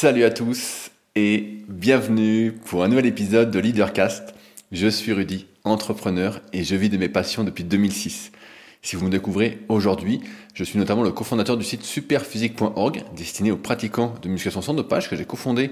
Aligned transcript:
Salut 0.00 0.24
à 0.24 0.30
tous 0.30 0.90
et 1.14 1.58
bienvenue 1.68 2.52
pour 2.64 2.82
un 2.82 2.88
nouvel 2.88 3.04
épisode 3.04 3.50
de 3.50 3.58
Leadercast. 3.58 4.32
Je 4.72 4.88
suis 4.88 5.12
Rudy, 5.12 5.46
entrepreneur 5.62 6.40
et 6.54 6.64
je 6.64 6.74
vis 6.74 6.88
de 6.88 6.96
mes 6.96 7.10
passions 7.10 7.44
depuis 7.44 7.64
2006. 7.64 8.32
Si 8.80 8.96
vous 8.96 9.04
me 9.04 9.10
découvrez 9.10 9.58
aujourd'hui, 9.68 10.22
je 10.54 10.64
suis 10.64 10.78
notamment 10.78 11.02
le 11.02 11.12
cofondateur 11.12 11.58
du 11.58 11.64
site 11.64 11.82
superphysique.org 11.82 13.04
destiné 13.14 13.50
aux 13.50 13.58
pratiquants 13.58 14.14
de 14.22 14.30
musculation 14.30 14.62
sans 14.62 14.72
dopage 14.72 15.10
que 15.10 15.16
j'ai 15.16 15.26
cofondé 15.26 15.70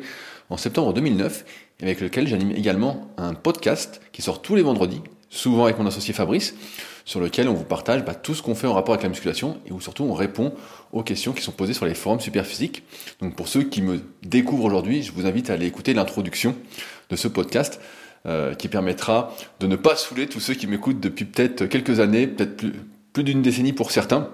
en 0.51 0.59
septembre 0.59 0.93
2009 0.93 1.47
et 1.81 1.85
avec 1.85 2.03
lequel 2.03 2.29
j'anime 2.29 2.51
également 2.51 3.11
un 3.17 3.33
podcast 3.33 4.03
qui 4.13 4.21
sort 4.21 4.43
tous 4.43 4.57
les 4.57 4.63
vendredis, 4.63 5.01
souvent 5.31 5.65
avec 5.65 5.79
mon 5.79 5.87
associé 5.87 6.13
Fabrice, 6.13 6.55
sur 7.09 7.21
lequel 7.21 7.49
on 7.49 7.55
vous 7.55 7.65
partage 7.65 8.05
bah, 8.05 8.15
tout 8.15 8.35
ce 8.35 8.43
qu'on 8.43 8.55
fait 8.55 8.67
en 8.67 8.75
rapport 8.75 8.93
avec 8.93 9.03
la 9.03 9.09
musculation 9.09 9.57
et 9.67 9.73
où 9.73 9.81
surtout 9.81 10.05
on 10.05 10.13
répond 10.13 10.53
aux 10.93 11.03
questions 11.03 11.33
qui 11.33 11.41
sont 11.43 11.53
posées 11.53 11.73
sur 11.73 11.87
les 11.87 11.95
forums 11.95 12.21
Superphysique. 12.21 12.83
Donc 13.23 13.35
pour 13.35 13.49
ceux 13.49 13.63
qui 13.63 13.81
me 13.81 14.03
découvrent 14.23 14.67
aujourd'hui, 14.67 15.03
je 15.03 15.11
vous 15.13 15.25
invite 15.25 15.49
à 15.49 15.55
aller 15.55 15.65
écouter 15.65 15.95
l'introduction 15.95 16.55
de 17.09 17.17
ce 17.17 17.27
podcast 17.27 17.81
euh, 18.27 18.53
qui 18.53 18.69
permettra 18.69 19.35
de 19.59 19.67
ne 19.67 19.75
pas 19.75 19.97
saouler 19.97 20.27
tous 20.27 20.41
ceux 20.41 20.53
qui 20.53 20.67
m'écoutent 20.67 21.01
depuis 21.01 21.25
peut-être 21.25 21.65
quelques 21.65 21.99
années, 21.99 22.27
peut-être 22.27 22.59
plus, 22.59 22.75
plus 23.15 23.25
d'une 23.25 23.41
décennie 23.41 23.73
pour 23.73 23.91
certains, 23.91 24.29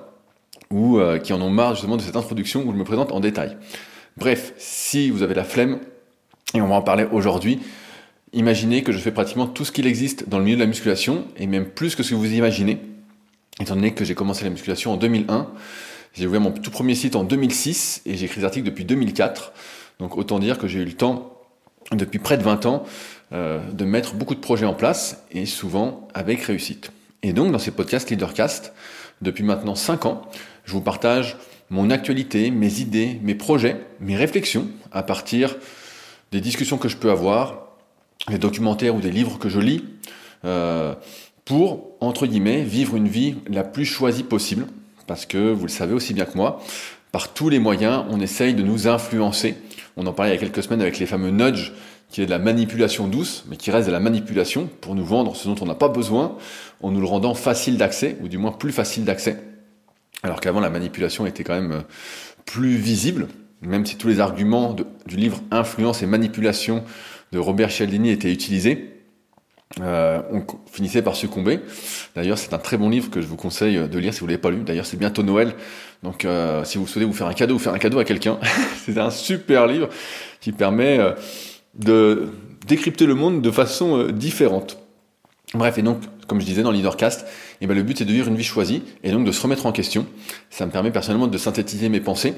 ou 0.72 0.98
euh, 0.98 1.20
qui 1.20 1.32
en 1.32 1.40
ont 1.42 1.50
marre 1.50 1.76
justement 1.76 1.96
de 1.96 2.02
cette 2.02 2.16
introduction 2.16 2.64
où 2.66 2.72
je 2.72 2.76
me 2.76 2.84
présente 2.84 3.12
en 3.12 3.20
détail. 3.20 3.56
Bref, 4.16 4.52
si 4.56 5.10
vous 5.10 5.22
avez 5.22 5.34
la 5.34 5.44
flemme, 5.44 5.78
et 6.54 6.60
on 6.60 6.66
va 6.66 6.74
en 6.74 6.82
parler 6.82 7.06
aujourd'hui, 7.12 7.60
imaginez 8.34 8.82
que 8.82 8.92
je 8.92 8.98
fais 8.98 9.10
pratiquement 9.10 9.46
tout 9.46 9.64
ce 9.64 9.72
qu'il 9.72 9.86
existe 9.86 10.28
dans 10.28 10.38
le 10.38 10.44
milieu 10.44 10.56
de 10.56 10.60
la 10.60 10.66
musculation, 10.66 11.24
et 11.36 11.46
même 11.46 11.66
plus 11.66 11.94
que 11.94 12.02
ce 12.02 12.10
que 12.10 12.14
vous 12.14 12.32
imaginez, 12.32 12.78
étant 13.60 13.74
donné 13.76 13.94
que 13.94 14.04
j'ai 14.04 14.14
commencé 14.14 14.44
la 14.44 14.50
musculation 14.50 14.92
en 14.92 14.96
2001, 14.96 15.48
j'ai 16.12 16.26
ouvert 16.26 16.40
mon 16.40 16.50
tout 16.50 16.70
premier 16.70 16.94
site 16.94 17.16
en 17.16 17.24
2006, 17.24 18.02
et 18.06 18.16
j'ai 18.16 18.26
écrit 18.26 18.40
des 18.40 18.44
articles 18.44 18.66
depuis 18.66 18.84
2004, 18.84 19.52
donc 19.98 20.16
autant 20.16 20.38
dire 20.38 20.58
que 20.58 20.68
j'ai 20.68 20.80
eu 20.80 20.84
le 20.84 20.92
temps, 20.92 21.30
depuis 21.92 22.18
près 22.18 22.36
de 22.36 22.42
20 22.42 22.66
ans, 22.66 22.84
euh, 23.32 23.60
de 23.72 23.84
mettre 23.84 24.14
beaucoup 24.14 24.34
de 24.34 24.40
projets 24.40 24.66
en 24.66 24.74
place, 24.74 25.24
et 25.32 25.46
souvent 25.46 26.08
avec 26.14 26.42
réussite. 26.42 26.90
Et 27.22 27.32
donc 27.32 27.52
dans 27.52 27.58
ces 27.58 27.70
podcasts 27.70 28.10
Leadercast, 28.10 28.72
depuis 29.22 29.44
maintenant 29.44 29.74
5 29.74 30.06
ans, 30.06 30.22
je 30.64 30.72
vous 30.72 30.80
partage 30.80 31.36
mon 31.70 31.90
actualité, 31.90 32.50
mes 32.50 32.80
idées, 32.80 33.18
mes 33.22 33.34
projets, 33.34 33.80
mes 34.00 34.16
réflexions 34.16 34.68
à 34.92 35.02
partir 35.02 35.56
des 36.32 36.40
discussions 36.40 36.78
que 36.78 36.88
je 36.88 36.96
peux 36.96 37.10
avoir, 37.10 37.63
des 38.28 38.38
documentaires 38.38 38.94
ou 38.94 39.00
des 39.00 39.10
livres 39.10 39.38
que 39.38 39.48
je 39.48 39.60
lis, 39.60 39.84
euh, 40.44 40.94
pour, 41.44 41.90
entre 42.00 42.26
guillemets, 42.26 42.62
vivre 42.62 42.96
une 42.96 43.08
vie 43.08 43.36
la 43.48 43.64
plus 43.64 43.84
choisie 43.84 44.22
possible. 44.22 44.66
Parce 45.06 45.26
que, 45.26 45.52
vous 45.52 45.66
le 45.66 45.70
savez 45.70 45.92
aussi 45.92 46.14
bien 46.14 46.24
que 46.24 46.36
moi, 46.36 46.60
par 47.12 47.34
tous 47.34 47.48
les 47.48 47.58
moyens, 47.58 48.04
on 48.10 48.20
essaye 48.20 48.54
de 48.54 48.62
nous 48.62 48.88
influencer. 48.88 49.56
On 49.96 50.06
en 50.06 50.12
parlait 50.12 50.32
il 50.32 50.34
y 50.34 50.38
a 50.38 50.40
quelques 50.40 50.62
semaines 50.62 50.80
avec 50.80 50.98
les 50.98 51.06
fameux 51.06 51.30
nudge, 51.30 51.72
qui 52.10 52.22
est 52.22 52.26
de 52.26 52.30
la 52.30 52.38
manipulation 52.38 53.08
douce, 53.08 53.44
mais 53.48 53.56
qui 53.56 53.70
reste 53.70 53.86
de 53.86 53.92
la 53.92 54.00
manipulation 54.00 54.68
pour 54.80 54.94
nous 54.94 55.04
vendre 55.04 55.36
ce 55.36 55.46
dont 55.48 55.56
on 55.60 55.66
n'a 55.66 55.74
pas 55.74 55.88
besoin, 55.88 56.36
en 56.82 56.90
nous 56.90 57.00
le 57.00 57.06
rendant 57.06 57.34
facile 57.34 57.76
d'accès, 57.76 58.16
ou 58.22 58.28
du 58.28 58.38
moins 58.38 58.52
plus 58.52 58.72
facile 58.72 59.04
d'accès. 59.04 59.42
Alors 60.22 60.40
qu'avant, 60.40 60.60
la 60.60 60.70
manipulation 60.70 61.26
était 61.26 61.44
quand 61.44 61.54
même 61.54 61.72
euh, 61.72 61.80
plus 62.46 62.76
visible, 62.76 63.28
même 63.62 63.84
si 63.84 63.96
tous 63.96 64.08
les 64.08 64.20
arguments 64.20 64.74
du 65.06 65.16
livre 65.16 65.40
Influence 65.50 66.02
et 66.02 66.06
manipulation 66.06 66.84
de 67.32 67.38
Robert 67.38 67.70
Cialdini 67.70 68.10
étaient 68.10 68.32
utilisés, 68.32 68.94
euh, 69.80 70.22
on 70.30 70.44
finissait 70.70 71.02
par 71.02 71.16
succomber. 71.16 71.60
D'ailleurs, 72.14 72.38
c'est 72.38 72.54
un 72.54 72.58
très 72.58 72.76
bon 72.76 72.88
livre 72.88 73.10
que 73.10 73.20
je 73.20 73.26
vous 73.26 73.36
conseille 73.36 73.88
de 73.88 73.98
lire 73.98 74.14
si 74.14 74.20
vous 74.20 74.26
l'avez 74.26 74.38
pas 74.38 74.50
lu. 74.50 74.58
D'ailleurs, 74.58 74.86
c'est 74.86 74.96
bientôt 74.96 75.22
Noël, 75.22 75.54
donc 76.02 76.24
euh, 76.24 76.64
si 76.64 76.78
vous 76.78 76.86
souhaitez 76.86 77.06
vous 77.06 77.12
faire 77.12 77.26
un 77.26 77.34
cadeau 77.34 77.56
ou 77.56 77.58
faire 77.58 77.74
un 77.74 77.78
cadeau 77.78 77.98
à 77.98 78.04
quelqu'un, 78.04 78.38
c'est 78.84 78.98
un 78.98 79.10
super 79.10 79.66
livre 79.66 79.88
qui 80.40 80.52
permet 80.52 80.98
euh, 80.98 81.12
de 81.74 82.28
décrypter 82.66 83.06
le 83.06 83.14
monde 83.14 83.42
de 83.42 83.50
façon 83.50 84.08
différente. 84.10 84.78
Bref, 85.54 85.78
et 85.78 85.82
donc, 85.82 85.98
comme 86.26 86.40
je 86.40 86.46
disais 86.46 86.62
dans 86.62 86.70
Leadercast, 86.70 87.26
eh 87.60 87.66
ben, 87.66 87.74
le 87.74 87.82
but 87.82 87.98
c'est 87.98 88.04
de 88.04 88.12
vivre 88.12 88.28
une 88.28 88.36
vie 88.36 88.44
choisie 88.44 88.82
et 89.02 89.10
donc 89.10 89.24
de 89.24 89.32
se 89.32 89.42
remettre 89.42 89.66
en 89.66 89.72
question. 89.72 90.06
Ça 90.50 90.66
me 90.66 90.70
permet 90.70 90.90
personnellement 90.90 91.26
de 91.26 91.38
synthétiser 91.38 91.88
mes 91.88 92.00
pensées, 92.00 92.34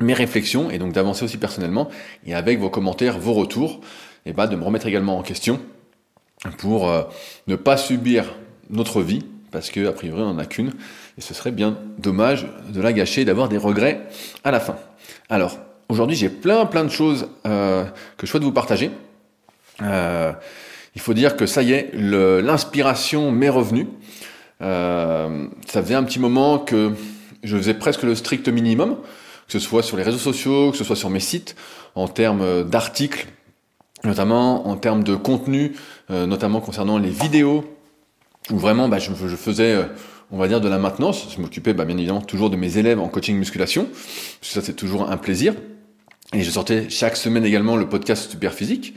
mes 0.00 0.14
réflexions 0.14 0.70
et 0.70 0.78
donc 0.78 0.92
d'avancer 0.92 1.24
aussi 1.24 1.38
personnellement 1.38 1.88
et 2.26 2.34
avec 2.34 2.58
vos 2.58 2.70
commentaires, 2.70 3.18
vos 3.18 3.32
retours, 3.32 3.80
et 4.26 4.32
ben, 4.32 4.46
de 4.46 4.56
me 4.56 4.64
remettre 4.64 4.86
également 4.86 5.16
en 5.16 5.22
question 5.22 5.60
pour 6.58 6.90
euh, 6.90 7.02
ne 7.46 7.56
pas 7.56 7.76
subir 7.76 8.34
notre 8.68 9.00
vie 9.00 9.24
parce 9.52 9.70
que 9.70 9.86
a 9.86 9.92
priori 9.92 10.20
on 10.20 10.34
n'en 10.34 10.38
a 10.38 10.44
qu'une 10.44 10.72
et 11.16 11.20
ce 11.20 11.32
serait 11.32 11.52
bien 11.52 11.78
dommage 11.98 12.46
de 12.68 12.82
la 12.82 12.92
gâcher 12.92 13.24
d'avoir 13.24 13.48
des 13.48 13.56
regrets 13.56 14.02
à 14.44 14.50
la 14.50 14.60
fin. 14.60 14.76
Alors, 15.30 15.58
aujourd'hui 15.88 16.16
j'ai 16.16 16.28
plein 16.28 16.66
plein 16.66 16.84
de 16.84 16.90
choses 16.90 17.28
euh, 17.46 17.84
que 18.16 18.26
je 18.26 18.30
souhaite 18.30 18.42
vous 18.42 18.52
partager. 18.52 18.90
Euh, 19.80 20.32
il 20.94 21.00
faut 21.00 21.14
dire 21.14 21.36
que 21.36 21.46
ça 21.46 21.62
y 21.62 21.72
est, 21.72 21.90
l'inspiration 21.94 23.30
m'est 23.30 23.50
revenue. 23.50 23.86
Ça 24.60 25.28
faisait 25.82 25.94
un 25.94 26.04
petit 26.04 26.18
moment 26.18 26.58
que 26.58 26.92
je 27.44 27.54
faisais 27.54 27.74
presque 27.74 28.02
le 28.02 28.14
strict 28.14 28.48
minimum, 28.48 28.96
que 29.46 29.52
ce 29.52 29.58
soit 29.58 29.82
sur 29.82 29.98
les 29.98 30.02
réseaux 30.02 30.16
sociaux, 30.16 30.70
que 30.70 30.78
ce 30.78 30.84
soit 30.84 30.96
sur 30.96 31.10
mes 31.10 31.20
sites, 31.20 31.54
en 31.96 32.08
termes 32.08 32.64
d'articles, 32.64 33.26
notamment 34.06 34.68
en 34.68 34.76
termes 34.76 35.04
de 35.04 35.14
contenu, 35.14 35.72
euh, 36.10 36.26
notamment 36.26 36.60
concernant 36.60 36.98
les 36.98 37.10
vidéos, 37.10 37.64
où 38.50 38.58
vraiment 38.58 38.88
bah, 38.88 38.98
je, 38.98 39.12
faisais, 39.12 39.74
euh, 39.74 39.84
on 40.30 40.38
va 40.38 40.48
dire, 40.48 40.60
de 40.60 40.68
la 40.68 40.78
maintenance. 40.78 41.28
Je 41.34 41.40
m'occupais 41.40 41.74
bah, 41.74 41.84
bien 41.84 41.96
évidemment 41.96 42.22
toujours 42.22 42.50
de 42.50 42.56
mes 42.56 42.78
élèves 42.78 43.00
en 43.00 43.08
coaching 43.08 43.36
musculation, 43.36 43.88
parce 44.40 44.52
ça 44.52 44.62
c'est 44.62 44.74
toujours 44.74 45.10
un 45.10 45.16
plaisir. 45.16 45.54
Et 46.32 46.42
je 46.42 46.50
sortais 46.50 46.88
chaque 46.88 47.16
semaine 47.16 47.44
également 47.44 47.76
le 47.76 47.88
podcast 47.88 48.30
Super 48.30 48.52
Physique 48.52 48.94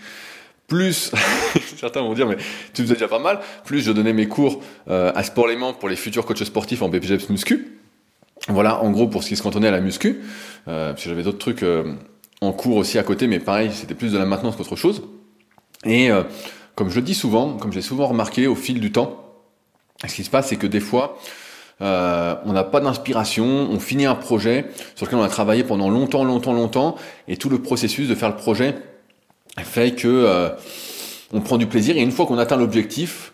plus, 0.68 1.12
certains 1.78 2.02
vont 2.02 2.14
dire, 2.14 2.28
mais 2.28 2.38
tu 2.76 2.84
faisais 2.84 2.94
déjà 2.94 3.08
pas 3.08 3.18
mal, 3.18 3.40
plus 3.66 3.82
je 3.82 3.92
donnais 3.92 4.14
mes 4.14 4.28
cours 4.28 4.62
euh, 4.88 5.12
à 5.16 5.24
Sport 5.24 5.48
Léman 5.48 5.74
pour 5.74 5.90
les 5.90 5.96
futurs 5.96 6.28
coachs 6.28 6.44
sportifs 6.44 6.84
en 6.84 6.90
BPGEPS 6.90 7.30
Muscu. 7.30 7.80
Voilà, 8.50 8.84
en 8.84 8.92
gros, 8.92 9.08
pour 9.08 9.24
ce 9.24 9.30
qui 9.30 9.36
se 9.36 9.42
cantonnait 9.42 9.70
à 9.70 9.72
la 9.72 9.82
muscu, 9.82 10.22
parce 10.66 11.04
j'avais 11.04 11.24
d'autres 11.24 11.40
trucs 11.40 11.64
en 12.42 12.52
cours 12.52 12.78
aussi 12.78 12.98
à 12.98 13.04
côté, 13.04 13.28
mais 13.28 13.40
pareil, 13.40 13.72
c'était 13.74 13.96
plus 13.96 14.12
de 14.12 14.18
la 14.18 14.26
maintenance 14.26 14.56
qu'autre 14.56 14.76
chose. 14.76 15.04
Et 15.86 16.12
euh, 16.12 16.24
comme 16.76 16.90
je 16.90 16.96
le 16.96 17.02
dis 17.02 17.16
souvent, 17.16 17.58
comme 17.58 17.74
j'ai 17.74 17.82
souvent 17.82 18.08
remarqué 18.08 18.48
au 18.48 18.56
fil 18.56 18.80
du 18.80 18.92
temps, 18.92 19.26
ce 20.08 20.14
qui 20.14 20.24
se 20.24 20.30
passe, 20.30 20.48
c'est 20.48 20.56
que 20.56 20.68
des 20.68 20.80
fois, 20.80 21.18
euh, 21.82 22.36
on 22.46 22.54
n'a 22.54 22.64
pas 22.64 22.80
d'inspiration, 22.80 23.46
on 23.46 23.80
finit 23.80 24.06
un 24.06 24.16
projet 24.16 24.66
sur 24.96 25.06
lequel 25.06 25.20
on 25.20 25.24
a 25.24 25.30
travaillé 25.30 25.64
pendant 25.64 25.90
longtemps, 25.90 26.24
longtemps, 26.24 26.54
longtemps, 26.54 26.96
et 27.28 27.38
tout 27.38 27.50
le 27.50 27.62
processus 27.62 28.08
de 28.08 28.16
faire 28.16 28.30
le 28.30 28.36
projet 28.36 28.76
fait 29.64 29.96
que 29.96 30.08
euh, 30.08 30.50
on 31.34 31.42
prend 31.42 31.58
du 31.58 31.68
plaisir 31.68 31.98
et 31.98 32.02
une 32.02 32.12
fois 32.12 32.26
qu'on 32.26 32.38
atteint 32.38 32.58
l'objectif, 32.58 33.34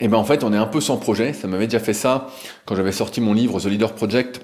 et 0.00 0.06
eh 0.06 0.08
ben 0.08 0.16
en 0.16 0.24
fait 0.24 0.42
on 0.42 0.52
est 0.52 0.56
un 0.56 0.66
peu 0.66 0.80
sans 0.80 0.96
projet. 0.96 1.32
Ça 1.32 1.46
m'avait 1.46 1.66
déjà 1.66 1.78
fait 1.78 1.94
ça 1.94 2.28
quand 2.64 2.74
j'avais 2.74 2.92
sorti 2.92 3.20
mon 3.20 3.34
livre 3.34 3.60
The 3.60 3.66
Leader 3.66 3.94
Project 3.94 4.40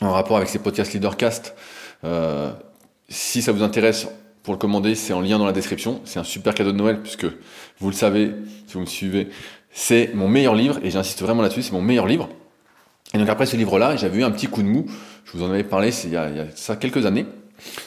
en 0.00 0.12
rapport 0.12 0.36
avec 0.36 0.48
ces 0.48 0.58
podcasts 0.58 0.94
Leadercast. 0.94 1.54
Euh, 2.04 2.52
si 3.08 3.42
ça 3.42 3.52
vous 3.52 3.62
intéresse 3.62 4.08
pour 4.42 4.54
le 4.54 4.58
commander, 4.58 4.94
c'est 4.94 5.12
en 5.12 5.20
lien 5.20 5.38
dans 5.38 5.46
la 5.46 5.52
description. 5.52 6.00
C'est 6.04 6.18
un 6.18 6.24
super 6.24 6.54
cadeau 6.54 6.72
de 6.72 6.76
Noël 6.76 7.00
puisque 7.00 7.26
vous 7.80 7.90
le 7.90 7.94
savez 7.94 8.32
si 8.66 8.74
vous 8.74 8.80
me 8.80 8.86
suivez, 8.86 9.28
c'est 9.70 10.10
mon 10.14 10.28
meilleur 10.28 10.54
livre 10.54 10.78
et 10.82 10.90
j'insiste 10.90 11.22
vraiment 11.22 11.42
là-dessus, 11.42 11.62
c'est 11.62 11.72
mon 11.72 11.82
meilleur 11.82 12.06
livre. 12.06 12.28
Et 13.14 13.18
donc 13.18 13.28
après 13.28 13.46
ce 13.46 13.56
livre-là, 13.56 13.96
j'avais 13.96 14.20
eu 14.20 14.24
un 14.24 14.30
petit 14.30 14.46
coup 14.46 14.62
de 14.62 14.68
mou. 14.68 14.86
Je 15.24 15.32
vous 15.36 15.42
en 15.42 15.50
avais 15.50 15.64
parlé 15.64 15.90
il 16.04 16.10
y 16.10 16.16
a, 16.16 16.28
il 16.30 16.36
y 16.36 16.40
a 16.40 16.46
ça 16.54 16.76
quelques 16.76 17.06
années. 17.06 17.26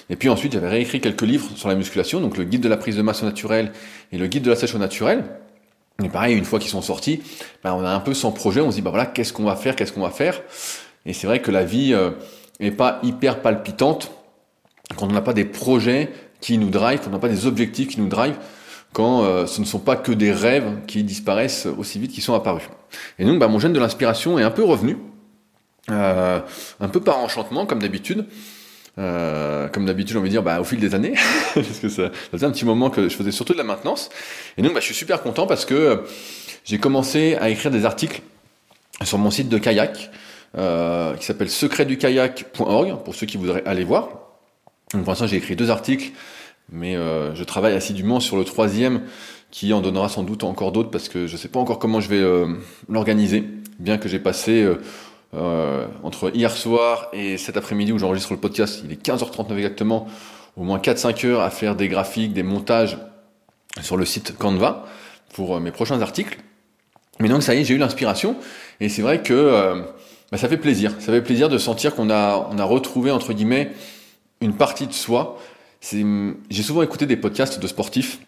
Et 0.10 0.16
puis 0.16 0.30
ensuite, 0.30 0.54
j'avais 0.54 0.68
réécrit 0.68 1.00
quelques 1.00 1.22
livres 1.22 1.50
sur 1.56 1.70
la 1.70 1.76
musculation, 1.76 2.20
donc 2.20 2.38
le 2.38 2.44
guide 2.44 2.62
de 2.62 2.70
la 2.70 2.78
prise 2.78 2.98
de 2.98 3.02
masse 3.02 3.24
naturelle 3.24 3.72
et 4.12 4.18
le 4.18 4.28
guide 4.28 4.44
de 4.44 4.50
la 4.50 4.56
sèche 4.56 4.76
au 4.76 4.78
naturel. 4.78 5.24
Et 6.04 6.10
pareil, 6.10 6.36
une 6.36 6.46
fois 6.46 6.60
qu'ils 6.60 6.72
sont 6.72 6.82
sortis, 6.82 7.22
ben 7.64 7.74
on 7.74 7.84
a 7.86 7.90
un 7.90 8.00
peu 8.00 8.14
sans 8.14 8.32
projet, 8.32 8.62
on 8.62 8.72
se 8.72 8.76
dit, 8.76 8.82
bah 8.82 8.90
voilà, 8.90 9.06
qu'est-ce 9.06 9.34
qu'on 9.34 9.44
va 9.44 9.56
faire, 9.56 9.76
qu'est-ce 9.76 9.94
qu'on 9.94 10.02
va 10.02 10.10
faire? 10.10 10.42
Et 11.06 11.14
c'est 11.14 11.28
vrai 11.28 11.42
que 11.42 11.52
la 11.52 11.64
vie 11.64 11.94
euh, 11.94 12.12
n'est 12.60 12.72
pas 12.72 13.00
hyper 13.04 13.42
palpitante 13.42 14.12
quand 14.96 15.08
on 15.08 15.12
n'a 15.12 15.22
pas 15.22 15.34
des 15.34 15.46
projets 15.46 16.12
qui 16.40 16.58
nous 16.58 16.70
drivent, 16.70 17.00
quand 17.00 17.10
on 17.10 17.14
n'a 17.14 17.20
pas 17.20 17.30
des 17.30 17.46
objectifs 17.46 17.90
qui 17.90 18.00
nous 18.00 18.08
drivent, 18.08 18.38
quand 18.94 19.24
euh, 19.24 19.46
ce 19.46 19.62
ne 19.62 19.66
sont 19.66 19.80
pas 19.80 19.96
que 19.96 20.12
des 20.12 20.32
rêves 20.32 20.80
qui 20.88 21.04
disparaissent 21.04 21.66
aussi 21.66 22.00
vite 22.00 22.12
qu'ils 22.12 22.24
sont 22.24 22.34
apparus. 22.34 22.64
Et 23.20 23.26
donc, 23.26 23.40
bah, 23.40 23.48
mon 23.48 23.60
gène 23.60 23.74
de 23.74 23.80
l'inspiration 23.80 24.38
est 24.38 24.44
un 24.44 24.52
peu 24.52 24.64
revenu, 24.64 24.98
euh, 25.90 26.40
un 26.80 26.88
peu 26.90 27.00
par 27.00 27.20
enchantement, 27.20 27.66
comme 27.66 27.80
d'habitude. 27.80 28.26
Euh, 29.00 29.70
comme 29.70 29.86
d'habitude, 29.86 30.18
on 30.18 30.22
va 30.22 30.28
dire, 30.28 30.44
bah, 30.44 30.60
au 30.60 30.66
fil 30.66 30.80
des 30.80 30.94
années, 30.94 31.14
parce 31.54 31.80
que 31.80 31.88
ça, 31.88 32.08
ça, 32.08 32.12
faisait 32.32 32.46
un 32.46 32.52
petit 32.52 32.66
moment 32.66 32.90
que 32.90 33.08
je 33.08 33.16
faisais 33.16 33.32
surtout 33.32 33.54
de 33.54 33.58
la 33.58 33.64
maintenance. 33.64 34.10
Et 34.58 34.62
donc, 34.62 34.74
bah, 34.74 34.80
je 34.82 34.86
suis 34.86 34.96
super 34.96 35.22
content 35.22 35.48
parce 35.48 35.66
que 35.66 35.74
euh, 35.74 35.96
j'ai 36.66 36.78
commencé 36.78 37.36
à 37.36 37.50
écrire 37.50 37.72
des 37.72 37.86
articles 37.86 38.22
sur 39.04 39.18
mon 39.18 39.32
site 39.32 39.48
de 39.48 39.58
kayak, 39.58 40.12
euh, 40.58 41.16
qui 41.16 41.26
s'appelle 41.26 41.50
secretdukayak.org, 41.50 43.04
pour 43.04 43.16
ceux 43.16 43.26
qui 43.26 43.38
voudraient 43.38 43.64
aller 43.66 43.86
voir. 43.86 44.21
Donc, 44.94 45.04
pour 45.04 45.12
l'instant, 45.12 45.28
j'ai 45.28 45.38
écrit 45.38 45.56
deux 45.56 45.70
articles, 45.70 46.12
mais 46.72 46.96
euh, 46.96 47.34
je 47.36 47.44
travaille 47.44 47.74
assidûment 47.74 48.20
sur 48.20 48.38
le 48.38 48.44
troisième, 48.44 49.02
qui 49.52 49.74
en 49.74 49.82
donnera 49.82 50.10
sans 50.10 50.24
doute 50.24 50.44
encore 50.44 50.72
d'autres, 50.72 50.92
parce 50.92 51.10
que 51.10 51.28
je 51.28 51.34
ne 51.34 51.38
sais 51.38 51.48
pas 51.48 51.60
encore 51.60 51.80
comment 51.80 52.00
je 52.00 52.10
vais 52.10 52.22
euh, 52.22 52.48
l'organiser, 52.90 53.44
bien 53.80 53.98
que 53.98 54.08
j'ai 54.08 54.20
passé 54.20 54.66
euh, 55.34 55.88
entre 56.04 56.36
hier 56.36 56.52
soir 56.52 57.10
et 57.14 57.38
cet 57.38 57.58
après-midi 57.58 57.92
où 57.92 58.00
j'enregistre 58.00 58.34
le 58.34 58.40
podcast, 58.40 58.82
il 58.86 58.92
est 58.92 59.06
15h39 59.06 59.56
exactement, 59.58 60.08
au 60.56 60.64
moins 60.64 60.80
4-5 60.80 61.26
heures 61.26 61.42
à 61.42 61.50
faire 61.50 61.76
des 61.76 61.88
graphiques, 61.88 62.34
des 62.34 62.44
montages 62.44 62.98
sur 63.82 63.98
le 63.98 64.06
site 64.06 64.38
Canva 64.38 64.86
pour 65.34 65.60
mes 65.60 65.72
prochains 65.72 66.02
articles. 66.02 66.38
Mais 67.20 67.30
donc 67.30 67.44
ça 67.44 67.56
y 67.56 67.62
est, 67.62 67.64
j'ai 67.64 67.76
eu 67.76 67.78
l'inspiration 67.78 68.36
et 68.82 68.90
c'est 68.90 69.02
vrai 69.02 69.22
que 69.22 69.84
bah, 70.32 70.38
ça 70.38 70.50
fait 70.50 70.58
plaisir. 70.58 70.94
Ça 71.00 71.12
fait 71.12 71.22
plaisir 71.22 71.50
de 71.50 71.58
sentir 71.58 71.96
qu'on 71.96 72.10
a, 72.10 72.50
a 72.58 72.64
retrouvé, 72.64 73.12
entre 73.12 73.32
guillemets, 73.34 73.72
une 74.42 74.56
partie 74.56 74.88
de 74.88 74.94
soi. 74.94 75.40
J'ai 75.82 76.64
souvent 76.64 76.82
écouté 76.82 77.06
des 77.06 77.18
podcasts 77.18 77.60
de 77.60 77.68
sportifs 77.68 78.20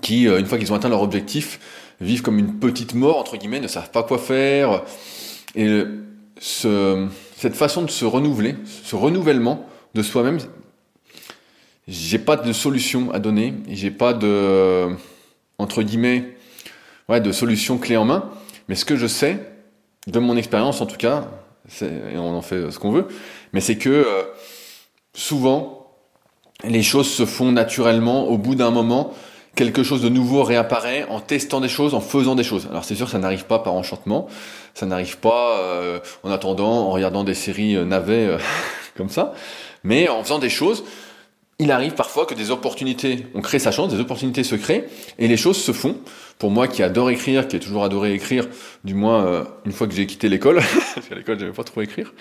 qui, 0.00 0.28
euh, 0.28 0.38
une 0.38 0.46
fois 0.46 0.58
qu'ils 0.58 0.72
ont 0.72 0.76
atteint 0.76 0.88
leur 0.88 1.02
objectif, 1.02 1.60
vivent 2.00 2.22
comme 2.22 2.38
une 2.38 2.58
petite 2.58 2.94
mort, 2.94 3.18
entre 3.18 3.36
guillemets, 3.36 3.60
ne 3.60 3.68
savent 3.68 3.90
pas 3.90 4.02
quoi 4.02 4.18
faire. 4.18 4.82
Et 5.54 5.84
ce, 6.38 7.08
cette 7.36 7.56
façon 7.56 7.82
de 7.82 7.90
se 7.90 8.04
renouveler, 8.04 8.56
ce 8.84 8.96
renouvellement 8.96 9.68
de 9.94 10.02
soi-même, 10.02 10.38
j'ai 11.88 12.18
pas 12.18 12.36
de 12.36 12.52
solution 12.52 13.12
à 13.12 13.18
donner, 13.18 13.54
j'ai 13.68 13.90
pas 13.90 14.14
de, 14.14 14.88
entre 15.58 15.82
guillemets, 15.82 16.36
ouais, 17.08 17.20
de 17.20 17.32
solution 17.32 17.78
clé 17.78 17.96
en 17.96 18.04
main. 18.04 18.30
Mais 18.68 18.74
ce 18.74 18.84
que 18.84 18.96
je 18.96 19.06
sais, 19.06 19.38
de 20.06 20.18
mon 20.18 20.36
expérience 20.36 20.80
en 20.80 20.86
tout 20.86 20.96
cas, 20.96 21.28
et 21.80 22.16
on 22.16 22.36
en 22.36 22.42
fait 22.42 22.70
ce 22.70 22.78
qu'on 22.78 22.90
veut, 22.90 23.06
mais 23.52 23.60
c'est 23.60 23.76
que 23.76 23.88
euh, 23.88 24.22
souvent, 25.14 25.90
les 26.64 26.82
choses 26.82 27.10
se 27.10 27.26
font 27.26 27.52
naturellement 27.52 28.28
au 28.28 28.38
bout 28.38 28.54
d'un 28.54 28.70
moment. 28.70 29.12
Quelque 29.54 29.82
chose 29.82 30.00
de 30.00 30.08
nouveau 30.08 30.44
réapparaît 30.44 31.06
en 31.10 31.20
testant 31.20 31.60
des 31.60 31.68
choses, 31.68 31.94
en 31.94 32.00
faisant 32.00 32.34
des 32.34 32.44
choses. 32.44 32.66
Alors 32.70 32.84
c'est 32.84 32.94
sûr 32.94 33.08
ça 33.10 33.18
n'arrive 33.18 33.44
pas 33.44 33.58
par 33.58 33.74
enchantement, 33.74 34.26
ça 34.72 34.86
n'arrive 34.86 35.18
pas 35.18 35.58
euh, 35.58 36.00
en 36.22 36.30
attendant, 36.30 36.86
en 36.86 36.90
regardant 36.90 37.22
des 37.22 37.34
séries 37.34 37.76
euh, 37.76 37.84
navets 37.84 38.30
comme 38.96 39.10
ça, 39.10 39.34
mais 39.84 40.08
en 40.08 40.22
faisant 40.22 40.38
des 40.38 40.48
choses, 40.48 40.84
il 41.62 41.70
arrive 41.70 41.92
parfois 41.94 42.26
que 42.26 42.34
des 42.34 42.50
opportunités, 42.50 43.26
on 43.34 43.40
crée 43.40 43.60
sa 43.60 43.70
chance, 43.70 43.92
des 43.92 44.00
opportunités 44.00 44.42
se 44.42 44.56
créent 44.56 44.84
et 45.20 45.28
les 45.28 45.36
choses 45.36 45.56
se 45.56 45.70
font. 45.70 45.96
Pour 46.38 46.50
moi 46.50 46.66
qui 46.66 46.82
adore 46.82 47.08
écrire, 47.10 47.46
qui 47.46 47.54
ai 47.54 47.60
toujours 47.60 47.84
adoré 47.84 48.14
écrire, 48.14 48.48
du 48.82 48.94
moins 48.94 49.24
euh, 49.24 49.44
une 49.64 49.70
fois 49.70 49.86
que 49.86 49.94
j'ai 49.94 50.06
quitté 50.06 50.28
l'école, 50.28 50.56
parce 50.94 51.08
qu'à 51.08 51.14
l'école 51.14 51.38
j'avais 51.38 51.52
pas 51.52 51.62
trop 51.62 51.80
écrire, 51.82 52.12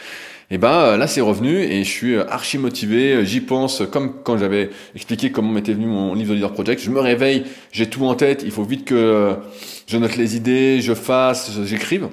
et 0.52 0.60
ben 0.60 0.72
euh, 0.72 0.98
là 0.98 1.08
c'est 1.08 1.22
revenu 1.22 1.60
et 1.60 1.84
je 1.84 1.90
suis 1.90 2.14
euh, 2.14 2.30
archi 2.30 2.60
motivé, 2.60 3.26
j'y 3.26 3.42
pense 3.42 3.82
comme 3.92 4.22
quand 4.22 4.38
j'avais 4.38 4.70
expliqué 4.94 5.32
comment 5.32 5.52
m'était 5.52 5.74
venu 5.74 5.88
mon 5.88 6.14
livre 6.14 6.30
de 6.30 6.36
Leader 6.36 6.54
Project, 6.54 6.84
je 6.84 6.92
me 6.92 7.00
réveille, 7.00 7.46
j'ai 7.72 7.90
tout 7.90 8.06
en 8.06 8.14
tête, 8.14 8.44
il 8.46 8.52
faut 8.52 8.64
vite 8.64 8.86
que 8.86 9.36
je 9.88 9.98
note 9.98 10.18
les 10.18 10.36
idées, 10.36 10.82
je 10.82 10.94
fasse, 10.94 11.50
j'écrive. 11.66 12.10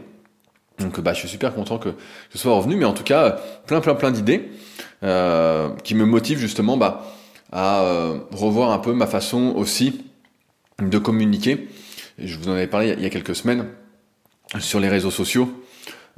Donc 0.78 1.00
bah 1.00 1.12
je 1.12 1.18
suis 1.18 1.28
super 1.28 1.54
content 1.54 1.76
que 1.76 1.90
ce 2.30 2.38
soit 2.38 2.54
revenu, 2.54 2.76
mais 2.76 2.86
en 2.86 2.94
tout 2.94 3.04
cas 3.04 3.38
plein 3.66 3.80
plein 3.80 3.94
plein 3.94 4.12
d'idées 4.12 4.48
qui 5.02 5.94
me 5.94 6.04
motivent 6.06 6.38
justement 6.38 6.78
bah 6.78 7.04
à 7.52 7.82
euh, 7.82 8.18
revoir 8.32 8.70
un 8.70 8.78
peu 8.78 8.92
ma 8.92 9.06
façon 9.06 9.54
aussi 9.56 10.02
de 10.80 10.98
communiquer. 10.98 11.68
je 12.18 12.36
vous 12.36 12.48
en 12.48 12.52
avais 12.52 12.66
parlé 12.66 12.94
il 12.96 13.02
y 13.02 13.06
a 13.06 13.10
quelques 13.10 13.34
semaines 13.34 13.66
sur 14.58 14.80
les 14.80 14.88
réseaux 14.88 15.10
sociaux. 15.10 15.52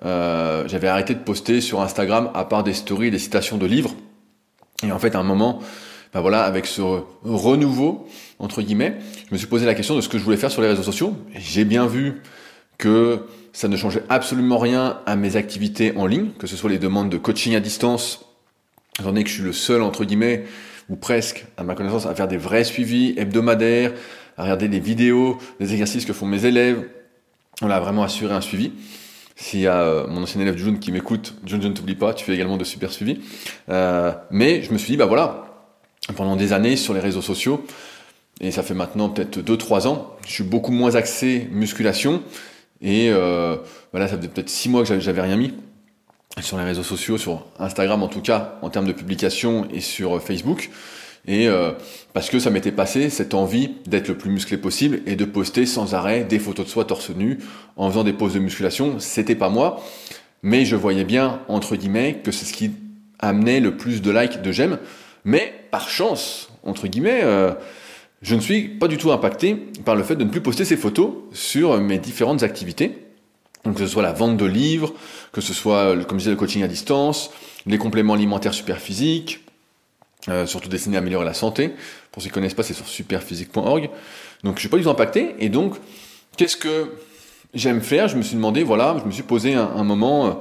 Euh, 0.04 0.66
j'avais 0.66 0.88
arrêté 0.88 1.14
de 1.14 1.20
poster 1.20 1.60
sur 1.60 1.80
Instagram 1.80 2.30
à 2.34 2.44
part 2.44 2.62
des 2.62 2.74
stories, 2.74 3.10
des 3.10 3.18
citations 3.18 3.58
de 3.58 3.66
livres. 3.66 3.94
Et 4.82 4.92
en 4.92 4.98
fait, 4.98 5.14
à 5.14 5.18
un 5.18 5.24
moment, 5.24 5.60
ben 6.14 6.20
voilà, 6.20 6.42
avec 6.42 6.66
ce 6.66 6.82
renouveau 7.22 8.08
entre 8.38 8.62
guillemets, 8.62 8.96
je 9.28 9.34
me 9.34 9.38
suis 9.38 9.46
posé 9.46 9.66
la 9.66 9.74
question 9.74 9.94
de 9.94 10.00
ce 10.00 10.08
que 10.08 10.18
je 10.18 10.24
voulais 10.24 10.36
faire 10.36 10.50
sur 10.50 10.62
les 10.62 10.68
réseaux 10.68 10.82
sociaux. 10.82 11.14
J'ai 11.34 11.64
bien 11.64 11.86
vu 11.86 12.22
que 12.78 13.26
ça 13.52 13.68
ne 13.68 13.76
changeait 13.76 14.02
absolument 14.08 14.58
rien 14.58 15.00
à 15.06 15.16
mes 15.16 15.36
activités 15.36 15.92
en 15.96 16.06
ligne, 16.06 16.30
que 16.38 16.46
ce 16.46 16.56
soit 16.56 16.70
les 16.70 16.78
demandes 16.78 17.10
de 17.10 17.18
coaching 17.18 17.54
à 17.54 17.60
distance, 17.60 18.24
étant 18.98 19.10
donné 19.10 19.24
que 19.24 19.28
je 19.28 19.34
suis 19.34 19.42
le 19.42 19.52
seul 19.52 19.82
entre 19.82 20.04
guillemets 20.04 20.44
ou 20.90 20.96
presque, 20.96 21.46
à 21.56 21.62
ma 21.62 21.74
connaissance, 21.74 22.04
à 22.04 22.14
faire 22.14 22.28
des 22.28 22.36
vrais 22.36 22.64
suivis 22.64 23.14
hebdomadaires, 23.16 23.92
à 24.36 24.42
regarder 24.42 24.68
des 24.68 24.80
vidéos, 24.80 25.38
des 25.60 25.72
exercices 25.72 26.04
que 26.04 26.12
font 26.12 26.26
mes 26.26 26.44
élèves. 26.44 26.84
On 27.62 27.70
a 27.70 27.78
vraiment 27.80 28.02
assuré 28.02 28.34
un 28.34 28.40
suivi. 28.40 28.72
S'il 29.36 29.60
y 29.60 29.66
a 29.66 29.80
euh, 29.80 30.06
mon 30.08 30.22
ancien 30.22 30.40
élève 30.40 30.56
June 30.58 30.78
qui 30.80 30.92
m'écoute, 30.92 31.34
June, 31.46 31.62
je 31.62 31.68
ne 31.68 31.72
t'oublie 31.72 31.94
pas, 31.94 32.12
tu 32.12 32.24
fais 32.24 32.34
également 32.34 32.56
de 32.56 32.64
super 32.64 32.92
suivis. 32.92 33.20
Euh, 33.70 34.12
mais 34.30 34.62
je 34.62 34.72
me 34.72 34.78
suis 34.78 34.90
dit, 34.90 34.96
bah 34.96 35.06
voilà, 35.06 35.46
pendant 36.16 36.36
des 36.36 36.52
années 36.52 36.76
sur 36.76 36.92
les 36.92 37.00
réseaux 37.00 37.22
sociaux, 37.22 37.64
et 38.40 38.50
ça 38.50 38.62
fait 38.62 38.74
maintenant 38.74 39.08
peut-être 39.08 39.38
2-3 39.38 39.86
ans, 39.86 40.16
je 40.26 40.32
suis 40.32 40.44
beaucoup 40.44 40.72
moins 40.72 40.94
axé 40.94 41.48
musculation. 41.52 42.22
Et 42.82 43.10
euh, 43.10 43.56
ça 43.92 44.08
faisait 44.08 44.28
peut-être 44.28 44.48
6 44.48 44.68
mois 44.70 44.84
que 44.84 44.98
j'avais 44.98 45.20
rien 45.20 45.36
mis 45.36 45.54
sur 46.38 46.56
les 46.56 46.64
réseaux 46.64 46.82
sociaux, 46.82 47.18
sur 47.18 47.44
Instagram 47.58 48.02
en 48.02 48.08
tout 48.08 48.20
cas, 48.20 48.58
en 48.62 48.70
termes 48.70 48.86
de 48.86 48.92
publication 48.92 49.66
et 49.72 49.80
sur 49.80 50.16
euh, 50.16 50.20
Facebook. 50.20 50.70
Et 51.26 51.48
euh, 51.48 51.72
parce 52.14 52.30
que 52.30 52.38
ça 52.38 52.50
m'était 52.50 52.72
passé 52.72 53.10
cette 53.10 53.34
envie 53.34 53.72
d'être 53.86 54.08
le 54.08 54.16
plus 54.16 54.30
musclé 54.30 54.56
possible 54.56 55.00
et 55.06 55.16
de 55.16 55.24
poster 55.24 55.66
sans 55.66 55.94
arrêt 55.94 56.24
des 56.24 56.38
photos 56.38 56.66
de 56.66 56.70
soi 56.70 56.84
torse 56.86 57.10
nu 57.10 57.38
en 57.76 57.90
faisant 57.90 58.04
des 58.04 58.14
poses 58.14 58.34
de 58.34 58.38
musculation. 58.38 58.98
C'était 58.98 59.34
pas 59.34 59.50
moi, 59.50 59.82
mais 60.42 60.64
je 60.64 60.76
voyais 60.76 61.04
bien 61.04 61.40
entre 61.48 61.76
guillemets 61.76 62.20
que 62.24 62.32
c'est 62.32 62.46
ce 62.46 62.54
qui 62.54 62.70
amenait 63.18 63.60
le 63.60 63.76
plus 63.76 64.00
de 64.00 64.10
likes, 64.10 64.40
de 64.40 64.52
j'aime. 64.52 64.78
Mais 65.24 65.52
par 65.70 65.90
chance, 65.90 66.48
entre 66.62 66.86
guillemets, 66.86 67.20
euh, 67.22 67.52
je 68.22 68.34
ne 68.34 68.40
suis 68.40 68.68
pas 68.68 68.88
du 68.88 68.96
tout 68.96 69.12
impacté 69.12 69.54
par 69.84 69.96
le 69.96 70.02
fait 70.02 70.16
de 70.16 70.24
ne 70.24 70.30
plus 70.30 70.40
poster 70.40 70.64
ces 70.64 70.78
photos 70.78 71.12
sur 71.32 71.78
mes 71.80 71.98
différentes 71.98 72.42
activités. 72.42 73.09
Donc 73.64 73.74
que 73.74 73.80
ce 73.80 73.86
soit 73.86 74.02
la 74.02 74.12
vente 74.12 74.36
de 74.36 74.46
livres, 74.46 74.94
que 75.32 75.40
ce 75.40 75.52
soit, 75.52 75.94
comme 76.06 76.18
je 76.18 76.24
disais, 76.24 76.30
le 76.30 76.36
coaching 76.36 76.62
à 76.62 76.68
distance, 76.68 77.30
les 77.66 77.78
compléments 77.78 78.14
alimentaires 78.14 78.54
super 78.54 78.78
physiques, 78.78 79.44
euh, 80.28 80.46
surtout 80.46 80.68
destinés 80.68 80.96
à 80.96 81.00
améliorer 81.00 81.24
la 81.24 81.34
santé. 81.34 81.74
Pour 82.12 82.22
ceux 82.22 82.28
qui 82.28 82.32
ne 82.32 82.34
connaissent 82.34 82.54
pas, 82.54 82.62
c'est 82.62 82.74
sur 82.74 82.86
superphysique.org. 82.86 83.90
Donc 84.44 84.54
je 84.54 84.56
ne 84.56 84.58
suis 84.60 84.68
pas 84.68 84.76
du 84.76 84.82
tout 84.82 84.90
impacté. 84.90 85.34
Et 85.38 85.48
donc, 85.48 85.76
qu'est-ce 86.36 86.56
que 86.56 86.92
j'aime 87.54 87.80
faire? 87.80 88.08
Je 88.08 88.16
me 88.16 88.22
suis 88.22 88.36
demandé, 88.36 88.62
voilà, 88.62 88.96
je 89.00 89.06
me 89.06 89.12
suis 89.12 89.22
posé 89.22 89.54
un, 89.54 89.84
moment 89.84 90.26
euh, 90.26 90.32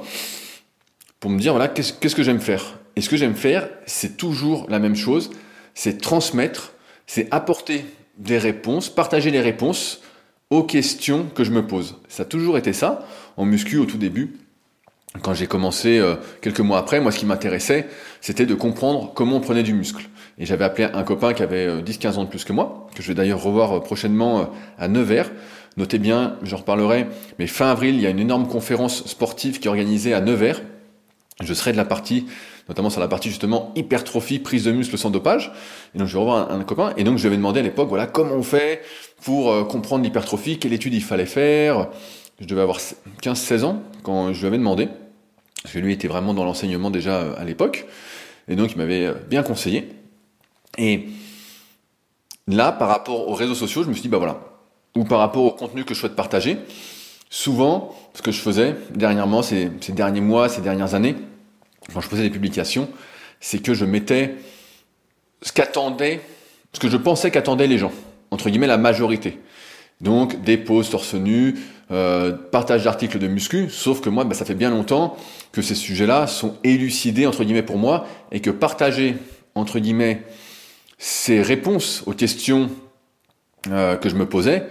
pour 1.20 1.32
me 1.32 1.40
dire, 1.40 1.54
voilà, 1.54 1.68
qu'est-ce 1.68 2.16
que 2.16 2.24
j'aime 2.24 2.42
faire? 2.42 2.80
Et 2.96 3.02
ce 3.02 3.10
que 3.10 3.18
j'aime 3.18 3.36
faire, 3.36 3.70
c'est 3.86 4.18
toujours 4.18 4.66
la 4.70 4.80
même 4.80 4.96
chose, 4.96 5.30
c'est 5.74 6.02
transmettre, 6.02 6.74
c'est 7.08 7.28
apporter 7.32 7.86
des 8.18 8.38
réponses, 8.38 8.90
partager 8.90 9.32
les 9.32 9.40
réponses 9.40 10.02
aux 10.50 10.64
questions 10.64 11.26
que 11.34 11.44
je 11.44 11.52
me 11.52 11.66
pose. 11.66 11.98
Ça 12.08 12.24
a 12.24 12.26
toujours 12.26 12.58
été 12.58 12.74
ça, 12.74 13.06
en 13.38 13.46
muscu 13.46 13.78
au 13.78 13.86
tout 13.86 13.98
début. 13.98 14.38
Quand 15.22 15.34
j'ai 15.34 15.48
commencé 15.48 15.98
euh, 15.98 16.16
quelques 16.42 16.60
mois 16.60 16.78
après, 16.78 17.00
moi 17.02 17.12
ce 17.12 17.20
qui 17.20 17.26
m'intéressait, 17.26 17.88
c'était 18.22 18.46
de 18.46 18.54
comprendre 18.54 19.12
comment 19.14 19.38
on 19.38 19.42
prenait 19.42 19.64
du 19.64 19.74
muscle. 19.74 20.08
Et 20.38 20.46
j'avais 20.46 20.66
appelé 20.66 20.88
un 20.94 21.04
copain 21.04 21.34
qui 21.34 21.44
avait 21.44 21.82
10-15 21.82 22.06
euh, 22.08 22.18
ans 22.18 22.24
de 22.26 22.30
plus 22.30 22.44
que 22.44 22.54
moi, 22.54 22.88
que 22.96 23.02
je 23.02 23.08
vais 23.08 23.16
d'ailleurs 23.16 23.42
revoir 23.42 23.78
euh, 23.78 23.80
prochainement 23.80 24.52
à 24.78 24.88
Nevers. 24.88 25.32
Notez 25.78 25.98
bien, 25.98 26.38
j'en 26.44 26.58
reparlerai, 26.58 27.08
mais 27.40 27.48
fin 27.48 27.72
avril, 27.72 27.96
il 27.96 28.02
y 28.02 28.08
a 28.08 28.10
une 28.10 28.20
énorme 28.20 28.48
conférence 28.48 29.06
sportive 29.08 29.60
qui 29.60 29.68
est 29.68 29.70
organisée 29.70 30.14
à 30.14 30.22
Nevers. 30.22 30.62
Je 31.42 31.54
serai 31.54 31.72
de 31.72 31.78
la 31.78 31.86
partie, 31.86 32.26
notamment 32.70 32.92
sur 32.92 33.02
la 33.02 33.08
partie 33.08 33.30
justement 33.30 33.74
hypertrophie, 33.76 34.38
prise 34.40 34.64
de 34.64 34.72
muscle 34.72 34.98
sans 34.98 35.10
dopage. 35.10 35.52
Et 35.96 35.98
donc 35.98 36.08
je 36.08 36.14
vais 36.14 36.20
revoir 36.20 36.52
un, 36.52 36.64
copain. 36.64 36.94
Et 36.96 37.04
donc 37.04 37.18
je 37.18 37.24
lui 37.24 37.28
avais 37.28 37.38
demandé 37.38 37.60
à 37.60 37.64
l'époque, 37.64 37.90
voilà, 37.90 38.06
comment 38.06 38.36
on 38.36 38.44
fait 38.44 38.82
pour 39.24 39.52
euh, 39.52 39.64
comprendre 39.64 40.04
l'hypertrophie, 40.04 40.60
quelle 40.60 40.74
étude 40.74 40.94
il 40.94 41.04
fallait 41.04 41.26
faire? 41.26 41.88
Je 42.40 42.46
devais 42.46 42.62
avoir 42.62 42.78
15-16 43.22 43.64
ans 43.64 43.82
quand 44.04 44.32
je 44.34 44.40
lui 44.40 44.48
avais 44.48 44.60
demandé. 44.60 44.88
Parce 45.64 45.74
que 45.74 45.80
lui 45.80 45.92
était 45.92 46.08
vraiment 46.08 46.34
dans 46.34 46.46
l'enseignement 46.46 46.92
déjà 46.92 47.16
euh, 47.16 47.34
à 47.38 47.44
l'époque. 47.44 47.88
Et 48.48 48.56
donc 48.56 48.72
il 48.72 48.78
m'avait 48.78 49.08
euh, 49.08 49.14
bien 49.30 49.42
conseillé. 49.42 49.90
Et 50.78 51.08
là, 52.48 52.72
par 52.72 52.88
rapport 52.88 53.28
aux 53.28 53.34
réseaux 53.34 53.56
sociaux, 53.56 53.84
je 53.84 53.90
me 53.90 53.94
suis 53.94 54.04
dit, 54.04 54.08
bah 54.10 54.20
voilà. 54.20 54.40
Ou 54.96 55.04
par 55.04 55.20
rapport 55.20 55.44
au 55.44 55.52
contenu 55.52 55.84
que 55.86 55.94
je 55.96 56.00
souhaite 56.00 56.16
partager. 56.16 56.58
Souvent, 57.32 57.96
ce 58.14 58.22
que 58.22 58.32
je 58.32 58.40
faisais 58.40 58.76
dernièrement, 58.96 59.42
ces, 59.42 59.72
ces 59.82 59.92
derniers 59.92 60.22
mois, 60.22 60.50
ces 60.50 60.62
dernières 60.62 60.96
années, 60.96 61.16
quand 61.94 62.02
je 62.02 62.08
faisais 62.08 62.24
des 62.24 62.30
publications, 62.30 62.90
c'est 63.40 63.60
que 63.60 63.74
je 63.74 63.86
mettais 63.86 64.36
ce 65.42 65.52
qu'attendait, 65.52 66.22
ce 66.74 66.80
que 66.80 66.90
je 66.90 66.98
pensais 66.98 67.32
qu'attendaient 67.32 67.68
les 67.68 67.78
gens, 67.78 67.92
entre 68.32 68.50
guillemets 68.50 68.68
la 68.68 68.78
majorité. 68.78 69.40
Donc 70.02 70.44
des 70.44 70.58
poses 70.58 70.90
torse 70.90 71.14
nu, 71.14 71.56
euh, 71.92 72.32
partage 72.32 72.84
d'articles 72.84 73.20
de 73.20 73.28
muscu, 73.28 73.70
sauf 73.70 74.00
que 74.00 74.10
moi, 74.10 74.24
bah, 74.24 74.36
ça 74.36 74.46
fait 74.46 74.56
bien 74.56 74.70
longtemps 74.70 75.18
que 75.52 75.62
ces 75.62 75.76
sujets-là 75.76 76.28
sont 76.28 76.56
élucidés, 76.64 77.26
entre 77.26 77.44
guillemets, 77.44 77.64
pour 77.64 77.78
moi, 77.78 78.06
et 78.32 78.40
que 78.40 78.52
partager, 78.52 79.18
entre 79.56 79.80
guillemets, 79.80 80.24
ces 80.98 81.42
réponses 81.42 82.04
aux 82.06 82.14
questions 82.14 82.70
euh, 83.70 83.96
que 83.98 84.08
je 84.08 84.16
me 84.16 84.28
posais 84.28 84.68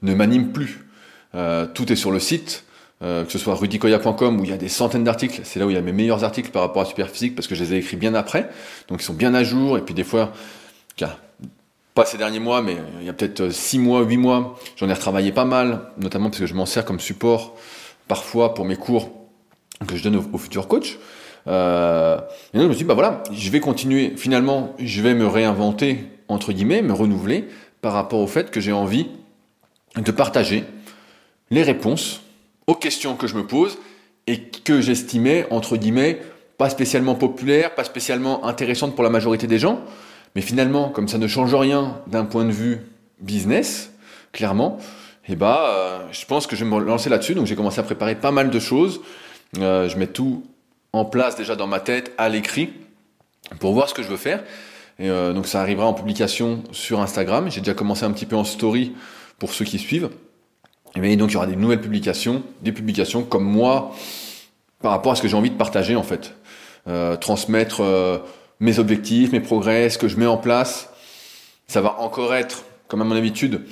ne 0.00 0.14
m'anime 0.14 0.52
plus. 0.52 0.86
Euh, 1.34 1.66
tout 1.66 1.92
est 1.92 1.96
sur 1.96 2.10
le 2.10 2.18
site, 2.18 2.64
euh, 3.02 3.24
que 3.24 3.32
ce 3.32 3.38
soit 3.38 3.54
rudicoya.com 3.54 4.40
où 4.40 4.44
il 4.44 4.50
y 4.50 4.52
a 4.52 4.56
des 4.56 4.68
centaines 4.68 5.04
d'articles, 5.04 5.40
c'est 5.44 5.58
là 5.58 5.66
où 5.66 5.70
il 5.70 5.74
y 5.74 5.78
a 5.78 5.82
mes 5.82 5.92
meilleurs 5.92 6.24
articles 6.24 6.50
par 6.50 6.62
rapport 6.62 6.82
à 6.82 6.84
Superphysique 6.84 7.34
parce 7.34 7.48
que 7.48 7.54
je 7.54 7.64
les 7.64 7.74
ai 7.74 7.78
écrits 7.78 7.96
bien 7.96 8.14
après, 8.14 8.48
donc 8.88 9.00
ils 9.00 9.04
sont 9.04 9.14
bien 9.14 9.34
à 9.34 9.42
jour, 9.42 9.76
et 9.76 9.80
puis 9.80 9.94
des 9.94 10.04
fois, 10.04 10.32
pas 11.94 12.04
ces 12.04 12.16
derniers 12.16 12.38
mois, 12.38 12.62
mais 12.62 12.76
il 13.00 13.06
y 13.06 13.10
a 13.10 13.12
peut-être 13.12 13.50
6 13.50 13.78
mois, 13.78 14.02
8 14.02 14.16
mois, 14.16 14.58
j'en 14.76 14.88
ai 14.88 14.92
retravaillé 14.92 15.32
pas 15.32 15.44
mal, 15.44 15.90
notamment 15.98 16.30
parce 16.30 16.40
que 16.40 16.46
je 16.46 16.54
m'en 16.54 16.66
sers 16.66 16.84
comme 16.84 17.00
support 17.00 17.56
parfois 18.08 18.54
pour 18.54 18.64
mes 18.64 18.76
cours 18.76 19.10
que 19.86 19.96
je 19.96 20.02
donne 20.02 20.16
aux, 20.16 20.38
futurs 20.38 20.68
coachs. 20.68 20.98
Euh, 21.48 22.18
et 22.54 22.58
donc 22.58 22.64
je 22.64 22.68
me 22.68 22.72
suis 22.72 22.82
dit, 22.82 22.84
bah 22.84 22.94
voilà, 22.94 23.22
je 23.32 23.50
vais 23.50 23.60
continuer. 23.60 24.12
Finalement, 24.16 24.74
je 24.78 25.02
vais 25.02 25.14
me 25.14 25.26
réinventer, 25.26 26.04
entre 26.28 26.52
guillemets, 26.52 26.82
me 26.82 26.92
renouveler 26.92 27.48
par 27.80 27.92
rapport 27.92 28.20
au 28.20 28.26
fait 28.26 28.50
que 28.50 28.60
j'ai 28.60 28.72
envie 28.72 29.08
de 29.96 30.12
partager 30.12 30.64
les 31.50 31.62
réponses 31.62 32.21
aux 32.72 32.74
questions 32.74 33.16
que 33.16 33.26
je 33.26 33.34
me 33.34 33.46
pose 33.46 33.78
et 34.26 34.40
que 34.40 34.80
j'estimais, 34.80 35.46
entre 35.50 35.76
guillemets, 35.76 36.20
pas 36.56 36.70
spécialement 36.70 37.14
populaires, 37.14 37.74
pas 37.74 37.84
spécialement 37.84 38.46
intéressantes 38.46 38.94
pour 38.94 39.04
la 39.04 39.10
majorité 39.10 39.46
des 39.46 39.58
gens. 39.58 39.80
Mais 40.34 40.40
finalement, 40.40 40.88
comme 40.88 41.06
ça 41.06 41.18
ne 41.18 41.26
change 41.26 41.54
rien 41.54 42.00
d'un 42.06 42.24
point 42.24 42.46
de 42.46 42.50
vue 42.50 42.80
business, 43.20 43.92
clairement, 44.32 44.78
eh 45.28 45.36
bah, 45.36 45.66
euh, 45.66 45.98
je 46.12 46.24
pense 46.24 46.46
que 46.46 46.56
je 46.56 46.64
vais 46.64 46.70
me 46.70 46.80
lancer 46.80 47.10
là-dessus. 47.10 47.34
Donc 47.34 47.46
j'ai 47.46 47.56
commencé 47.56 47.78
à 47.78 47.82
préparer 47.82 48.14
pas 48.14 48.30
mal 48.30 48.48
de 48.48 48.58
choses. 48.58 49.02
Euh, 49.58 49.88
je 49.88 49.98
mets 49.98 50.06
tout 50.06 50.44
en 50.94 51.04
place 51.04 51.36
déjà 51.36 51.54
dans 51.54 51.66
ma 51.66 51.80
tête, 51.80 52.12
à 52.16 52.30
l'écrit, 52.30 52.70
pour 53.60 53.74
voir 53.74 53.88
ce 53.88 53.94
que 53.94 54.02
je 54.02 54.08
veux 54.08 54.16
faire. 54.16 54.42
Et 54.98 55.10
euh, 55.10 55.34
donc 55.34 55.46
ça 55.46 55.60
arrivera 55.60 55.86
en 55.86 55.92
publication 55.92 56.62
sur 56.72 57.00
Instagram. 57.00 57.50
J'ai 57.50 57.60
déjà 57.60 57.74
commencé 57.74 58.04
un 58.04 58.12
petit 58.12 58.26
peu 58.26 58.36
en 58.36 58.44
story 58.44 58.92
pour 59.38 59.52
ceux 59.52 59.66
qui 59.66 59.78
suivent. 59.78 60.08
Et 60.96 61.16
donc 61.16 61.30
il 61.30 61.34
y 61.34 61.36
aura 61.36 61.46
des 61.46 61.56
nouvelles 61.56 61.80
publications, 61.80 62.42
des 62.60 62.72
publications 62.72 63.22
comme 63.22 63.44
moi, 63.44 63.94
par 64.80 64.90
rapport 64.90 65.12
à 65.12 65.16
ce 65.16 65.22
que 65.22 65.28
j'ai 65.28 65.36
envie 65.36 65.50
de 65.50 65.56
partager 65.56 65.96
en 65.96 66.02
fait. 66.02 66.34
Euh, 66.88 67.16
transmettre 67.16 67.80
euh, 67.80 68.18
mes 68.60 68.78
objectifs, 68.78 69.32
mes 69.32 69.40
progrès, 69.40 69.88
ce 69.88 69.98
que 69.98 70.08
je 70.08 70.16
mets 70.16 70.26
en 70.26 70.36
place. 70.36 70.90
Ça 71.68 71.80
va 71.80 72.00
encore 72.00 72.34
être, 72.34 72.64
comme 72.88 73.00
à 73.00 73.04
mon 73.04 73.14
habitude, 73.14 73.62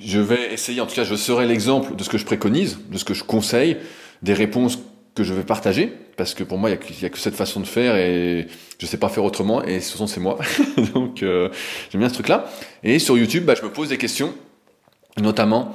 je 0.00 0.18
vais 0.18 0.52
essayer, 0.52 0.80
en 0.80 0.86
tout 0.86 0.94
cas, 0.94 1.04
je 1.04 1.14
serai 1.14 1.46
l'exemple 1.46 1.94
de 1.94 2.02
ce 2.02 2.08
que 2.08 2.18
je 2.18 2.24
préconise, 2.24 2.78
de 2.90 2.98
ce 2.98 3.04
que 3.04 3.14
je 3.14 3.22
conseille, 3.22 3.76
des 4.22 4.34
réponses 4.34 4.78
que 5.14 5.22
je 5.22 5.34
vais 5.34 5.42
partager, 5.42 5.92
parce 6.16 6.34
que 6.34 6.42
pour 6.42 6.58
moi, 6.58 6.70
il 6.70 6.78
n'y 6.98 7.04
a, 7.04 7.08
que 7.08 7.18
cette 7.18 7.34
façon 7.34 7.60
de 7.60 7.66
faire 7.66 7.96
et 7.96 8.46
je 8.78 8.86
ne 8.86 8.88
sais 8.88 8.96
pas 8.96 9.08
faire 9.08 9.24
autrement, 9.24 9.62
et 9.62 9.80
ce 9.80 9.96
sont 9.96 10.06
c'est 10.06 10.20
moi. 10.20 10.38
Donc, 10.94 11.22
euh, 11.22 11.50
j'aime 11.90 12.00
bien 12.00 12.08
ce 12.08 12.14
truc-là. 12.14 12.50
Et 12.82 12.98
sur 12.98 13.16
YouTube, 13.16 13.44
bah, 13.44 13.54
je 13.56 13.62
me 13.62 13.70
pose 13.70 13.88
des 13.90 13.98
questions, 13.98 14.32
notamment 15.20 15.74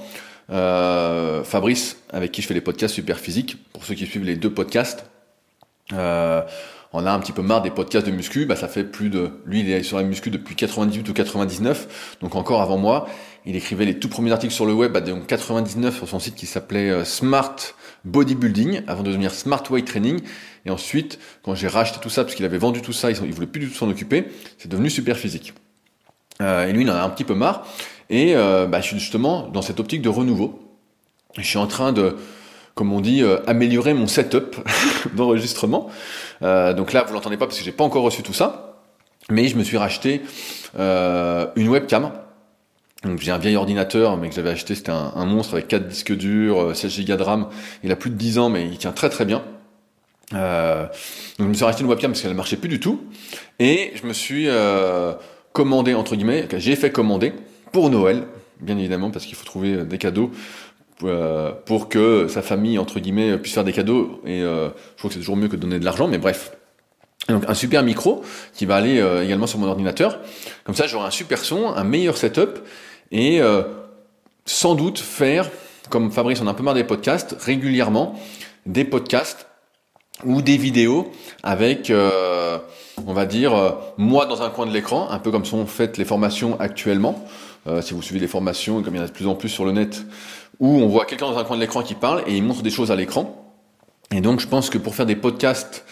Fabrice, 0.49 1.97
avec 2.11 2.31
qui 2.31 2.41
je 2.41 2.47
fais 2.47 2.53
les 2.53 2.61
podcasts 2.61 2.93
super 2.93 3.19
physiques, 3.19 3.57
pour 3.73 3.85
ceux 3.85 3.95
qui 3.95 4.05
suivent 4.05 4.25
les 4.25 4.35
deux 4.35 4.53
podcasts. 4.53 5.05
Euh, 5.93 6.41
on 6.93 7.05
a 7.05 7.11
un 7.11 7.19
petit 7.19 7.33
peu 7.33 7.41
marre 7.41 7.61
des 7.61 7.71
podcasts 7.71 8.05
de 8.05 8.11
muscu, 8.11 8.45
bah 8.45 8.55
ça 8.55 8.69
fait 8.69 8.85
plus 8.85 9.09
de... 9.09 9.29
Lui, 9.45 9.59
il 9.59 9.69
est 9.69 9.83
sur 9.83 9.97
la 9.97 10.03
muscu 10.03 10.29
depuis 10.29 10.55
98 10.55 11.09
ou 11.09 11.13
99, 11.13 12.17
donc 12.21 12.35
encore 12.35 12.61
avant 12.61 12.77
moi. 12.77 13.07
Il 13.45 13.55
écrivait 13.55 13.85
les 13.85 13.99
tout 13.99 14.07
premiers 14.07 14.31
articles 14.31 14.53
sur 14.53 14.65
le 14.65 14.73
web, 14.73 14.93
bah, 14.93 15.01
donc 15.01 15.27
99 15.27 15.97
sur 15.97 16.07
son 16.07 16.19
site 16.19 16.35
qui 16.35 16.45
s'appelait 16.45 16.89
euh, 16.89 17.03
Smart 17.03 17.55
Bodybuilding, 18.05 18.83
avant 18.87 19.03
de 19.03 19.09
devenir 19.09 19.33
Smart 19.33 19.63
Weight 19.69 19.85
Training. 19.85 20.21
Et 20.65 20.69
ensuite, 20.69 21.19
quand 21.43 21.53
j'ai 21.53 21.67
racheté 21.67 21.99
tout 22.01 22.09
ça, 22.09 22.23
parce 22.23 22.33
qu'il 22.33 22.45
avait 22.45 22.57
vendu 22.57 22.81
tout 22.81 22.93
ça, 22.93 23.11
il, 23.11 23.17
voulait 23.17 23.45
plus 23.45 23.59
du 23.59 23.67
tout 23.67 23.75
s'en 23.75 23.89
occuper, 23.89 24.27
c'est 24.57 24.69
devenu 24.69 24.89
super 24.89 25.17
physique. 25.17 25.53
Euh, 26.41 26.67
et 26.67 26.71
lui, 26.71 26.83
il 26.83 26.89
en 26.89 26.95
a 26.95 27.01
un 27.01 27.09
petit 27.09 27.25
peu 27.25 27.35
marre. 27.35 27.67
Et 28.09 28.35
euh, 28.35 28.67
bah, 28.67 28.81
je 28.81 28.87
suis 28.87 28.99
justement 28.99 29.47
dans 29.47 29.61
cette 29.61 29.79
optique 29.79 30.01
de 30.01 30.09
renouveau. 30.09 30.59
Je 31.37 31.43
suis 31.43 31.57
en 31.57 31.67
train 31.67 31.91
de 31.91 32.15
comme 32.75 32.91
on 32.91 32.99
dit, 32.99 33.23
euh, 33.23 33.37
améliorer 33.47 33.93
mon 33.93 34.05
setup 34.05 34.57
d'enregistrement. 35.15 35.89
Euh, 36.41 36.73
donc 36.73 36.91
là, 36.91 37.05
vous 37.07 37.13
l'entendez 37.13 37.37
pas 37.37 37.45
parce 37.45 37.57
que 37.57 37.63
j'ai 37.63 37.71
pas 37.71 37.85
encore 37.85 38.03
reçu 38.03 38.21
tout 38.21 38.33
ça, 38.33 38.81
mais 39.29 39.47
je 39.47 39.55
me 39.55 39.63
suis 39.63 39.77
racheté 39.77 40.21
une 40.77 41.69
webcam. 41.69 42.11
Donc 43.03 43.19
j'ai 43.21 43.31
un 43.31 43.37
vieil 43.37 43.55
ordinateur, 43.55 44.17
mais 44.17 44.27
que 44.27 44.35
j'avais 44.35 44.49
acheté, 44.49 44.75
c'était 44.75 44.91
un, 44.91 45.25
monstre 45.25 45.53
avec 45.53 45.69
4 45.69 45.87
disques 45.87 46.17
durs, 46.17 46.75
16 46.75 47.05
Go 47.05 47.15
de 47.15 47.23
RAM. 47.23 47.47
Il 47.81 47.93
a 47.93 47.95
plus 47.95 48.09
de 48.09 48.15
10 48.15 48.39
ans, 48.39 48.49
mais 48.49 48.65
il 48.65 48.77
tient 48.77 48.91
très 48.91 49.07
très 49.09 49.23
bien. 49.23 49.41
donc 50.31 50.39
je 51.39 51.43
me 51.45 51.53
suis 51.53 51.63
racheté 51.63 51.81
une 51.83 51.89
webcam 51.89 52.11
parce 52.11 52.21
qu'elle 52.21 52.31
ne 52.31 52.35
marchait 52.35 52.57
plus 52.57 52.67
du 52.67 52.81
tout, 52.81 53.05
et 53.59 53.93
je 53.95 54.05
me 54.05 54.11
suis 54.11 54.49
commandé 55.53 55.93
entre 55.93 56.17
guillemets, 56.17 56.45
j'ai 56.57 56.75
fait 56.75 56.91
commander 56.91 57.31
pour 57.75 57.89
Noël, 57.89 58.23
bien 58.61 58.77
évidemment, 58.77 59.11
parce 59.11 59.25
qu'il 59.25 59.35
faut 59.35 59.43
trouver 59.43 59.83
des 59.83 59.97
cadeaux 59.97 60.31
euh, 61.03 61.51
pour 61.65 61.89
que 61.89 62.29
sa 62.29 62.41
famille, 62.41 62.79
entre 62.79 63.01
guillemets, 63.01 63.37
puisse 63.37 63.53
faire 63.53 63.65
des 63.65 63.73
cadeaux. 63.73 64.21
Et 64.25 64.43
euh, 64.43 64.69
je 64.69 64.97
trouve 64.97 65.09
que 65.09 65.15
c'est 65.15 65.19
toujours 65.19 65.35
mieux 65.35 65.49
que 65.49 65.57
de 65.57 65.61
donner 65.61 65.77
de 65.77 65.83
l'argent, 65.83 66.07
mais 66.07 66.17
bref. 66.17 66.55
Donc 67.27 67.43
un 67.49 67.53
super 67.53 67.83
micro 67.83 68.23
qui 68.53 68.65
va 68.65 68.77
aller 68.77 69.01
euh, 69.01 69.25
également 69.25 69.45
sur 69.45 69.59
mon 69.59 69.67
ordinateur. 69.67 70.21
Comme 70.63 70.73
ça, 70.73 70.87
j'aurai 70.87 71.07
un 71.07 71.11
super 71.11 71.39
son, 71.39 71.67
un 71.67 71.83
meilleur 71.83 72.15
setup 72.15 72.59
et 73.11 73.41
sans 74.45 74.75
doute 74.75 74.97
faire, 74.97 75.49
comme 75.89 76.13
Fabrice 76.13 76.39
on 76.39 76.47
a 76.47 76.51
un 76.51 76.53
peu 76.53 76.63
marre 76.63 76.75
des 76.75 76.85
podcasts, 76.85 77.35
régulièrement 77.41 78.17
des 78.65 78.85
podcasts 78.85 79.47
ou 80.23 80.41
des 80.41 80.55
vidéos 80.55 81.11
avec, 81.43 81.91
on 81.91 83.13
va 83.13 83.25
dire, 83.25 83.75
moi 83.97 84.25
dans 84.25 84.41
un 84.41 84.49
coin 84.49 84.65
de 84.65 84.71
l'écran, 84.71 85.09
un 85.11 85.19
peu 85.19 85.29
comme 85.29 85.45
sont 85.45 85.65
faites 85.65 85.97
les 85.97 86.05
formations 86.05 86.57
actuellement. 86.59 87.25
Si 87.81 87.93
vous 87.93 88.01
suivez 88.01 88.19
les 88.19 88.27
formations, 88.27 88.81
comme 88.83 88.93
il 88.93 88.97
y 88.97 89.01
en 89.01 89.03
a 89.03 89.07
de 89.07 89.11
plus 89.11 89.27
en 89.27 89.35
plus 89.35 89.49
sur 89.49 89.65
le 89.65 89.71
net, 89.71 90.05
où 90.59 90.67
on 90.67 90.87
voit 90.87 91.05
quelqu'un 91.05 91.27
dans 91.27 91.37
un 91.37 91.43
coin 91.43 91.55
de 91.55 91.61
l'écran 91.61 91.81
qui 91.81 91.95
parle 91.95 92.23
et 92.27 92.35
il 92.35 92.43
montre 92.43 92.61
des 92.61 92.69
choses 92.69 92.91
à 92.91 92.95
l'écran. 92.95 93.53
Et 94.11 94.21
donc 94.21 94.39
je 94.39 94.47
pense 94.47 94.69
que 94.69 94.77
pour 94.77 94.95
faire 94.95 95.05
des 95.05 95.15
podcasts, 95.15 95.85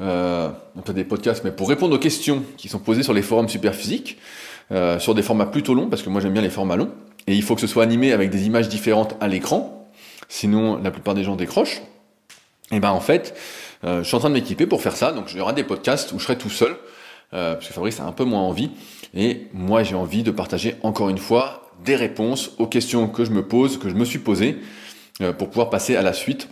euh, 0.00 0.48
pas 0.84 0.92
des 0.92 1.04
podcasts, 1.04 1.44
mais 1.44 1.52
pour 1.52 1.68
répondre 1.68 1.94
aux 1.94 1.98
questions 1.98 2.42
qui 2.56 2.68
sont 2.68 2.78
posées 2.78 3.02
sur 3.02 3.12
les 3.12 3.22
forums 3.22 3.48
superphysiques, 3.48 4.18
euh, 4.72 4.98
sur 4.98 5.14
des 5.14 5.22
formats 5.22 5.46
plutôt 5.46 5.74
longs, 5.74 5.88
parce 5.88 6.02
que 6.02 6.08
moi 6.08 6.20
j'aime 6.20 6.32
bien 6.32 6.42
les 6.42 6.50
formats 6.50 6.76
longs, 6.76 6.92
et 7.26 7.34
il 7.34 7.42
faut 7.42 7.54
que 7.54 7.60
ce 7.60 7.66
soit 7.66 7.82
animé 7.82 8.12
avec 8.12 8.30
des 8.30 8.46
images 8.46 8.68
différentes 8.68 9.14
à 9.20 9.28
l'écran, 9.28 9.90
sinon 10.28 10.80
la 10.82 10.90
plupart 10.90 11.14
des 11.14 11.24
gens 11.24 11.36
décrochent. 11.36 11.82
Et 12.72 12.80
ben 12.80 12.90
en 12.90 13.00
fait, 13.00 13.34
euh, 13.84 14.02
je 14.02 14.08
suis 14.08 14.16
en 14.16 14.20
train 14.20 14.28
de 14.30 14.34
m'équiper 14.34 14.66
pour 14.66 14.80
faire 14.80 14.96
ça, 14.96 15.12
donc 15.12 15.32
il 15.32 15.38
y 15.38 15.40
aura 15.40 15.52
des 15.52 15.64
podcasts 15.64 16.12
où 16.12 16.18
je 16.18 16.24
serai 16.24 16.38
tout 16.38 16.50
seul, 16.50 16.76
euh, 17.34 17.54
parce 17.54 17.68
que 17.68 17.74
Fabrice 17.74 18.00
a 18.00 18.04
un 18.04 18.12
peu 18.12 18.24
moins 18.24 18.40
envie, 18.40 18.70
et 19.14 19.48
moi 19.52 19.82
j'ai 19.82 19.94
envie 19.94 20.22
de 20.22 20.30
partager 20.30 20.76
encore 20.82 21.08
une 21.08 21.18
fois 21.18 21.70
des 21.84 21.96
réponses 21.96 22.52
aux 22.58 22.66
questions 22.66 23.08
que 23.08 23.24
je 23.24 23.30
me 23.30 23.46
pose, 23.46 23.78
que 23.78 23.88
je 23.88 23.94
me 23.94 24.04
suis 24.04 24.18
posées, 24.18 24.58
euh, 25.20 25.32
pour 25.32 25.48
pouvoir 25.48 25.70
passer 25.70 25.96
à 25.96 26.02
la 26.02 26.12
suite. 26.12 26.48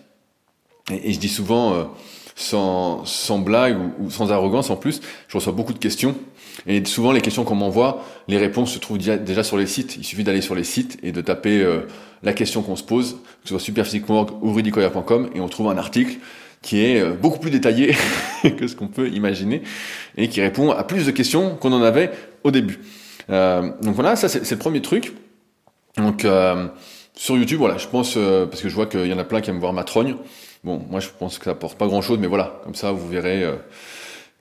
Et, 0.90 1.12
je 1.12 1.18
dis 1.18 1.28
souvent, 1.28 1.74
euh, 1.74 1.84
sans, 2.34 3.38
blague 3.38 3.76
ou, 3.98 4.10
sans 4.10 4.30
arrogance 4.32 4.70
en 4.70 4.76
plus, 4.76 5.00
je 5.28 5.36
reçois 5.36 5.52
beaucoup 5.52 5.72
de 5.72 5.78
questions. 5.78 6.14
Et 6.66 6.84
souvent, 6.84 7.12
les 7.12 7.20
questions 7.20 7.44
qu'on 7.44 7.54
m'envoie, 7.54 8.04
les 8.26 8.38
réponses 8.38 8.72
se 8.72 8.78
trouvent 8.78 8.98
déjà, 8.98 9.42
sur 9.42 9.56
les 9.56 9.66
sites. 9.66 9.96
Il 9.96 10.04
suffit 10.04 10.24
d'aller 10.24 10.40
sur 10.40 10.54
les 10.54 10.64
sites 10.64 10.98
et 11.02 11.12
de 11.12 11.20
taper 11.20 11.62
euh, 11.62 11.82
la 12.22 12.32
question 12.32 12.62
qu'on 12.62 12.76
se 12.76 12.82
pose, 12.82 13.14
que 13.42 13.44
ce 13.44 13.48
soit 13.50 13.60
superphysique.org 13.60 14.30
ou 14.42 14.52
rudicoya.com, 14.52 15.30
et 15.34 15.40
on 15.40 15.48
trouve 15.48 15.68
un 15.68 15.78
article 15.78 16.16
qui 16.62 16.84
est 16.84 17.04
beaucoup 17.04 17.38
plus 17.38 17.50
détaillé 17.50 17.94
que 18.56 18.66
ce 18.66 18.74
qu'on 18.74 18.88
peut 18.88 19.08
imaginer 19.08 19.62
et 20.16 20.28
qui 20.28 20.40
répond 20.40 20.70
à 20.70 20.84
plus 20.84 21.06
de 21.06 21.10
questions 21.10 21.56
qu'on 21.56 21.72
en 21.72 21.82
avait 21.82 22.10
au 22.44 22.50
début. 22.50 22.80
Euh, 23.30 23.70
donc 23.82 23.94
voilà, 23.94 24.16
ça 24.16 24.28
c'est 24.28 24.50
le 24.50 24.58
premier 24.58 24.82
truc. 24.82 25.14
Donc 25.96 26.24
euh, 26.24 26.68
sur 27.14 27.36
YouTube, 27.36 27.58
voilà, 27.58 27.78
je 27.78 27.86
pense, 27.86 28.14
euh, 28.16 28.46
parce 28.46 28.62
que 28.62 28.68
je 28.68 28.74
vois 28.74 28.86
qu'il 28.86 29.06
y 29.06 29.12
en 29.12 29.18
a 29.18 29.24
plein 29.24 29.40
qui 29.40 29.50
aiment 29.50 29.60
voir 29.60 29.72
ma 29.72 29.84
trogne. 29.84 30.16
Bon, 30.64 30.82
moi 30.90 31.00
je 31.00 31.08
pense 31.16 31.38
que 31.38 31.44
ça 31.44 31.52
apporte 31.52 31.78
pas 31.78 31.86
grand 31.86 32.02
chose, 32.02 32.18
mais 32.20 32.26
voilà, 32.26 32.60
comme 32.64 32.74
ça 32.74 32.92
vous 32.92 33.08
verrez. 33.08 33.44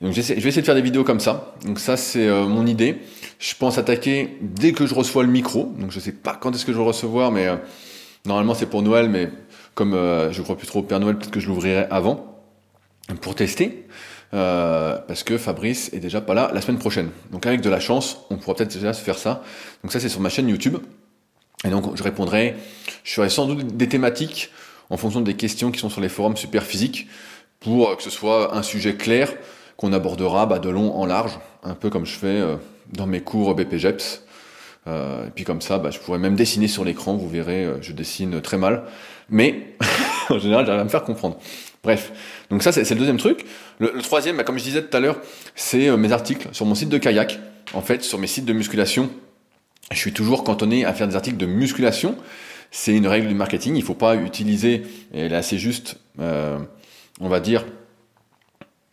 donc 0.01 0.13
je 0.13 0.21
vais 0.21 0.33
essayer 0.35 0.61
de 0.61 0.65
faire 0.65 0.75
des 0.75 0.81
vidéos 0.81 1.03
comme 1.03 1.19
ça. 1.19 1.53
Donc 1.65 1.79
ça 1.79 1.97
c'est 1.97 2.27
mon 2.27 2.65
idée. 2.65 2.97
Je 3.39 3.53
pense 3.53 3.77
attaquer 3.77 4.37
dès 4.41 4.71
que 4.71 4.87
je 4.87 4.95
reçois 4.95 5.23
le 5.23 5.29
micro. 5.29 5.73
Donc 5.77 5.91
je 5.91 5.99
sais 5.99 6.11
pas 6.11 6.35
quand 6.39 6.53
est-ce 6.55 6.65
que 6.65 6.73
je 6.73 6.77
vais 6.77 6.83
recevoir, 6.83 7.31
mais 7.31 7.47
normalement 8.25 8.55
c'est 8.55 8.65
pour 8.65 8.81
Noël, 8.81 9.09
mais 9.09 9.29
comme 9.77 9.93
je 9.93 10.41
crois 10.41 10.57
plus 10.57 10.67
trop 10.67 10.79
au 10.79 10.83
Père 10.83 10.99
Noël, 10.99 11.17
peut-être 11.17 11.31
que 11.31 11.39
je 11.39 11.47
l'ouvrirai 11.47 11.85
avant 11.91 12.41
pour 13.21 13.35
tester. 13.35 13.85
Euh, 14.33 14.97
parce 15.07 15.23
que 15.23 15.37
Fabrice 15.37 15.89
est 15.93 15.99
déjà 15.99 16.19
pas 16.19 16.33
là 16.33 16.51
la 16.53 16.61
semaine 16.61 16.79
prochaine. 16.79 17.09
Donc 17.31 17.45
avec 17.45 17.61
de 17.61 17.69
la 17.69 17.79
chance, 17.79 18.25
on 18.29 18.35
pourra 18.35 18.55
peut-être 18.55 18.73
déjà 18.73 18.93
se 18.93 19.01
faire 19.01 19.17
ça. 19.17 19.43
Donc 19.83 19.91
ça 19.91 19.99
c'est 19.99 20.09
sur 20.09 20.19
ma 20.19 20.29
chaîne 20.29 20.49
YouTube. 20.49 20.77
Et 21.65 21.69
donc 21.69 21.95
je 21.95 22.03
répondrai, 22.03 22.55
je 23.03 23.13
ferai 23.13 23.29
sans 23.29 23.47
doute 23.47 23.77
des 23.77 23.87
thématiques 23.87 24.51
en 24.89 24.97
fonction 24.97 25.21
des 25.21 25.35
questions 25.35 25.71
qui 25.71 25.79
sont 25.79 25.89
sur 25.89 26.01
les 26.01 26.09
forums 26.09 26.37
super 26.37 26.63
physiques 26.63 27.07
pour 27.59 27.95
que 27.97 28.03
ce 28.03 28.09
soit 28.09 28.55
un 28.55 28.63
sujet 28.63 28.95
clair 28.95 29.33
qu'on 29.77 29.93
abordera 29.93 30.45
bah, 30.45 30.59
de 30.59 30.69
long 30.69 30.93
en 30.95 31.05
large, 31.05 31.39
un 31.63 31.73
peu 31.73 31.89
comme 31.89 32.05
je 32.05 32.17
fais 32.17 32.27
euh, 32.27 32.55
dans 32.91 33.07
mes 33.07 33.21
cours 33.21 33.55
BPGEPS. 33.55 34.23
Euh, 34.87 35.27
et 35.27 35.29
puis 35.31 35.43
comme 35.43 35.61
ça, 35.61 35.77
bah, 35.77 35.91
je 35.91 35.99
pourrais 35.99 36.19
même 36.19 36.35
dessiner 36.35 36.67
sur 36.67 36.83
l'écran, 36.85 37.15
vous 37.15 37.29
verrez, 37.29 37.65
euh, 37.65 37.81
je 37.81 37.91
dessine 37.91 38.41
très 38.41 38.57
mal, 38.57 38.83
mais 39.29 39.75
en 40.29 40.39
général, 40.39 40.65
j'arrive 40.65 40.81
à 40.81 40.83
me 40.83 40.89
faire 40.89 41.03
comprendre. 41.03 41.37
Bref, 41.83 42.11
donc 42.49 42.63
ça 42.63 42.71
c'est 42.71 42.89
le 42.89 42.99
deuxième 42.99 43.17
truc. 43.17 43.45
Le, 43.79 44.01
troisième, 44.01 44.37
bah, 44.37 44.43
comme 44.43 44.57
je 44.57 44.63
disais 44.63 44.81
tout 44.81 44.95
à 44.95 44.99
l'heure, 44.99 45.17
c'est 45.55 45.87
euh, 45.87 45.97
mes 45.97 46.11
articles 46.11 46.49
sur 46.51 46.65
mon 46.65 46.75
site 46.75 46.89
de 46.89 46.97
kayak. 46.97 47.39
En 47.73 47.81
fait, 47.81 48.03
sur 48.03 48.17
mes 48.17 48.27
sites 48.27 48.45
de 48.45 48.53
musculation, 48.53 49.09
je 49.91 49.97
suis 49.97 50.13
toujours 50.13 50.43
cantonné 50.43 50.85
à 50.85 50.93
faire 50.93 51.07
des 51.07 51.15
articles 51.15 51.37
de 51.37 51.45
musculation. 51.45 52.15
C'est 52.71 52.95
une 52.95 53.07
règle 53.07 53.27
du 53.27 53.35
marketing. 53.35 53.75
Il 53.75 53.79
ne 53.79 53.85
faut 53.85 53.93
pas 53.93 54.15
utiliser, 54.15 54.83
et 55.13 55.21
elle 55.21 55.43
juste, 55.43 55.97
euh, 56.19 56.57
on 57.21 57.29
va 57.29 57.39
dire, 57.39 57.65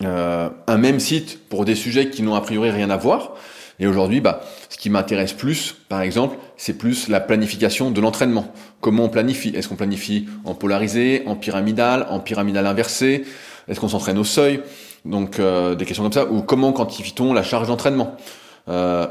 euh, 0.03 0.51
un 0.67 0.79
même 0.79 1.01
site 1.01 1.49
pour 1.49 1.65
des 1.65 1.75
sujets 1.75 2.11
qui 2.11 2.23
n'ont 2.23 2.35
a 2.35 2.41
priori 2.41 2.71
rien 2.71 2.91
à 2.91 2.97
voir. 2.97 3.37
Et 3.81 3.87
aujourd'hui, 3.87 4.21
bah, 4.21 4.41
ce 4.69 4.79
qui 4.79 4.91
m'intéresse 4.91 5.33
plus, 5.33 5.75
par 5.89 6.03
exemple, 6.03 6.37
c'est 6.57 6.79
plus 6.79 7.09
la 7.09 7.21
planification 7.21 7.91
de 7.91 8.01
l'entraînement. 8.01 8.53
Comment 8.81 9.05
on 9.05 9.09
planifie? 9.09 9.49
Est-ce 9.57 9.69
qu'on 9.69 9.77
planifie 9.77 10.29
en 10.45 10.55
polarisé, 10.55 11.23
en 11.27 11.35
pyramidal, 11.35 12.07
en 12.11 12.21
pyramidal 12.21 12.67
inversé? 12.67 13.25
Est-ce 13.67 13.81
qu'on 13.81 13.89
s'entraîne 13.89 14.19
au 14.19 14.25
seuil? 14.25 14.63
Donc 15.05 15.41
des 15.41 15.85
questions 15.85 16.03
comme 16.03 16.13
ça, 16.13 16.31
ou 16.31 16.43
comment 16.43 16.73
quantifie-t-on 16.73 17.33
la 17.33 17.43
charge 17.43 17.69
d'entraînement? 17.69 18.17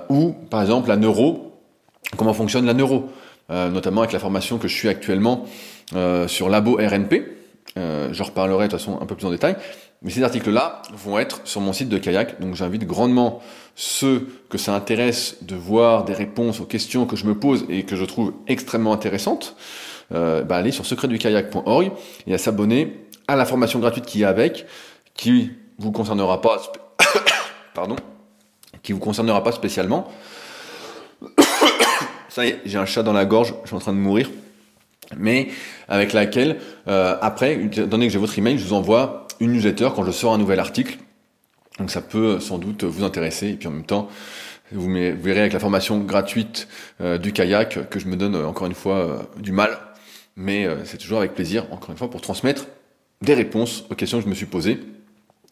Ou 0.09 0.33
par 0.49 0.61
exemple 0.61 0.89
la 0.89 0.97
neuro, 0.97 1.59
comment 2.17 2.33
fonctionne 2.33 2.65
la 2.65 2.73
neuro? 2.73 3.09
Notamment 3.49 4.01
avec 4.01 4.13
la 4.13 4.19
formation 4.19 4.57
que 4.57 4.67
je 4.67 4.75
suis 4.75 4.89
actuellement 4.89 5.45
sur 6.27 6.49
Labo 6.49 6.77
RNP. 6.77 7.21
je 7.75 8.23
reparlerai 8.23 8.67
de 8.67 8.71
toute 8.71 8.79
façon 8.79 8.99
un 9.01 9.05
peu 9.05 9.15
plus 9.15 9.25
en 9.25 9.31
détail. 9.31 9.55
Mais 10.03 10.11
ces 10.11 10.21
articles-là 10.21 10.81
vont 10.91 11.17
être 11.17 11.41
sur 11.45 11.61
mon 11.61 11.71
site 11.71 11.87
de 11.87 11.97
kayak, 11.97 12.39
donc 12.41 12.55
j'invite 12.55 12.85
grandement 12.85 13.41
ceux 13.75 14.27
que 14.49 14.57
ça 14.57 14.75
intéresse 14.75 15.37
de 15.41 15.55
voir 15.55 16.03
des 16.03 16.13
réponses 16.13 16.59
aux 16.59 16.65
questions 16.65 17.05
que 17.05 17.15
je 17.15 17.25
me 17.25 17.35
pose 17.35 17.65
et 17.69 17.83
que 17.83 17.95
je 17.95 18.03
trouve 18.03 18.33
extrêmement 18.47 18.93
intéressantes, 18.93 19.55
euh, 20.13 20.43
bah 20.43 20.57
aller 20.57 20.71
sur 20.71 20.85
secretdukayak.org 20.85 21.91
et 22.27 22.33
à 22.33 22.37
s'abonner 22.37 23.07
à 23.29 23.37
la 23.37 23.45
formation 23.45 23.79
gratuite 23.79 24.05
qui 24.05 24.23
est 24.23 24.25
avec, 24.25 24.65
qui 25.15 25.51
vous 25.77 25.91
concernera 25.91 26.41
pas, 26.41 26.61
pardon, 27.73 27.95
qui 28.83 28.91
vous 28.91 28.99
concernera 28.99 29.41
pas 29.41 29.53
spécialement. 29.53 30.11
ça 32.27 32.45
y 32.45 32.49
est, 32.49 32.59
j'ai 32.65 32.77
un 32.77 32.85
chat 32.85 33.03
dans 33.03 33.13
la 33.13 33.23
gorge, 33.23 33.55
je 33.63 33.67
suis 33.67 33.75
en 33.75 33.79
train 33.79 33.93
de 33.93 33.97
mourir 33.97 34.29
mais 35.17 35.49
avec 35.87 36.13
laquelle, 36.13 36.57
euh, 36.87 37.15
après, 37.21 37.55
donné 37.55 38.07
que 38.07 38.13
j'ai 38.13 38.19
votre 38.19 38.37
email, 38.37 38.57
je 38.57 38.65
vous 38.65 38.73
envoie 38.73 39.22
une 39.39 39.53
newsletter 39.53 39.89
quand 39.95 40.05
je 40.05 40.11
sors 40.11 40.33
un 40.33 40.37
nouvel 40.37 40.59
article. 40.59 40.97
Donc 41.79 41.89
ça 41.89 42.01
peut 42.01 42.39
sans 42.39 42.57
doute 42.57 42.83
vous 42.83 43.03
intéresser. 43.03 43.49
Et 43.49 43.53
puis 43.53 43.67
en 43.67 43.71
même 43.71 43.85
temps, 43.85 44.09
vous, 44.73 44.91
verrez 44.91 45.41
avec 45.41 45.53
la 45.53 45.59
formation 45.59 45.99
gratuite 45.99 46.67
euh, 47.01 47.17
du 47.17 47.31
kayak 47.31 47.89
que 47.89 47.99
je 47.99 48.07
me 48.07 48.15
donne 48.15 48.35
euh, 48.35 48.47
encore 48.47 48.67
une 48.67 48.73
fois 48.73 48.97
euh, 48.97 49.17
du 49.39 49.51
mal. 49.51 49.77
Mais 50.35 50.67
c'est 50.85 50.97
toujours 50.97 51.19
avec 51.19 51.35
plaisir, 51.35 51.67
encore 51.69 51.91
une 51.91 51.97
fois, 51.97 52.09
pour 52.09 52.19
transmettre 52.19 52.65
des 53.21 53.35
réponses 53.35 53.83
aux 53.91 53.93
questions 53.93 54.17
que 54.17 54.23
je 54.23 54.29
me 54.29 54.33
suis 54.33 54.47
posées 54.47 54.79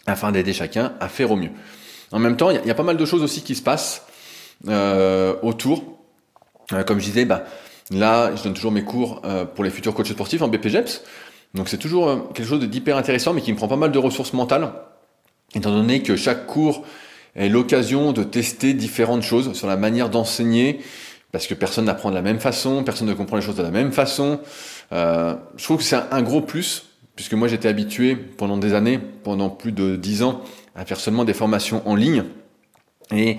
afin 0.07 0.31
d'aider 0.31 0.53
chacun 0.53 0.93
à 1.00 1.07
faire 1.07 1.29
au 1.29 1.35
mieux. 1.35 1.51
En 2.11 2.17
même 2.17 2.35
temps, 2.35 2.50
il 2.50 2.65
y, 2.65 2.71
a 2.71 2.73
pas 2.73 2.81
mal 2.81 2.97
de 2.97 3.05
choses 3.05 3.21
aussi 3.21 3.43
qui 3.43 3.53
se 3.53 3.61
passent 3.61 4.07
autour. 5.43 6.00
comme 6.88 7.00
je 7.00 7.05
disais, 7.05 7.25
bah, 7.25 7.45
là, 7.91 8.35
je 8.35 8.41
donne 8.41 8.55
toujours 8.55 8.71
mes 8.71 8.83
cours 8.83 9.21
pour 9.53 9.63
les 9.63 9.69
futurs 9.69 9.93
coachs 9.93 10.07
sportifs 10.07 10.41
en 10.41 10.47
BPGEPS. 10.47 11.03
Donc 11.53 11.67
c'est 11.70 11.77
toujours 11.77 12.10
euh, 12.10 12.17
quelque 12.34 12.48
chose 12.48 12.62
d'hyper 12.62 12.98
intéressant, 12.98 13.34
mais 13.34 13.41
qui 13.41 13.51
me 13.51 13.58
prend 13.58 13.67
pas 13.67 13.75
mal 13.75 13.91
de 13.91 13.98
ressources 13.98 14.34
mentales, 14.34 14.72
étant 15.53 15.72
donné 15.72 16.01
que 16.01 16.15
chaque 16.15 16.48
cours 16.48 16.84
est 17.36 17.50
l'occasion 17.50 18.13
de 18.13 18.24
tester 18.24 18.74
différentes 18.74 19.24
choses 19.24 19.53
sur 19.53 19.67
la 19.67 19.77
manière 19.77 20.10
d'enseigner, 20.10 20.79
parce 21.31 21.48
que 21.48 21.53
personne 21.53 21.86
n'apprend 21.86 22.10
de 22.10 22.15
la 22.15 22.22
même 22.22 22.39
façon, 22.39 22.84
personne 22.84 23.08
ne 23.08 23.13
comprend 23.13 23.38
les 23.38 23.41
choses 23.41 23.55
de 23.55 23.63
la 23.63 23.72
même 23.72 23.91
façon. 23.91 24.39
Euh, 24.91 25.36
je 25.55 25.63
trouve 25.63 25.77
que 25.77 25.84
c'est 25.84 26.00
un 26.12 26.22
gros 26.22 26.41
plus, 26.41 26.88
puisque 27.15 27.34
moi 27.34 27.48
j'étais 27.48 27.70
habitué 27.70 28.15
pendant 28.15 28.58
des 28.58 28.74
années, 28.74 29.00
pendant 29.24 29.50
plus 29.50 29.72
de 29.72 29.96
dix 29.96 30.24
ans, 30.24 30.41
à 30.75 30.86
faire 30.86 31.00
seulement 31.00 31.24
des 31.24 31.34
formations 31.34 31.81
en 31.88 31.96
ligne, 31.96 32.25
et 33.13 33.38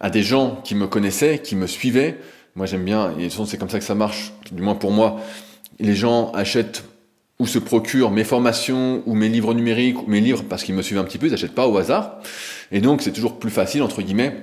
à 0.00 0.10
des 0.10 0.22
gens 0.22 0.60
qui 0.64 0.74
me 0.74 0.86
connaissaient, 0.86 1.38
qui 1.38 1.56
me 1.56 1.66
suivaient. 1.66 2.18
Moi 2.56 2.66
j'aime 2.66 2.84
bien, 2.84 3.14
et 3.18 3.28
c'est 3.30 3.58
comme 3.58 3.70
ça 3.70 3.78
que 3.78 3.84
ça 3.84 3.94
marche, 3.94 4.32
du 4.50 4.62
moins 4.62 4.74
pour 4.74 4.92
moi. 4.92 5.20
Les 5.78 5.94
gens 5.94 6.30
achètent 6.32 6.84
ou 7.38 7.46
se 7.46 7.58
procurent 7.58 8.10
mes 8.10 8.24
formations 8.24 9.02
ou 9.06 9.14
mes 9.14 9.28
livres 9.28 9.54
numériques 9.54 10.00
ou 10.02 10.06
mes 10.06 10.20
livres 10.20 10.44
parce 10.48 10.62
qu'ils 10.62 10.74
me 10.74 10.82
suivent 10.82 10.98
un 10.98 11.04
petit 11.04 11.18
peu, 11.18 11.26
ils 11.26 11.32
n'achètent 11.32 11.54
pas 11.54 11.66
au 11.66 11.76
hasard. 11.76 12.18
Et 12.70 12.80
donc 12.80 13.02
c'est 13.02 13.12
toujours 13.12 13.38
plus 13.38 13.50
facile, 13.50 13.82
entre 13.82 14.02
guillemets, 14.02 14.36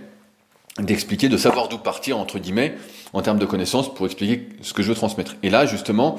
d'expliquer, 0.80 1.30
de 1.30 1.38
savoir 1.38 1.68
d'où 1.68 1.78
partir, 1.78 2.18
entre 2.18 2.40
guillemets, 2.40 2.76
en 3.14 3.22
termes 3.22 3.40
de 3.40 3.46
connaissances 3.46 3.94
pour 3.94 4.06
expliquer 4.06 4.50
ce 4.62 4.74
que 4.74 4.84
je 4.84 4.90
veux 4.90 4.96
transmettre. 4.96 5.36
Et 5.44 5.50
là, 5.50 5.66
justement, 5.66 6.18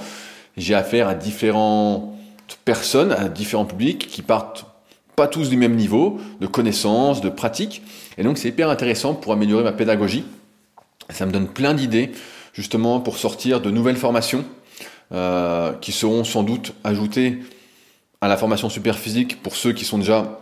j'ai 0.57 0.75
affaire 0.75 1.09
à 1.09 1.15
différentes 1.15 2.15
personnes, 2.65 3.13
à 3.13 3.29
différents 3.29 3.65
publics 3.65 4.07
qui 4.09 4.23
partent 4.23 4.67
pas 5.17 5.27
tous 5.27 5.51
du 5.51 5.57
même 5.57 5.77
niveau 5.77 6.19
de 6.41 6.47
connaissances, 6.47 7.21
de 7.21 7.29
pratiques. 7.29 7.83
Et 8.17 8.23
donc 8.23 8.39
c'est 8.39 8.49
hyper 8.49 8.71
intéressant 8.71 9.15
pour 9.15 9.33
améliorer 9.33 9.63
ma 9.63 9.73
pédagogie. 9.73 10.25
Ça 11.11 11.27
me 11.27 11.33
donne 11.33 11.49
plein 11.49 11.75
d'idées, 11.75 12.13
justement, 12.55 13.01
pour 13.01 13.19
sortir 13.19 13.61
de 13.61 13.71
nouvelles 13.71 13.97
formations 13.97 14.45
euh, 15.13 15.73
qui 15.75 15.93
seront 15.93 16.25
sans 16.25 16.43
doute 16.43 16.73
ajoutés 16.85 17.41
à 18.21 18.29
la 18.29 18.37
formation 18.37 18.69
super 18.69 18.99
physique 18.99 19.43
pour 19.43 19.57
ceux 19.57 19.73
qui 19.73 19.85
sont 19.85 19.99
déjà 19.99 20.39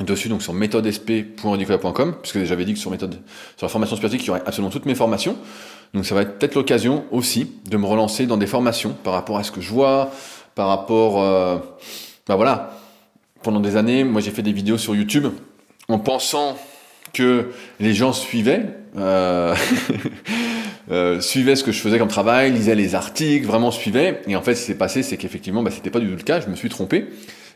dessus, 0.00 0.28
donc 0.28 0.42
sur 0.42 0.52
méthodesp.ridicola.com, 0.52 2.16
puisque 2.20 2.44
j'avais 2.44 2.64
dit 2.64 2.74
que 2.74 2.78
sur, 2.78 2.90
méthode, 2.90 3.18
sur 3.56 3.66
la 3.66 3.70
formation 3.70 3.96
super 3.96 4.10
physique, 4.10 4.24
il 4.24 4.28
y 4.28 4.30
aurait 4.30 4.42
absolument 4.44 4.70
toutes 4.70 4.86
mes 4.86 4.94
formations. 4.94 5.36
Donc 5.94 6.04
ça 6.04 6.14
va 6.14 6.22
être 6.22 6.38
peut-être 6.38 6.54
l'occasion 6.54 7.04
aussi 7.10 7.50
de 7.68 7.76
me 7.76 7.86
relancer 7.86 8.26
dans 8.26 8.36
des 8.36 8.46
formations 8.46 8.94
par 9.02 9.14
rapport 9.14 9.38
à 9.38 9.42
ce 9.42 9.50
que 9.50 9.60
je 9.60 9.70
vois, 9.70 10.10
par 10.54 10.68
rapport... 10.68 11.22
Euh, 11.22 11.58
bah 12.26 12.34
voilà, 12.34 12.76
pendant 13.42 13.60
des 13.60 13.76
années, 13.76 14.02
moi 14.02 14.20
j'ai 14.20 14.32
fait 14.32 14.42
des 14.42 14.52
vidéos 14.52 14.78
sur 14.78 14.94
YouTube 14.96 15.28
en 15.88 16.00
pensant 16.00 16.58
que 17.16 17.50
les 17.80 17.94
gens 17.94 18.12
suivaient. 18.12 18.66
Euh, 18.98 19.54
euh, 20.90 21.20
ce 21.20 21.62
que 21.62 21.72
je 21.72 21.80
faisais 21.80 21.98
comme 21.98 22.08
travail, 22.08 22.52
lisait 22.52 22.74
les 22.74 22.94
articles, 22.94 23.46
vraiment 23.46 23.70
suivait. 23.70 24.20
Et 24.26 24.36
en 24.36 24.42
fait, 24.42 24.54
ce 24.54 24.60
qui 24.60 24.66
s'est 24.66 24.78
passé, 24.78 25.02
c'est 25.02 25.16
qu'effectivement, 25.16 25.62
bah, 25.62 25.70
c'était 25.70 25.90
pas 25.90 26.00
du 26.00 26.06
tout 26.08 26.16
le 26.16 26.22
cas. 26.22 26.40
Je 26.40 26.48
me 26.48 26.56
suis 26.56 26.68
trompé. 26.68 27.06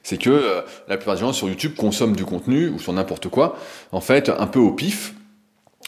C'est 0.02 0.16
que 0.16 0.30
euh, 0.30 0.62
la 0.88 0.96
plupart 0.96 1.14
des 1.14 1.20
gens 1.20 1.32
sur 1.34 1.48
YouTube 1.48 1.74
consomment 1.76 2.16
du 2.16 2.24
contenu 2.24 2.68
ou 2.68 2.78
sur 2.78 2.92
n'importe 2.94 3.28
quoi, 3.28 3.56
en 3.92 4.00
fait, 4.00 4.30
un 4.30 4.46
peu 4.46 4.58
au 4.58 4.72
pif. 4.72 5.14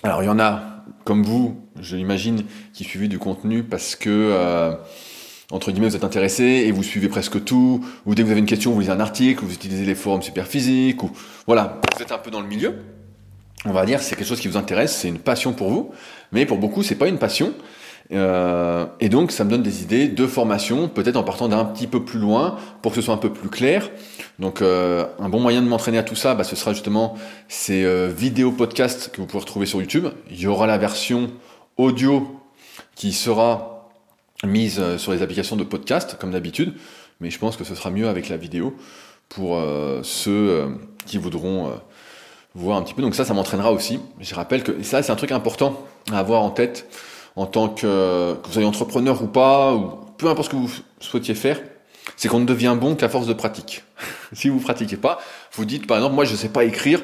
Alors, 0.03 0.23
il 0.23 0.27
y 0.27 0.29
en 0.29 0.39
a, 0.39 0.85
comme 1.05 1.23
vous, 1.23 1.59
je 1.81 1.97
l'imagine, 1.97 2.45
qui 2.75 2.85
suivez 2.85 3.09
du 3.09 3.19
contenu 3.19 3.63
parce 3.63 3.97
que 3.97 4.11
euh, 4.11 4.75
entre 5.51 5.71
guillemets, 5.71 5.89
vous 5.89 5.97
êtes 5.97 6.05
intéressé 6.05 6.45
et 6.45 6.73
vous 6.73 6.83
suivez 6.83 7.09
presque 7.09 7.43
tout, 7.45 7.85
ou 8.05 8.15
dès 8.15 8.23
que 8.23 8.27
vous 8.27 8.33
avez 8.33 8.41
une 8.41 8.47
question, 8.47 8.73
vous 8.73 8.81
lisez 8.81 8.93
un 8.93 9.01
article, 9.01 9.45
vous 9.45 9.53
utilisez 9.53 9.85
les 9.85 9.95
forums 9.95 10.23
super 10.23 10.47
physiques, 10.47 11.03
ou 11.03 11.11
voilà, 11.47 11.81
vous 11.95 12.03
êtes 12.03 12.13
un 12.13 12.19
peu 12.19 12.31
dans 12.31 12.41
le 12.41 12.47
milieu 12.47 12.75
on 13.65 13.73
va 13.73 13.87
dire, 13.87 14.01
c'est 14.01 14.17
quelque 14.17 14.27
chose 14.27 14.41
qui 14.41 14.49
vous 14.49 14.57
intéresse, 14.57 14.97
c'est 14.97 15.09
une 15.09 15.19
passion 15.19 15.53
pour 15.53 15.71
vous, 15.71 15.91
mais 16.33 16.47
pour 16.47 16.59
beaucoup, 16.59 16.83
c'est 16.83 16.97
pas 16.97 17.09
une 17.09 17.19
passion. 17.19 17.55
Euh, 18.13 18.87
et 19.01 19.09
donc, 19.09 19.31
ça 19.33 19.45
me 19.45 19.51
donne 19.51 19.63
des 19.63 19.83
idées 19.83 20.09
de 20.09 20.27
formation, 20.27 20.89
peut-être 20.89 21.17
en 21.17 21.23
partant 21.23 21.49
d'un 21.49 21.65
petit 21.65 21.87
peu 21.87 22.05
plus 22.05 22.19
loin, 22.19 22.57
pour 22.83 22.93
que 22.93 22.97
ce 22.97 23.03
soit 23.03 23.15
un 23.15 23.19
peu 23.19 23.33
plus 23.33 23.49
clair. 23.49 23.91
Donc, 24.39 24.61
euh, 24.61 25.07
un 25.19 25.29
bon 25.29 25.41
moyen 25.41 25.63
de 25.63 25.69
m'entraîner 25.69 25.99
à 25.99 26.03
tout 26.03 26.17
ça, 26.17 26.35
bah, 26.35 26.45
ce 26.45 26.57
sera 26.57 26.73
justement 26.73 27.17
ces 27.49 27.85
euh, 27.85 28.09
vidéos 28.09 28.53
podcasts 28.53 29.11
que 29.11 29.21
vous 29.21 29.27
pouvez 29.27 29.41
retrouver 29.41 29.67
sur 29.67 29.81
YouTube. 29.81 30.09
Il 30.31 30.41
y 30.41 30.47
aura 30.47 30.67
la 30.67 30.79
version 30.79 31.31
audio 31.77 32.41
qui 32.95 33.13
sera 33.13 33.91
mise 34.45 34.97
sur 34.97 35.13
les 35.13 35.23
applications 35.23 35.57
de 35.57 35.65
podcast, 35.65 36.17
comme 36.19 36.33
d'habitude, 36.33 36.75
mais 37.21 37.31
je 37.31 37.39
pense 37.39 37.57
que 37.57 37.65
ce 37.65 37.75
sera 37.75 37.91
mieux 37.91 38.09
avec 38.09 38.29
la 38.29 38.37
vidéo 38.37 38.77
pour 39.29 39.59
ceux 40.03 40.67
qui 41.07 41.17
voudront 41.17 41.71
voir 42.55 42.79
un 42.79 42.83
petit 42.83 42.95
peu. 42.95 43.03
Donc 43.03 43.15
ça, 43.15 43.25
ça 43.25 43.35
m'entraînera 43.35 43.73
aussi. 43.73 44.01
Je 44.21 44.35
rappelle 44.35 44.63
que 44.63 44.83
ça, 44.83 45.03
c'est 45.03 45.13
un 45.13 45.17
truc 45.17 45.33
important 45.33 45.83
à 46.11 46.19
avoir 46.19 46.43
en 46.43 46.51
tête 46.51 46.87
en 47.37 47.47
tant 47.47 47.69
que, 47.69 48.35
que 48.35 48.47
vous 48.47 48.53
soyez 48.53 48.67
entrepreneur 48.67 49.23
ou 49.23 49.27
pas, 49.27 49.75
ou 49.75 49.91
peu 50.19 50.29
importe 50.29 50.49
ce 50.49 50.51
que 50.51 50.57
vous 50.57 50.71
souhaitiez 51.01 51.35
faire, 51.35 51.61
c'est 52.17 52.29
qu'on 52.29 52.41
ne 52.41 52.45
devient 52.45 52.77
bon 52.79 52.95
qu'à 52.95 53.09
force 53.09 53.27
de 53.27 53.33
pratique. 53.33 53.85
si 54.33 54.49
vous 54.49 54.61
pratiquez 54.61 54.97
pas, 54.97 55.21
vous 55.53 55.65
dites 55.65 55.87
par 55.87 55.97
exemple, 55.97 56.15
moi 56.15 56.25
je 56.25 56.37
sais 56.37 56.51
pas 56.51 56.65
écrire, 56.65 57.03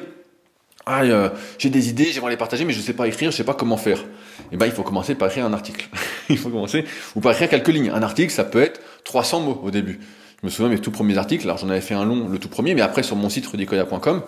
ah, 0.85 1.03
euh, 1.03 1.29
j'ai 1.57 1.69
des 1.69 1.89
idées, 1.89 2.05
j'aimerais 2.05 2.31
les 2.31 2.37
partager, 2.37 2.65
mais 2.65 2.73
je 2.73 2.81
sais 2.81 2.93
pas 2.93 3.07
écrire, 3.07 3.31
je 3.31 3.37
sais 3.37 3.43
pas 3.43 3.53
comment 3.53 3.77
faire. 3.77 4.03
Eh 4.51 4.57
ben 4.57 4.65
il 4.65 4.71
faut 4.71 4.83
commencer 4.83 5.13
par 5.13 5.27
écrire 5.27 5.45
un 5.45 5.53
article. 5.53 5.87
il 6.29 6.37
faut 6.37 6.49
commencer 6.49 6.85
ou 7.15 7.21
par 7.21 7.31
écrire 7.33 7.49
quelques 7.49 7.67
lignes. 7.67 7.91
Un 7.91 8.01
article, 8.01 8.31
ça 8.31 8.43
peut 8.43 8.61
être 8.61 8.81
300 9.03 9.41
mots 9.41 9.61
au 9.63 9.71
début. 9.71 9.99
Je 10.41 10.47
me 10.47 10.51
souviens 10.51 10.69
mes 10.69 10.79
tout 10.79 10.91
premiers 10.91 11.17
articles, 11.17 11.43
alors 11.45 11.57
j'en 11.57 11.69
avais 11.69 11.81
fait 11.81 11.93
un 11.93 12.05
long, 12.05 12.29
le 12.29 12.39
tout 12.39 12.47
premier, 12.47 12.73
mais 12.73 12.81
après 12.81 13.03
sur 13.03 13.17
mon 13.17 13.29
site 13.29 13.45
rudicoya.com, 13.45 14.23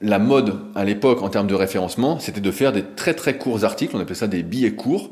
la 0.00 0.18
mode 0.18 0.60
à 0.74 0.84
l'époque 0.84 1.22
en 1.22 1.28
termes 1.28 1.46
de 1.46 1.54
référencement, 1.54 2.18
c'était 2.18 2.40
de 2.40 2.50
faire 2.50 2.72
des 2.72 2.84
très 2.84 3.14
très 3.14 3.36
courts 3.36 3.64
articles, 3.64 3.96
on 3.96 4.00
appelait 4.00 4.14
ça 4.14 4.28
des 4.28 4.42
billets 4.42 4.74
courts, 4.74 5.10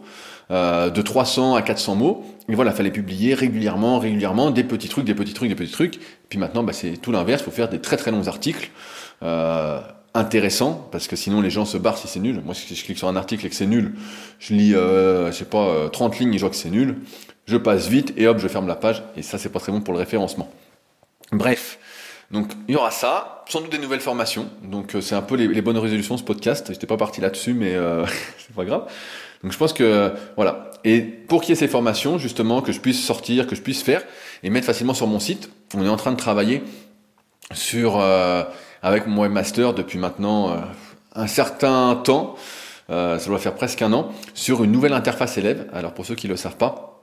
euh, 0.51 0.91
de 0.91 1.03
300 1.03 1.57
à 1.57 1.63
400 1.63 1.97
mots. 1.97 2.25
Et 2.49 2.55
voilà, 2.55 2.71
fallait 2.73 2.93
publier 2.93 3.35
régulièrement, 3.35 3.99
régulièrement, 3.99 4.53
des 4.53 4.63
petits 4.63 4.89
trucs, 4.89 5.05
des 5.05 5.15
petits 5.15 5.35
trucs, 5.35 5.49
des 5.49 5.57
petits 5.57 5.73
trucs. 5.73 5.99
puis 6.29 6.39
maintenant, 6.39 6.63
bah, 6.63 6.73
c'est 6.73 6.97
tout 6.97 7.11
l'inverse, 7.11 7.43
il 7.43 7.45
faut 7.47 7.51
faire 7.51 7.69
des 7.69 7.81
très 7.81 7.97
très 7.97 8.13
longs 8.13 8.29
articles. 8.29 8.71
Euh, 9.23 9.81
intéressants, 10.17 10.89
parce 10.91 11.07
que 11.07 11.15
sinon 11.15 11.41
les 11.41 11.51
gens 11.51 11.65
se 11.65 11.77
barrent 11.77 11.99
si 11.99 12.09
c'est 12.09 12.21
nul. 12.21 12.41
Moi, 12.45 12.55
si 12.55 12.75
je 12.75 12.85
clique 12.85 12.99
sur 12.99 13.09
un 13.09 13.17
article 13.17 13.47
et 13.47 13.51
que 13.51 13.55
c'est 13.55 13.67
nul, 13.67 13.93
je 14.39 14.55
lis, 14.55 14.75
euh, 14.75 15.31
je 15.31 15.37
sais 15.37 15.45
pas, 15.45 15.89
30 15.93 16.15
euh, 16.15 16.19
lignes 16.19 16.35
et 16.35 16.39
je 16.39 16.43
vois 16.43 16.51
que 16.51 16.57
c'est 16.57 16.71
nul, 16.71 16.97
je 17.47 17.57
passe 17.57 17.89
vite 17.89 18.15
et 18.17 18.27
hop, 18.27 18.39
je 18.39 18.49
ferme 18.49 18.67
la 18.67 18.77
page, 18.77 19.03
et 19.17 19.23
ça, 19.23 19.39
c'est 19.39 19.51
pas 19.51 19.61
très 19.61 19.73
bon 19.73 19.81
pour 19.81 19.93
le 19.93 20.01
référencement. 20.01 20.51
Bref, 21.33 21.79
donc 22.31 22.51
il 22.69 22.75
y 22.75 22.77
aura 22.77 22.91
ça, 22.91 23.45
sans 23.49 23.61
doute 23.61 23.71
des 23.71 23.79
nouvelles 23.79 24.01
formations. 24.01 24.49
Donc 24.63 24.95
euh, 24.95 25.01
c'est 25.01 25.15
un 25.15 25.23
peu 25.23 25.37
les, 25.37 25.63
bonnes 25.63 25.79
résolutions 25.79 26.17
ce 26.17 26.25
podcast. 26.25 26.67
J'étais 26.73 26.87
pas 26.87 26.97
parti 26.97 27.21
là-dessus, 27.21 27.55
mais 27.55 27.75
euh, 27.75 28.05
c'est 28.39 28.55
pas 28.55 28.65
grave. 28.65 28.87
Donc 29.43 29.53
je 29.53 29.59
pense 29.59 29.73
que 29.73 30.13
voilà. 30.35 30.71
Et 30.85 31.01
pour 31.01 31.41
qu'il 31.41 31.51
y 31.51 31.53
ait 31.53 31.57
ces 31.57 31.69
formations, 31.69 32.19
justement, 32.19 32.63
que 32.63 32.73
je 32.73 32.81
puisse 32.81 33.05
sortir, 33.05 33.47
que 33.47 33.55
je 33.55 33.63
puisse 33.63 33.83
faire 33.83 34.03
et 34.43 34.51
mettre 34.51 34.67
facilement 34.67 34.95
sur 34.95 35.07
mon 35.07 35.21
site, 35.21 35.51
on 35.75 35.85
est 35.85 35.89
en 35.89 35.97
train 35.97 36.13
de 36.13 36.17
travailler 36.17 36.63
sur 37.53 38.01
euh, 38.01 38.43
avec 38.83 39.07
mon 39.07 39.23
webmaster 39.23 39.73
depuis 39.73 39.99
maintenant 39.99 40.51
euh, 40.51 40.57
un 41.15 41.27
certain 41.27 41.95
temps. 42.03 42.37
ça 42.89 43.19
doit 43.27 43.39
faire 43.39 43.55
presque 43.55 43.83
un 43.83 43.93
an 43.93 44.11
sur 44.35 44.65
une 44.65 44.73
nouvelle 44.73 44.93
interface 44.93 45.39
élève. 45.39 45.69
Alors 45.73 45.95
pour 45.95 46.07
ceux 46.07 46.15
qui 46.15 46.29
le 46.29 46.37
savent 46.37 46.57
pas, 46.57 46.96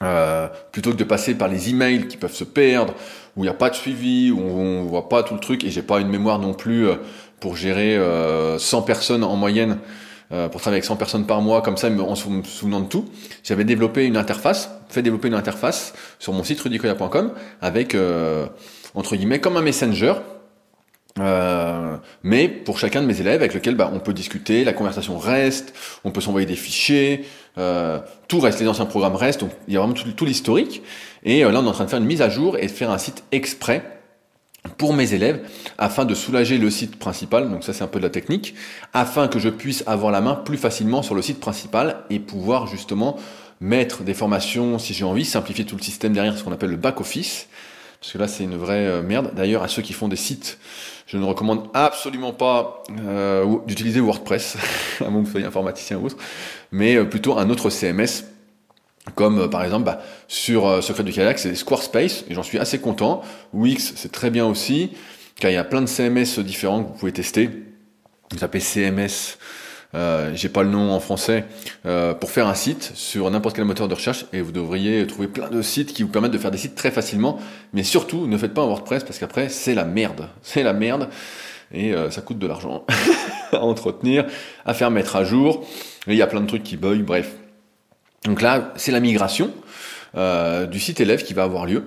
Euh, 0.00 0.46
plutôt 0.70 0.92
que 0.92 0.96
de 0.96 1.04
passer 1.04 1.34
par 1.34 1.48
les 1.48 1.70
emails 1.70 2.06
qui 2.06 2.16
peuvent 2.16 2.34
se 2.34 2.44
perdre, 2.44 2.94
où 3.36 3.40
il 3.40 3.42
n'y 3.42 3.48
a 3.48 3.54
pas 3.54 3.68
de 3.68 3.74
suivi, 3.74 4.30
où 4.30 4.38
on, 4.38 4.84
voit 4.84 5.08
pas 5.08 5.24
tout 5.24 5.34
le 5.34 5.40
truc, 5.40 5.64
et 5.64 5.70
j'ai 5.70 5.82
pas 5.82 6.00
une 6.00 6.08
mémoire 6.08 6.38
non 6.38 6.54
plus 6.54 6.86
euh, 6.86 6.94
pour 7.40 7.56
gérer 7.56 7.96
euh, 7.96 8.58
100 8.58 8.82
personnes 8.82 9.24
en 9.24 9.34
moyenne, 9.34 9.78
euh, 10.30 10.48
pour 10.48 10.60
travailler 10.60 10.78
avec 10.78 10.84
100 10.84 10.96
personnes 10.96 11.26
par 11.26 11.40
mois, 11.40 11.62
comme 11.62 11.76
ça, 11.76 11.88
en 11.88 12.14
se 12.14 12.28
souvenant 12.44 12.80
de 12.80 12.86
tout. 12.86 13.06
J'avais 13.42 13.64
développé 13.64 14.04
une 14.06 14.16
interface, 14.16 14.70
fait 14.88 15.02
développer 15.02 15.28
une 15.28 15.34
interface 15.34 15.94
sur 16.20 16.32
mon 16.32 16.44
site 16.44 16.60
rudicoya.com 16.60 17.32
avec, 17.60 17.96
entre 18.94 19.16
guillemets, 19.16 19.40
comme 19.40 19.56
un 19.56 19.62
messenger, 19.62 20.14
euh, 21.18 21.96
mais 22.22 22.48
pour 22.48 22.78
chacun 22.78 23.02
de 23.02 23.06
mes 23.06 23.20
élèves 23.20 23.40
avec 23.40 23.54
lequel 23.54 23.74
bah, 23.74 23.90
on 23.92 23.98
peut 23.98 24.12
discuter, 24.12 24.64
la 24.64 24.72
conversation 24.72 25.18
reste, 25.18 25.74
on 26.04 26.10
peut 26.10 26.20
s'envoyer 26.20 26.46
des 26.46 26.56
fichiers, 26.56 27.24
euh, 27.58 27.98
tout 28.28 28.40
reste, 28.40 28.60
les 28.60 28.68
anciens 28.68 28.86
programmes 28.86 29.16
restent, 29.16 29.40
donc 29.40 29.50
il 29.66 29.74
y 29.74 29.76
a 29.76 29.80
vraiment 29.80 29.94
tout, 29.94 30.24
l'historique. 30.24 30.82
Et 31.24 31.44
euh, 31.44 31.50
là, 31.50 31.60
on 31.60 31.64
est 31.64 31.68
en 31.68 31.72
train 31.72 31.84
de 31.84 31.90
faire 31.90 31.98
une 31.98 32.06
mise 32.06 32.22
à 32.22 32.30
jour 32.30 32.56
et 32.58 32.66
de 32.66 32.70
faire 32.70 32.90
un 32.90 32.98
site 32.98 33.24
exprès 33.32 33.82
pour 34.76 34.92
mes 34.92 35.14
élèves 35.14 35.40
afin 35.78 36.04
de 36.04 36.14
soulager 36.14 36.58
le 36.58 36.70
site 36.70 36.98
principal, 36.98 37.50
donc 37.50 37.64
ça 37.64 37.72
c'est 37.72 37.84
un 37.84 37.88
peu 37.88 37.98
de 37.98 38.04
la 38.04 38.10
technique, 38.10 38.54
afin 38.92 39.26
que 39.28 39.38
je 39.38 39.48
puisse 39.48 39.82
avoir 39.86 40.12
la 40.12 40.20
main 40.20 40.34
plus 40.34 40.58
facilement 40.58 41.02
sur 41.02 41.14
le 41.14 41.22
site 41.22 41.40
principal 41.40 42.04
et 42.10 42.18
pouvoir 42.18 42.66
justement 42.66 43.16
mettre 43.60 44.02
des 44.02 44.14
formations 44.14 44.78
si 44.78 44.94
j'ai 44.94 45.04
envie, 45.04 45.24
simplifier 45.24 45.64
tout 45.64 45.76
le 45.76 45.82
système 45.82 46.12
derrière, 46.12 46.36
ce 46.36 46.44
qu'on 46.44 46.52
appelle 46.52 46.70
le 46.70 46.76
back-office, 46.76 47.48
parce 48.00 48.12
que 48.12 48.18
là 48.18 48.28
c'est 48.28 48.44
une 48.44 48.56
vraie 48.56 49.02
merde. 49.02 49.32
D'ailleurs, 49.34 49.62
à 49.62 49.68
ceux 49.68 49.82
qui 49.82 49.92
font 49.92 50.08
des 50.08 50.16
sites 50.16 50.58
je 51.08 51.16
ne 51.16 51.24
recommande 51.24 51.68
absolument 51.72 52.32
pas 52.32 52.82
euh, 53.00 53.56
d'utiliser 53.66 53.98
WordPress, 54.00 54.58
à 55.00 55.08
mon 55.08 55.24
que 55.24 55.42
informaticien 55.42 55.96
ou 55.96 56.06
autre, 56.06 56.18
mais 56.70 56.96
euh, 56.96 57.04
plutôt 57.04 57.38
un 57.38 57.48
autre 57.48 57.70
CMS, 57.70 58.24
comme 59.14 59.40
euh, 59.40 59.48
par 59.48 59.64
exemple 59.64 59.84
bah, 59.84 60.02
sur 60.28 60.82
Secret 60.82 61.04
du 61.04 61.12
Kayak, 61.12 61.38
c'est 61.38 61.54
Squarespace, 61.54 62.24
et 62.28 62.34
j'en 62.34 62.42
suis 62.42 62.58
assez 62.58 62.78
content. 62.78 63.22
Wix, 63.54 63.94
c'est 63.96 64.12
très 64.12 64.28
bien 64.28 64.44
aussi, 64.44 64.90
car 65.40 65.50
il 65.50 65.54
y 65.54 65.56
a 65.58 65.64
plein 65.64 65.80
de 65.80 65.86
CMS 65.86 66.38
différents 66.40 66.84
que 66.84 66.88
vous 66.88 66.98
pouvez 66.98 67.12
tester. 67.12 67.48
Vous 68.30 68.36
tapez 68.36 68.60
CMS 68.60 69.38
euh, 69.94 70.32
j'ai 70.34 70.48
pas 70.50 70.62
le 70.62 70.68
nom 70.68 70.92
en 70.92 71.00
français, 71.00 71.46
euh, 71.86 72.12
pour 72.12 72.30
faire 72.30 72.46
un 72.46 72.54
site 72.54 72.92
sur 72.94 73.30
n'importe 73.30 73.56
quel 73.56 73.64
moteur 73.64 73.88
de 73.88 73.94
recherche 73.94 74.26
et 74.32 74.42
vous 74.42 74.52
devriez 74.52 75.06
trouver 75.06 75.28
plein 75.28 75.48
de 75.48 75.62
sites 75.62 75.94
qui 75.94 76.02
vous 76.02 76.10
permettent 76.10 76.32
de 76.32 76.38
faire 76.38 76.50
des 76.50 76.58
sites 76.58 76.74
très 76.74 76.90
facilement. 76.90 77.38
Mais 77.72 77.82
surtout, 77.82 78.26
ne 78.26 78.36
faites 78.36 78.52
pas 78.52 78.62
un 78.62 78.66
WordPress 78.66 79.04
parce 79.04 79.18
qu'après, 79.18 79.48
c'est 79.48 79.74
la 79.74 79.84
merde. 79.84 80.28
C'est 80.42 80.62
la 80.62 80.72
merde 80.72 81.08
et 81.72 81.92
euh, 81.92 82.10
ça 82.10 82.22
coûte 82.22 82.38
de 82.38 82.46
l'argent 82.46 82.84
à 83.52 83.60
entretenir, 83.60 84.26
à 84.64 84.74
faire 84.74 84.90
mettre 84.90 85.16
à 85.16 85.24
jour. 85.24 85.66
Et 86.06 86.12
il 86.12 86.16
y 86.16 86.22
a 86.22 86.26
plein 86.26 86.40
de 86.40 86.46
trucs 86.46 86.62
qui 86.62 86.76
bug, 86.76 87.02
bref. 87.02 87.34
Donc 88.24 88.42
là, 88.42 88.72
c'est 88.76 88.92
la 88.92 89.00
migration 89.00 89.52
du 90.14 90.80
site 90.80 91.00
élève 91.00 91.22
qui 91.22 91.34
va 91.34 91.44
avoir 91.44 91.64
lieu. 91.64 91.84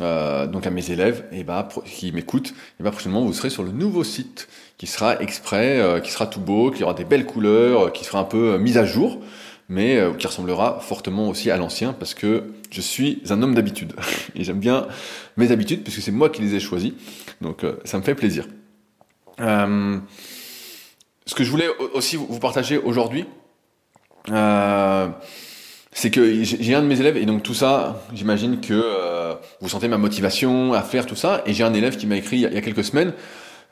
Euh, 0.00 0.48
donc 0.48 0.66
à 0.66 0.70
mes 0.70 0.90
élèves 0.90 1.24
et 1.30 1.44
bah, 1.44 1.68
qui 1.84 2.10
m'écoutent, 2.10 2.52
et 2.80 2.82
bah, 2.82 2.90
prochainement 2.90 3.24
vous 3.24 3.32
serez 3.32 3.48
sur 3.48 3.62
le 3.62 3.70
nouveau 3.70 4.02
site 4.02 4.48
qui 4.76 4.88
sera 4.88 5.22
exprès, 5.22 5.78
euh, 5.78 6.00
qui 6.00 6.10
sera 6.10 6.26
tout 6.26 6.40
beau, 6.40 6.72
qui 6.72 6.82
aura 6.82 6.94
des 6.94 7.04
belles 7.04 7.26
couleurs, 7.26 7.86
euh, 7.86 7.90
qui 7.90 8.04
sera 8.04 8.18
un 8.18 8.24
peu 8.24 8.58
mis 8.58 8.76
à 8.76 8.84
jour, 8.84 9.20
mais 9.68 10.02
qui 10.18 10.26
ressemblera 10.26 10.80
fortement 10.80 11.28
aussi 11.28 11.48
à 11.50 11.56
l'ancien 11.56 11.92
parce 11.92 12.12
que 12.12 12.54
je 12.72 12.80
suis 12.80 13.22
un 13.30 13.40
homme 13.40 13.54
d'habitude 13.54 13.92
et 14.34 14.42
j'aime 14.42 14.58
bien 14.58 14.88
mes 15.36 15.52
habitudes 15.52 15.84
puisque 15.84 16.02
c'est 16.02 16.10
moi 16.10 16.28
qui 16.28 16.42
les 16.42 16.56
ai 16.56 16.60
choisies, 16.60 16.96
donc 17.40 17.64
ça 17.84 17.96
me 17.96 18.02
fait 18.02 18.16
plaisir. 18.16 18.48
ce 19.38 20.00
que 21.36 21.44
je 21.44 21.50
voulais 21.50 21.68
aussi 21.94 22.16
vous 22.16 22.40
partager 22.40 22.78
aujourd'hui, 22.78 23.26
c'est 25.96 26.10
que 26.10 26.42
j'ai 26.42 26.74
un 26.74 26.82
de 26.82 26.88
mes 26.88 26.98
élèves 26.98 27.16
et 27.16 27.24
donc 27.24 27.44
tout 27.44 27.54
ça, 27.54 28.02
j'imagine 28.12 28.60
que 28.60 28.74
euh, 28.74 29.34
vous 29.60 29.68
sentez 29.68 29.86
ma 29.86 29.96
motivation 29.96 30.74
à 30.74 30.82
faire 30.82 31.06
tout 31.06 31.14
ça. 31.14 31.42
Et 31.46 31.54
j'ai 31.54 31.62
un 31.62 31.72
élève 31.72 31.96
qui 31.96 32.08
m'a 32.08 32.16
écrit 32.16 32.38
il 32.38 32.42
y, 32.42 32.46
a, 32.46 32.60
quelques 32.60 32.82
semaines, 32.82 33.12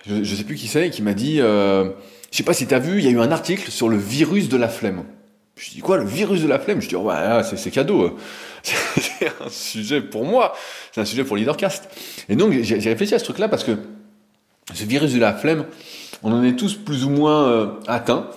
je, 0.07 0.15
ne 0.15 0.25
sais 0.25 0.45
plus 0.45 0.55
qui 0.55 0.69
c'est, 0.69 0.89
qui 0.91 1.03
m'a 1.03 1.15
dit, 1.15 1.41
euh, 1.41 1.91
je 2.31 2.37
sais 2.37 2.45
pas 2.45 2.55
si 2.55 2.69
tu 2.69 2.75
as 2.75 2.79
vu, 2.79 2.99
il 2.99 3.05
y 3.05 3.09
a 3.09 3.11
eu 3.11 3.19
un 3.19 3.33
article 3.33 3.69
sur 3.73 3.89
le 3.89 3.97
virus 3.97 4.49
de 4.49 4.57
la 4.57 4.69
flemme. 4.69 5.03
Je 5.57 5.71
dis 5.71 5.81
quoi, 5.81 5.97
le 5.97 6.05
virus 6.05 6.43
de 6.43 6.47
la 6.47 6.61
flemme? 6.61 6.81
Je 6.81 6.89
dis 6.89 6.95
oh, 6.95 7.03
ouais, 7.03 7.43
c'est 7.57 7.71
cadeau. 7.73 8.17
c'est 8.63 9.27
un 9.45 9.51
sujet 9.51 10.01
pour 10.01 10.25
moi, 10.25 10.55
c'est 10.93 11.01
un 11.01 11.05
sujet 11.05 11.25
pour 11.25 11.37
Leadercast. 11.37 11.91
Et 12.29 12.37
donc 12.37 12.53
j'ai 12.63 12.89
réfléchi 12.89 13.17
à 13.17 13.19
ce 13.19 13.25
truc-là 13.25 13.49
parce 13.49 13.65
que 13.65 13.77
ce 14.73 14.85
virus 14.85 15.13
de 15.13 15.19
la 15.19 15.35
flemme, 15.35 15.67
on 16.23 16.33
en 16.33 16.45
est 16.45 16.55
tous 16.55 16.75
plus 16.75 17.05
ou 17.05 17.11
moins 17.11 17.49
euh, 17.49 17.67
atteints 17.89 18.29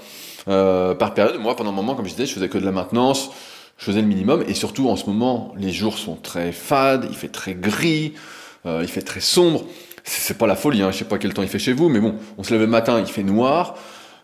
euh, 0.48 0.96
par 0.96 1.14
période. 1.14 1.40
Moi, 1.40 1.56
pendant 1.56 1.70
un 1.70 1.74
moment, 1.74 1.94
comme 1.94 2.06
je 2.06 2.12
disais, 2.12 2.26
je 2.26 2.34
faisais 2.34 2.50
que 2.50 2.58
de 2.58 2.66
la 2.66 2.72
maintenance 2.72 3.30
je 3.78 3.86
faisais 3.86 4.02
le 4.02 4.08
minimum. 4.08 4.44
Et 4.48 4.54
surtout, 4.54 4.90
en 4.90 4.96
ce 4.96 5.06
moment, 5.06 5.54
les 5.58 5.72
jours 5.72 5.98
sont 5.98 6.16
très 6.16 6.52
fades, 6.52 7.08
il 7.10 7.16
fait 7.16 7.30
très 7.30 7.54
gris, 7.54 8.14
euh, 8.66 8.80
il 8.82 8.88
fait 8.88 9.02
très 9.02 9.20
sombre. 9.20 9.66
C'est 10.04 10.38
pas 10.38 10.48
la 10.48 10.56
folie, 10.56 10.82
hein. 10.82 10.92
je 10.92 10.98
sais 10.98 11.06
pas 11.06 11.18
quel 11.18 11.34
temps 11.34 11.42
il 11.42 11.48
fait 11.48 11.60
chez 11.60 11.74
vous, 11.74 11.90
mais 11.90 12.00
bon, 12.00 12.16
on 12.38 12.44
se 12.44 12.52
lève 12.52 12.62
le 12.62 12.68
matin, 12.68 13.00
il 13.00 13.08
fait 13.08 13.24
noir. 13.24 13.76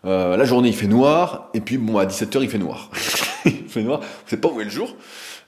Euh, 0.04 0.36
la 0.36 0.44
journée, 0.44 0.68
il 0.68 0.74
fait 0.74 0.86
noir. 0.86 1.50
Et 1.54 1.60
puis, 1.60 1.78
bon, 1.78 1.98
à 1.98 2.06
17h, 2.06 2.42
il 2.42 2.48
fait 2.48 2.58
noir. 2.58 2.90
il 3.44 3.68
fait 3.68 3.82
noir. 3.82 4.00
Vous 4.00 4.30
savez 4.30 4.40
pas 4.40 4.48
où 4.48 4.60
est 4.60 4.64
le 4.64 4.70
jour. 4.70 4.94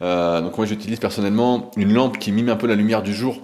Euh, 0.02 0.40
donc, 0.40 0.56
moi, 0.56 0.66
j'utilise 0.66 0.98
personnellement 0.98 1.70
une 1.76 1.92
lampe 1.92 2.18
qui 2.18 2.32
mime 2.32 2.48
un 2.48 2.56
peu 2.56 2.66
la 2.66 2.74
lumière 2.74 3.02
du 3.02 3.14
jour 3.14 3.40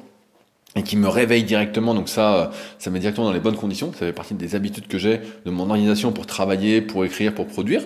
et 0.77 0.83
qui 0.83 0.97
me 0.97 1.09
réveille 1.09 1.45
directement. 1.45 1.95
Donc 1.95 2.09
ça, 2.09 2.51
ça 2.79 2.91
met 2.91 3.01
directement 3.01 3.27
dans 3.27 3.33
les 3.33 3.41
bonnes 3.41 3.57
conditions. 3.57 3.93
Ça 3.93 4.01
fait 4.01 4.13
partie 4.13 4.35
des 4.35 4.55
habitudes 4.55 4.87
que 4.87 4.99
j'ai 4.99 5.21
de 5.45 5.51
mon 5.51 5.69
organisation 5.69 6.13
pour 6.13 6.27
travailler, 6.27 6.81
pour 6.81 7.05
écrire, 7.05 7.35
pour 7.35 7.47
produire. 7.47 7.83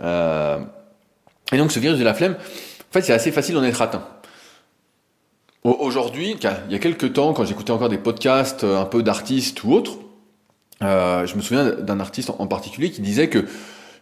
Euh, 0.00 0.58
et 1.52 1.56
donc 1.56 1.72
ce 1.72 1.78
virus 1.78 1.98
de 1.98 2.04
la 2.04 2.14
flemme, 2.14 2.34
en 2.34 2.92
fait, 2.92 3.02
c'est 3.02 3.12
assez 3.12 3.32
facile 3.32 3.54
d'en 3.54 3.64
être 3.64 3.82
atteint. 3.82 4.06
Aujourd'hui, 5.64 6.36
il 6.40 6.72
y 6.72 6.74
a 6.74 6.78
quelques 6.78 7.12
temps, 7.12 7.32
quand 7.32 7.44
j'écoutais 7.44 7.72
encore 7.72 7.88
des 7.88 7.98
podcasts 7.98 8.64
euh, 8.64 8.80
un 8.80 8.84
peu 8.84 9.02
d'artistes 9.02 9.64
ou 9.64 9.72
autres, 9.72 9.98
euh, 10.82 11.26
je 11.26 11.34
me 11.36 11.42
souviens 11.42 11.72
d'un 11.72 12.00
artiste 12.00 12.30
en 12.38 12.46
particulier 12.46 12.90
qui 12.90 13.00
disait 13.00 13.28
que 13.28 13.44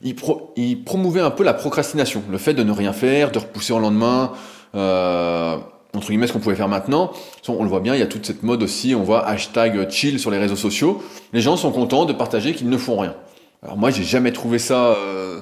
il, 0.02 0.84
promouvait 0.84 1.22
un 1.22 1.30
peu 1.30 1.42
la 1.42 1.54
procrastination, 1.54 2.22
le 2.30 2.36
fait 2.36 2.52
de 2.52 2.62
ne 2.62 2.72
rien 2.72 2.92
faire, 2.92 3.32
de 3.32 3.38
repousser 3.38 3.72
au 3.72 3.78
lendemain, 3.78 4.32
euh, 4.74 5.56
entre 5.94 6.08
guillemets 6.08 6.26
ce 6.26 6.34
qu'on 6.34 6.38
pouvait 6.38 6.54
faire 6.54 6.68
maintenant. 6.68 7.12
On 7.48 7.62
le 7.62 7.68
voit 7.68 7.80
bien, 7.80 7.94
il 7.94 8.00
y 8.00 8.02
a 8.02 8.06
toute 8.06 8.26
cette 8.26 8.42
mode 8.42 8.62
aussi, 8.62 8.94
on 8.94 9.02
voit 9.02 9.26
hashtag 9.26 9.90
chill 9.90 10.20
sur 10.20 10.30
les 10.30 10.38
réseaux 10.38 10.56
sociaux. 10.56 11.02
Les 11.32 11.40
gens 11.40 11.56
sont 11.56 11.72
contents 11.72 12.04
de 12.04 12.12
partager 12.12 12.52
qu'ils 12.52 12.68
ne 12.68 12.76
font 12.76 12.98
rien. 12.98 13.14
Alors 13.62 13.78
moi, 13.78 13.90
j'ai 13.90 14.04
jamais 14.04 14.32
trouvé 14.32 14.58
ça 14.58 14.88
euh, 14.88 15.40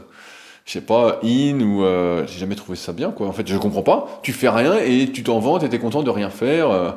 je 0.65 0.73
sais 0.73 0.81
pas, 0.81 1.21
in 1.23 1.61
ou 1.61 1.85
euh, 1.85 2.27
j'ai 2.27 2.39
jamais 2.39 2.55
trouvé 2.55 2.77
ça 2.77 2.93
bien 2.93 3.11
quoi. 3.13 3.27
En 3.27 3.33
fait, 3.33 3.47
je 3.47 3.57
comprends 3.57 3.83
pas. 3.83 4.21
Tu 4.23 4.33
fais 4.33 4.49
rien 4.49 4.79
et 4.79 5.11
tu 5.13 5.23
t'en 5.23 5.39
vantes 5.39 5.63
et 5.63 5.79
content 5.79 6.03
de 6.03 6.11
rien 6.11 6.31
faire. 6.31 6.71
Euh, 6.71 6.93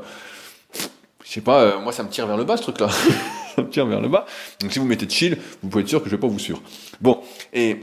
je 1.23 1.31
sais 1.31 1.41
pas, 1.41 1.61
euh, 1.61 1.79
moi 1.79 1.91
ça 1.91 2.03
me 2.03 2.09
tire 2.09 2.27
vers 2.27 2.37
le 2.37 2.45
bas 2.45 2.55
ce 2.55 2.63
truc-là. 2.63 2.89
ça 3.55 3.61
me 3.61 3.69
tire 3.69 3.85
vers 3.85 3.99
le 3.99 4.07
bas. 4.07 4.25
Donc 4.61 4.71
si 4.71 4.79
vous 4.79 4.85
mettez 4.85 5.09
chill, 5.09 5.37
vous 5.61 5.69
pouvez 5.69 5.83
être 5.83 5.89
sûr 5.89 6.01
que 6.01 6.09
je 6.09 6.15
vais 6.15 6.21
pas 6.21 6.27
vous 6.27 6.39
suivre. 6.39 6.61
Bon, 7.01 7.19
et 7.51 7.77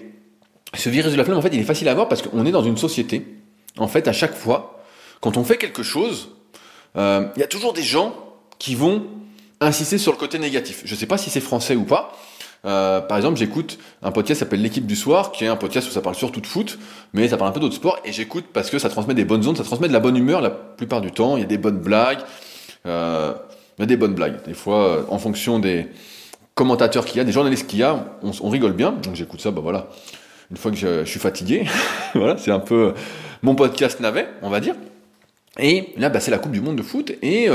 ce 0.73 0.89
virus 0.89 1.13
de 1.13 1.19
la 1.19 1.25
flemme, 1.25 1.37
en 1.37 1.43
fait, 1.43 1.53
il 1.53 1.61
est 1.61 1.65
facile 1.65 1.89
à 1.89 1.95
voir 1.95 2.09
parce 2.09 2.23
qu'on 2.23 2.47
est 2.47 2.53
dans 2.53 2.65
une 2.65 2.79
société. 2.79 3.27
En 3.77 3.89
fait, 3.89 4.09
à 4.09 4.13
chaque 4.13 4.35
fois, 4.35 4.83
quand 5.21 5.37
on 5.37 5.45
fait 5.45 5.59
quelque 5.59 5.83
chose, 5.83 6.31
il 6.97 7.31
y 7.37 7.43
a 7.43 7.47
toujours 7.47 7.75
des 7.75 7.83
gens 7.83 8.15
qui 8.59 8.75
vont 8.75 9.07
insister 9.61 9.99
sur 9.99 10.13
le 10.13 10.19
côté 10.19 10.39
négatif. 10.39 10.83
Je 10.85 10.95
sais 10.95 11.07
pas 11.07 11.19
si 11.19 11.29
c'est 11.29 11.41
français 11.41 11.77
ou 11.77 11.85
pas. 11.85 12.17
Euh, 12.65 13.01
par 13.01 13.17
exemple, 13.19 13.39
j'écoute 13.39 13.79
un 14.03 14.11
podcast 14.11 14.39
qui 14.39 14.45
s'appelle 14.45 14.63
L'équipe 14.63 14.87
du 14.87 14.97
soir, 14.97 15.33
qui 15.33 15.45
est 15.45 15.49
un 15.49 15.57
podcast 15.57 15.89
où 15.89 15.91
ça 15.91 16.01
parle 16.01 16.15
surtout 16.15 16.41
de 16.41 16.47
foot, 16.47 16.79
mais 17.13 17.29
ça 17.29 17.37
parle 17.37 17.51
un 17.51 17.53
peu 17.53 17.61
d'autres 17.61 17.75
sports, 17.75 17.99
et 18.05 18.13
j'écoute 18.13 18.47
parce 18.53 18.71
que 18.71 18.79
ça 18.79 18.89
transmet 18.89 19.15
des 19.15 19.25
bonnes 19.25 19.47
ondes, 19.47 19.57
ça 19.57 19.65
transmet 19.65 19.89
de 19.89 19.93
la 19.93 20.01
bonne 20.01 20.17
humeur 20.17 20.41
la 20.41 20.51
plupart 20.51 21.01
du 21.01 21.11
temps, 21.11 21.37
il 21.37 21.41
y 21.41 21.45
a 21.45 21.49
des 21.49 21.59
bonnes 21.59 21.79
blagues, 21.79 22.21
euh, 22.87 23.35
il 23.79 23.83
y 23.83 23.85
a 23.85 23.87
des 23.87 23.97
bonnes 23.97 24.15
blagues. 24.15 24.43
Des 24.47 24.55
fois, 24.55 24.85
euh, 24.85 25.03
en 25.09 25.19
fonction 25.19 25.59
des 25.59 25.89
commentateurs 26.55 27.05
qu'il 27.05 27.19
y 27.19 27.21
a, 27.21 27.25
des 27.25 27.33
journalistes 27.33 27.67
qu'il 27.67 27.81
y 27.81 27.83
a, 27.83 28.05
on, 28.23 28.49
rigole 28.49 28.73
bien, 28.73 28.93
donc 28.93 29.15
j'écoute 29.15 29.41
ça, 29.41 29.51
bah 29.51 29.61
voilà, 29.63 29.89
une 30.51 30.57
fois 30.57 30.71
que 30.71 30.77
je, 30.77 31.05
suis 31.05 31.21
fatigué, 31.21 31.67
voilà, 32.15 32.39
c'est 32.39 32.53
un 32.53 32.61
peu 32.61 32.95
mon 33.43 33.55
podcast 33.55 34.01
navet, 34.01 34.29
on 34.41 34.49
va 34.49 34.61
dire. 34.61 34.75
Et 35.59 35.93
là, 35.99 36.09
bah, 36.09 36.21
c'est 36.21 36.31
la 36.31 36.39
Coupe 36.39 36.53
du 36.53 36.61
Monde 36.61 36.77
de 36.77 36.83
foot, 36.83 37.13
et 37.23 37.49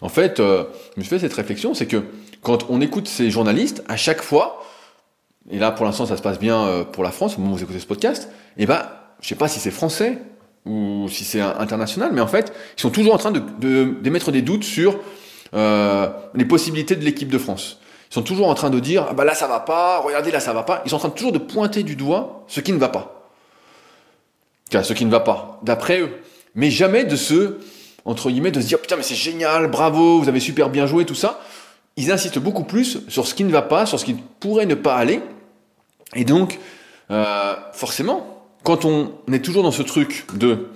en 0.00 0.08
fait, 0.08 0.38
je 0.38 0.64
me 0.96 1.02
suis 1.02 1.10
fait 1.10 1.18
cette 1.18 1.34
réflexion, 1.34 1.74
c'est 1.74 1.86
que 1.86 2.02
quand 2.46 2.66
on 2.68 2.80
écoute 2.80 3.08
ces 3.08 3.28
journalistes, 3.28 3.82
à 3.88 3.96
chaque 3.96 4.22
fois, 4.22 4.64
et 5.50 5.58
là 5.58 5.72
pour 5.72 5.84
l'instant 5.84 6.06
ça 6.06 6.16
se 6.16 6.22
passe 6.22 6.38
bien 6.38 6.64
euh, 6.64 6.84
pour 6.84 7.02
la 7.02 7.10
France, 7.10 7.36
au 7.36 7.40
moment 7.40 7.54
où 7.54 7.56
vous 7.56 7.64
écoutez 7.64 7.80
ce 7.80 7.86
podcast, 7.86 8.28
et 8.56 8.62
eh 8.62 8.66
ben, 8.66 8.86
je 9.20 9.26
sais 9.26 9.34
pas 9.34 9.48
si 9.48 9.58
c'est 9.58 9.72
français 9.72 10.18
ou 10.64 11.08
si 11.10 11.24
c'est 11.24 11.40
international, 11.40 12.12
mais 12.12 12.20
en 12.20 12.28
fait, 12.28 12.52
ils 12.78 12.80
sont 12.80 12.90
toujours 12.90 13.14
en 13.14 13.18
train 13.18 13.32
d'émettre 13.32 14.26
de, 14.26 14.30
des 14.30 14.42
doutes 14.42 14.62
sur 14.62 15.00
euh, 15.54 16.08
les 16.34 16.44
possibilités 16.44 16.94
de 16.94 17.04
l'équipe 17.04 17.32
de 17.32 17.38
France. 17.38 17.80
Ils 18.12 18.14
sont 18.14 18.22
toujours 18.22 18.46
en 18.46 18.54
train 18.54 18.70
de 18.70 18.78
dire, 18.78 19.08
ah 19.10 19.12
bah 19.12 19.24
là 19.24 19.34
ça 19.34 19.48
va 19.48 19.58
pas, 19.58 19.98
regardez 19.98 20.30
là 20.30 20.38
ça 20.38 20.52
va 20.52 20.62
pas. 20.62 20.82
Ils 20.84 20.90
sont 20.90 20.96
en 20.96 21.00
train 21.00 21.10
toujours 21.10 21.32
de 21.32 21.38
pointer 21.38 21.82
du 21.82 21.96
doigt 21.96 22.44
ce 22.46 22.60
qui 22.60 22.72
ne 22.72 22.78
va 22.78 22.90
pas. 22.90 23.28
Ce 24.70 24.92
qui 24.92 25.04
ne 25.04 25.10
va 25.10 25.20
pas, 25.20 25.58
d'après 25.64 25.98
eux. 25.98 26.10
Mais 26.54 26.70
jamais 26.70 27.02
de 27.02 27.16
se, 27.16 27.58
entre 28.04 28.30
guillemets, 28.30 28.52
de 28.52 28.60
se 28.60 28.68
dire, 28.68 28.80
putain 28.80 28.94
mais 28.94 29.02
c'est 29.02 29.16
génial, 29.16 29.68
bravo, 29.68 30.20
vous 30.20 30.28
avez 30.28 30.38
super 30.38 30.70
bien 30.70 30.86
joué, 30.86 31.04
tout 31.04 31.16
ça 31.16 31.40
ils 31.96 32.12
insistent 32.12 32.38
beaucoup 32.38 32.64
plus 32.64 32.98
sur 33.08 33.26
ce 33.26 33.34
qui 33.34 33.44
ne 33.44 33.50
va 33.50 33.62
pas, 33.62 33.86
sur 33.86 33.98
ce 33.98 34.04
qui 34.04 34.14
pourrait 34.14 34.66
ne 34.66 34.74
pas 34.74 34.96
aller. 34.96 35.20
Et 36.14 36.24
donc, 36.24 36.58
euh, 37.10 37.54
forcément, 37.72 38.44
quand 38.62 38.84
on 38.84 39.12
est 39.32 39.44
toujours 39.44 39.62
dans 39.62 39.70
ce 39.70 39.82
truc 39.82 40.26
de 40.34 40.68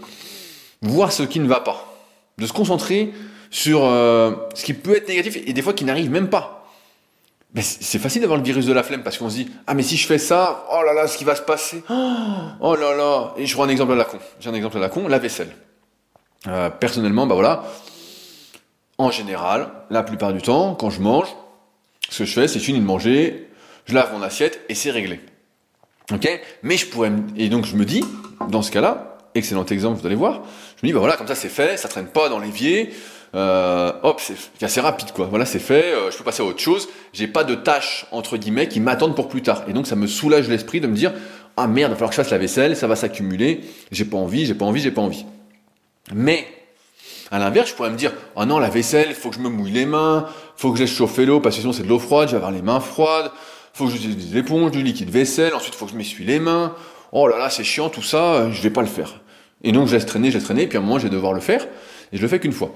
voir 0.83 1.13
ce 1.13 1.23
qui 1.23 1.41
ne 1.41 1.49
va 1.49 1.61
pas, 1.61 1.93
de 2.39 2.47
se 2.47 2.53
concentrer 2.53 3.13
sur 3.51 3.85
euh, 3.85 4.33
ce 4.55 4.65
qui 4.65 4.75
peut 4.75 4.97
être 4.97 5.09
négatif 5.09 5.37
et 5.45 5.53
des 5.53 5.63
fois 5.63 5.73
qui 5.73 5.85
n'arrive 5.85 6.11
même 6.11 6.31
pas. 6.31 6.57
C'est 7.57 7.99
facile 7.99 8.21
d'avoir 8.23 8.39
le 8.39 8.45
virus 8.45 8.65
de 8.65 8.73
la 8.73 8.85
flemme 8.85 9.03
parce 9.03 9.19
qu'on 9.19 9.29
se 9.29 9.35
dit 9.35 9.51
ah 9.67 9.75
mais 9.75 9.83
si 9.83 9.97
je 9.97 10.07
fais 10.07 10.19
ça 10.19 10.67
oh 10.73 10.83
là 10.85 10.93
là 10.93 11.09
ce 11.09 11.19
qui 11.19 11.25
va 11.25 11.35
se 11.35 11.43
passer 11.43 11.83
oh 11.91 12.77
là 12.77 12.95
là 12.97 13.35
et 13.37 13.45
je 13.45 13.55
prends 13.55 13.65
un 13.65 13.69
exemple 13.69 13.91
à 13.91 13.97
la 13.97 14.05
con 14.05 14.19
j'ai 14.39 14.49
un 14.49 14.55
exemple 14.55 14.77
à 14.77 14.81
la 14.81 14.89
con 14.89 15.09
la 15.09 15.19
vaisselle 15.19 15.51
euh, 16.47 16.71
personnellement 16.71 17.27
bah 17.27 17.35
voilà 17.35 17.65
en 19.01 19.11
général 19.11 19.69
la 19.91 20.03
plupart 20.03 20.33
du 20.33 20.43
temps 20.43 20.75
quand 20.75 20.91
je 20.91 21.01
mange 21.01 21.29
ce 22.09 22.21
que 22.21 22.25
je 22.25 22.33
fais 22.33 22.49
c'est 22.49 22.59
fini 22.59 22.79
de 22.79 22.85
manger 22.85 23.49
je 23.87 23.95
lave 23.95 24.13
mon 24.13 24.23
assiette 24.23 24.61
et 24.69 24.75
c'est 24.75 24.91
réglé 24.91 25.21
ok? 26.13 26.29
Mais 26.63 26.77
je 26.77 26.87
pourrais 26.87 27.13
et 27.37 27.49
donc 27.49 27.65
je 27.65 27.77
me 27.77 27.85
dis 27.85 28.05
dans 28.49 28.63
ce 28.63 28.71
cas-là 28.71 29.19
excellent 29.35 29.65
exemple 29.65 30.01
vous 30.01 30.07
allez 30.07 30.17
voir 30.17 30.43
je 30.77 30.87
me 30.87 30.89
dis 30.89 30.93
bah 30.93 31.01
voilà 31.01 31.17
comme 31.17 31.29
ça 31.29 31.35
c'est 31.35 31.49
fait 31.49 31.77
ça 31.79 31.89
traîne 31.89 32.09
pas 32.09 32.29
dans 32.29 32.39
l'évier 32.39 32.93
euh, 33.35 33.93
hop, 34.03 34.21
c'est 34.21 34.65
assez 34.65 34.81
rapide 34.81 35.13
quoi. 35.13 35.27
Voilà, 35.27 35.45
c'est 35.45 35.61
fait. 35.61 35.95
Euh, 35.95 36.11
je 36.11 36.19
peux 36.19 36.25
passer 36.25 36.43
à 36.43 36.47
autre 36.47 36.59
chose. 36.59 36.89
J'ai 37.13 37.29
pas 37.29 37.45
de 37.45 37.55
tâches 37.55 38.07
entre 38.11 38.37
guillemets 38.37 38.67
qui 38.67 38.81
m'attendent 38.81 39.15
pour 39.15 39.29
plus 39.29 39.43
tard. 39.43 39.63
Et 39.69 39.73
donc 39.73 39.87
ça 39.87 39.97
me 39.97 40.09
soulage 40.09 40.49
l'esprit 40.49 40.81
de 40.81 40.89
me 40.89 40.97
dire 40.97 41.13
ah 41.57 41.67
merde, 41.67 41.91
il 41.91 41.93
va 41.93 41.95
falloir 41.95 42.11
que 42.11 42.17
je 42.17 42.23
fasse 42.23 42.31
la 42.31 42.39
vaisselle, 42.39 42.77
ça 42.77 42.87
va 42.87 42.97
s'accumuler. 42.97 43.61
J'ai 43.93 44.05
pas 44.05 44.17
envie, 44.17 44.47
j'ai 44.47 44.55
pas 44.55 44.65
envie, 44.65 44.81
j'ai 44.81 44.91
pas 44.91 45.03
envie. 45.03 45.27
Mais 46.13 46.45
à 47.31 47.38
l'inverse, 47.38 47.71
je 47.71 47.75
pourrais 47.75 47.90
me 47.90 47.97
dire 47.97 48.12
oh 48.37 48.45
non, 48.45 48.59
la 48.59 48.69
vaisselle, 48.69 49.14
faut 49.14 49.31
que 49.31 49.37
je 49.37 49.40
me 49.40 49.49
mouille 49.49 49.71
les 49.71 49.87
mains, 49.87 50.27
faut 50.57 50.73
que 50.73 50.79
je 50.79 50.83
laisse 50.83 50.95
chauffer 50.95 51.27
l'eau 51.27 51.40
parce 51.40 51.55
que 51.57 51.61
sinon 51.61 51.73
c'est 51.73 51.85
de 51.85 51.88
l'eau 51.88 51.99
froide, 51.99 52.29
je 52.29 52.33
vais 52.33 52.38
avoir 52.38 52.53
les 52.53 52.62
mains 52.62 52.81
froides. 52.81 53.31
Faut 53.73 53.87
que 53.87 53.93
j'utilise 53.93 54.31
des 54.31 54.38
éponges, 54.38 54.73
du 54.73 54.83
liquide 54.83 55.11
vaisselle. 55.11 55.55
Ensuite, 55.55 55.75
faut 55.75 55.87
que 55.87 55.93
je 55.93 55.97
m'essuie 55.97 56.25
les 56.25 56.40
mains. 56.40 56.75
Oh 57.12 57.29
là 57.29 57.38
là, 57.38 57.51
c'est 57.51 57.64
chiant 57.64 57.88
tout 57.88 58.03
ça. 58.03 58.35
Euh, 58.35 58.51
je 58.51 58.61
vais 58.62 58.71
pas 58.71 58.83
le 58.83 58.88
faire. 58.88 59.21
Et 59.62 59.73
donc 59.73 59.88
je 59.88 59.95
laisse 59.95 60.07
traîner, 60.07 60.31
je 60.31 60.37
laisse 60.37 60.45
traîner. 60.45 60.62
Et 60.62 60.66
puis 60.66 60.79
à 60.79 60.81
un 60.81 60.85
moment, 60.85 60.99
je 60.99 61.05
vais 61.05 61.11
devoir 61.11 61.33
le 61.33 61.40
faire. 61.40 61.66
Et 62.12 62.16
je 62.16 62.23
le 62.23 62.29
fais 62.29 62.40
qu'une 62.40 62.53
fois. 62.53 62.75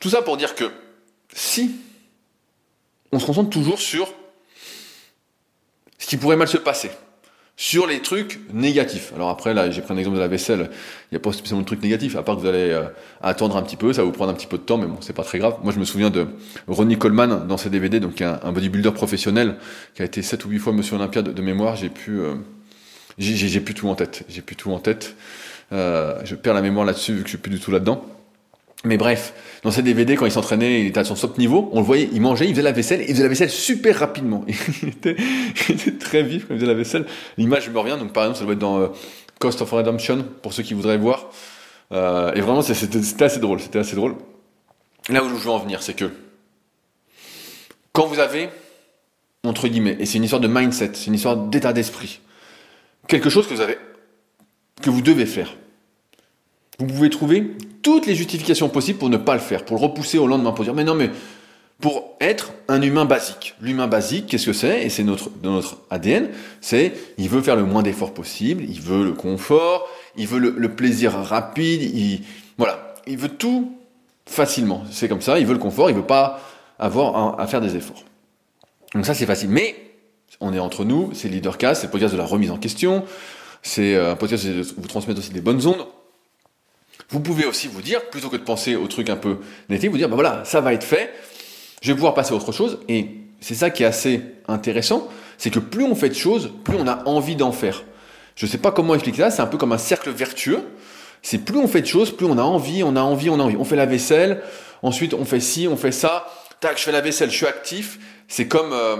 Tout 0.00 0.10
ça 0.10 0.22
pour 0.22 0.36
dire 0.36 0.54
que 0.54 0.70
si 1.34 1.76
on 3.12 3.18
se 3.18 3.26
concentre 3.26 3.50
toujours 3.50 3.78
sur 3.78 4.08
ce 5.98 6.06
qui 6.06 6.16
pourrait 6.16 6.36
mal 6.36 6.48
se 6.48 6.58
passer, 6.58 6.90
sur 7.56 7.86
les 7.86 8.00
trucs 8.00 8.40
négatifs. 8.52 9.12
Alors 9.14 9.30
après, 9.30 9.54
là, 9.54 9.70
j'ai 9.70 9.80
pris 9.80 9.94
un 9.94 9.96
exemple 9.96 10.16
de 10.16 10.20
la 10.20 10.28
vaisselle. 10.28 10.70
Il 11.10 11.14
n'y 11.14 11.16
a 11.16 11.20
pas 11.20 11.32
spécialement 11.32 11.62
de 11.62 11.66
trucs 11.66 11.82
négatifs, 11.82 12.14
à 12.14 12.22
part 12.22 12.36
que 12.36 12.42
vous 12.42 12.46
allez 12.46 12.70
euh, 12.70 12.84
attendre 13.22 13.56
un 13.56 13.62
petit 13.62 13.76
peu, 13.76 13.94
ça 13.94 14.02
va 14.02 14.06
vous 14.06 14.12
prendre 14.12 14.30
un 14.30 14.34
petit 14.34 14.46
peu 14.46 14.58
de 14.58 14.62
temps, 14.62 14.76
mais 14.76 14.86
bon, 14.86 14.98
c'est 15.00 15.14
pas 15.14 15.24
très 15.24 15.38
grave. 15.38 15.56
Moi, 15.62 15.72
je 15.72 15.78
me 15.78 15.84
souviens 15.84 16.10
de 16.10 16.26
Ronnie 16.68 16.98
Coleman 16.98 17.46
dans 17.46 17.56
ses 17.56 17.70
DVD, 17.70 17.98
donc 17.98 18.20
un, 18.20 18.40
un 18.42 18.52
bodybuilder 18.52 18.92
professionnel 18.92 19.56
qui 19.94 20.02
a 20.02 20.04
été 20.04 20.20
7 20.20 20.44
ou 20.44 20.50
8 20.50 20.58
fois 20.58 20.72
Monsieur 20.74 20.96
Olympia 20.96 21.22
de, 21.22 21.42
mémoire. 21.42 21.76
J'ai 21.76 21.88
pu, 21.88 22.20
euh, 22.20 22.34
j'ai 23.18 23.60
plus 23.60 23.74
tout 23.74 23.88
en 23.88 23.94
tête. 23.94 24.24
J'ai 24.28 24.42
plus 24.42 24.56
tout 24.56 24.70
en 24.72 24.78
tête. 24.78 25.16
Euh, 25.72 26.20
je 26.24 26.34
perds 26.34 26.54
la 26.54 26.62
mémoire 26.62 26.84
là-dessus 26.84 27.14
vu 27.14 27.20
que 27.20 27.26
je 27.26 27.30
suis 27.30 27.38
plus 27.38 27.50
du 27.50 27.58
tout 27.58 27.70
là-dedans. 27.70 28.04
Mais 28.84 28.98
bref, 28.98 29.32
dans 29.66 29.72
ces 29.72 29.82
DVD, 29.82 30.14
quand 30.14 30.26
il 30.26 30.30
s'entraînait, 30.30 30.82
il 30.82 30.86
était 30.86 31.00
à 31.00 31.04
son 31.04 31.16
top 31.16 31.38
niveau, 31.38 31.68
on 31.72 31.80
le 31.80 31.84
voyait, 31.84 32.08
il 32.12 32.20
mangeait, 32.20 32.44
il 32.44 32.52
faisait 32.52 32.62
la 32.62 32.70
vaisselle, 32.70 33.00
il 33.00 33.08
faisait 33.08 33.24
la 33.24 33.28
vaisselle 33.28 33.50
super 33.50 33.98
rapidement. 33.98 34.44
il, 34.82 34.90
était, 34.90 35.16
très 35.98 36.22
vif 36.22 36.46
quand 36.46 36.54
il 36.54 36.60
faisait 36.60 36.68
la 36.68 36.78
vaisselle. 36.78 37.04
L'image 37.36 37.68
me 37.68 37.76
revient, 37.76 37.96
donc 37.98 38.12
par 38.12 38.22
exemple, 38.22 38.38
ça 38.38 38.44
doit 38.44 38.52
être 38.52 38.60
dans 38.60 38.78
euh, 38.78 38.88
Cost 39.40 39.60
of 39.62 39.72
Redemption, 39.72 40.24
pour 40.40 40.52
ceux 40.52 40.62
qui 40.62 40.74
voudraient 40.74 40.98
voir. 40.98 41.30
Euh, 41.90 42.32
et 42.34 42.42
vraiment, 42.42 42.62
c'était 42.62 43.24
assez 43.24 43.40
drôle, 43.40 43.58
c'était 43.58 43.80
assez 43.80 43.96
drôle. 43.96 44.14
Là 45.08 45.24
où 45.24 45.28
je 45.30 45.34
veux 45.34 45.50
en 45.50 45.58
venir, 45.58 45.82
c'est 45.82 45.94
que 45.94 46.12
quand 47.92 48.06
vous 48.06 48.20
avez, 48.20 48.50
entre 49.42 49.66
guillemets, 49.66 49.96
et 49.98 50.06
c'est 50.06 50.18
une 50.18 50.24
histoire 50.24 50.40
de 50.40 50.46
mindset, 50.46 50.92
c'est 50.94 51.08
une 51.08 51.14
histoire 51.14 51.36
d'état 51.36 51.72
d'esprit, 51.72 52.20
quelque 53.08 53.30
chose 53.30 53.48
que 53.48 53.54
vous 53.54 53.60
avez, 53.60 53.78
que 54.80 54.90
vous 54.90 55.02
devez 55.02 55.26
faire, 55.26 55.56
vous 56.78 56.86
pouvez 56.86 57.10
trouver 57.10 57.52
toutes 57.82 58.06
les 58.06 58.14
justifications 58.14 58.68
possibles 58.68 58.98
pour 58.98 59.08
ne 59.08 59.16
pas 59.16 59.34
le 59.34 59.40
faire, 59.40 59.64
pour 59.64 59.76
le 59.76 59.82
repousser 59.82 60.18
au 60.18 60.26
lendemain, 60.26 60.52
pour 60.52 60.64
dire 60.64 60.74
mais 60.74 60.84
non 60.84 60.94
mais 60.94 61.10
pour 61.80 62.16
être 62.20 62.52
un 62.68 62.80
humain 62.80 63.04
basique. 63.04 63.54
L'humain 63.60 63.86
basique, 63.86 64.26
qu'est-ce 64.26 64.46
que 64.46 64.52
c'est? 64.52 64.84
Et 64.84 64.88
c'est 64.88 65.04
notre 65.04 65.30
dans 65.42 65.52
notre 65.52 65.78
ADN, 65.90 66.28
c'est 66.60 66.92
il 67.18 67.28
veut 67.28 67.42
faire 67.42 67.56
le 67.56 67.64
moins 67.64 67.82
d'efforts 67.82 68.14
possible, 68.14 68.64
il 68.64 68.80
veut 68.80 69.04
le 69.04 69.12
confort, 69.12 69.88
il 70.16 70.26
veut 70.26 70.38
le, 70.38 70.74
plaisir 70.74 71.12
rapide, 71.12 71.82
il 71.82 72.22
voilà, 72.56 72.94
il 73.06 73.18
veut 73.18 73.28
tout 73.28 73.72
facilement. 74.26 74.84
C'est 74.90 75.08
comme 75.08 75.20
ça, 75.20 75.38
il 75.38 75.46
veut 75.46 75.52
le 75.52 75.58
confort, 75.58 75.90
il 75.90 75.96
veut 75.96 76.06
pas 76.06 76.40
avoir 76.78 77.38
à 77.38 77.46
faire 77.46 77.60
des 77.60 77.76
efforts. 77.76 78.04
Donc 78.94 79.04
ça 79.04 79.14
c'est 79.14 79.26
facile, 79.26 79.50
mais 79.50 79.76
on 80.40 80.52
est 80.52 80.58
entre 80.58 80.84
nous, 80.84 81.10
c'est 81.14 81.28
Leadercast, 81.28 81.82
c'est 81.82 81.86
le 81.86 81.90
podcast 81.90 82.12
de 82.12 82.18
la 82.18 82.24
remise 82.24 82.50
en 82.50 82.58
question, 82.58 83.04
c'est 83.62 83.94
euh, 83.94 84.12
un 84.12 84.16
podcast 84.16 84.44
qui 84.44 84.74
vous 84.76 84.88
transmettre 84.88 85.20
aussi 85.20 85.30
des 85.30 85.40
bonnes 85.40 85.66
ondes. 85.66 85.86
Vous 87.08 87.20
pouvez 87.20 87.44
aussi 87.46 87.68
vous 87.68 87.82
dire, 87.82 88.04
plutôt 88.10 88.28
que 88.28 88.36
de 88.36 88.42
penser 88.42 88.74
au 88.74 88.86
truc 88.88 89.10
un 89.10 89.16
peu 89.16 89.38
négatif, 89.68 89.90
vous 89.90 89.96
dire, 89.96 90.08
ben 90.08 90.16
voilà, 90.16 90.44
ça 90.44 90.60
va 90.60 90.72
être 90.72 90.84
fait, 90.84 91.12
je 91.80 91.88
vais 91.88 91.94
pouvoir 91.94 92.14
passer 92.14 92.32
à 92.32 92.36
autre 92.36 92.52
chose. 92.52 92.80
Et 92.88 93.10
c'est 93.40 93.54
ça 93.54 93.70
qui 93.70 93.84
est 93.84 93.86
assez 93.86 94.22
intéressant, 94.48 95.08
c'est 95.38 95.50
que 95.50 95.58
plus 95.58 95.84
on 95.84 95.94
fait 95.94 96.08
de 96.08 96.14
choses, 96.14 96.50
plus 96.64 96.76
on 96.76 96.86
a 96.88 97.04
envie 97.06 97.36
d'en 97.36 97.52
faire. 97.52 97.84
Je 98.34 98.46
ne 98.46 98.50
sais 98.50 98.58
pas 98.58 98.72
comment 98.72 98.94
expliquer 98.94 99.22
ça, 99.22 99.30
c'est 99.30 99.42
un 99.42 99.46
peu 99.46 99.56
comme 99.56 99.72
un 99.72 99.78
cercle 99.78 100.10
vertueux. 100.10 100.60
C'est 101.22 101.38
plus 101.38 101.58
on 101.58 101.68
fait 101.68 101.80
de 101.80 101.86
choses, 101.86 102.14
plus 102.14 102.26
on 102.26 102.38
a 102.38 102.42
envie, 102.42 102.82
on 102.82 102.94
a 102.96 103.00
envie, 103.00 103.30
on 103.30 103.40
a 103.40 103.42
envie. 103.42 103.56
On 103.56 103.64
fait 103.64 103.76
la 103.76 103.86
vaisselle, 103.86 104.42
ensuite 104.82 105.14
on 105.14 105.24
fait 105.24 105.40
ci, 105.40 105.68
on 105.68 105.76
fait 105.76 105.92
ça. 105.92 106.26
Tac, 106.60 106.78
je 106.78 106.82
fais 106.82 106.92
la 106.92 107.00
vaisselle, 107.00 107.30
je 107.30 107.36
suis 107.36 107.46
actif. 107.46 107.98
C'est 108.28 108.46
comme 108.46 108.72
euh, 108.72 108.96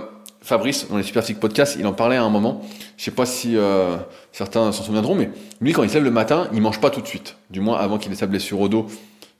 Fabrice, 0.46 0.86
dans 0.88 0.96
les 0.96 1.02
Super 1.02 1.22
Podcasts, 1.22 1.40
Podcast, 1.40 1.76
il 1.76 1.86
en 1.88 1.92
parlait 1.92 2.14
à 2.14 2.22
un 2.22 2.30
moment. 2.30 2.64
Je 2.96 3.02
sais 3.02 3.10
pas 3.10 3.26
si 3.26 3.56
euh, 3.56 3.96
certains 4.30 4.70
s'en 4.70 4.84
souviendront, 4.84 5.16
mais 5.16 5.28
lui, 5.60 5.72
quand 5.72 5.82
il 5.82 5.90
se 5.90 5.94
lève 5.94 6.04
le 6.04 6.12
matin, 6.12 6.48
il 6.52 6.60
mange 6.60 6.80
pas 6.80 6.88
tout 6.88 7.00
de 7.00 7.06
suite. 7.08 7.36
Du 7.50 7.58
moins, 7.58 7.78
avant 7.78 7.98
qu'il 7.98 8.12
ait 8.12 8.16
sa 8.16 8.28
blessure 8.28 8.60
au 8.60 8.68
dos, 8.68 8.86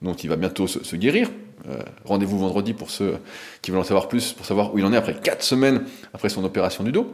dont 0.01 0.13
il 0.15 0.27
va 0.27 0.35
bientôt 0.35 0.67
se, 0.67 0.95
guérir. 0.97 1.29
Euh, 1.69 1.77
rendez-vous 2.03 2.37
vendredi 2.37 2.73
pour 2.73 2.91
ceux 2.91 3.19
qui 3.61 3.71
veulent 3.71 3.79
en 3.79 3.85
savoir 3.85 4.09
plus, 4.09 4.33
pour 4.33 4.45
savoir 4.45 4.73
où 4.73 4.79
il 4.79 4.85
en 4.85 4.91
est 4.91 4.97
après 4.97 5.15
4 5.15 5.41
semaines 5.41 5.85
après 6.13 6.27
son 6.27 6.43
opération 6.43 6.83
du 6.83 6.91
dos. 6.91 7.07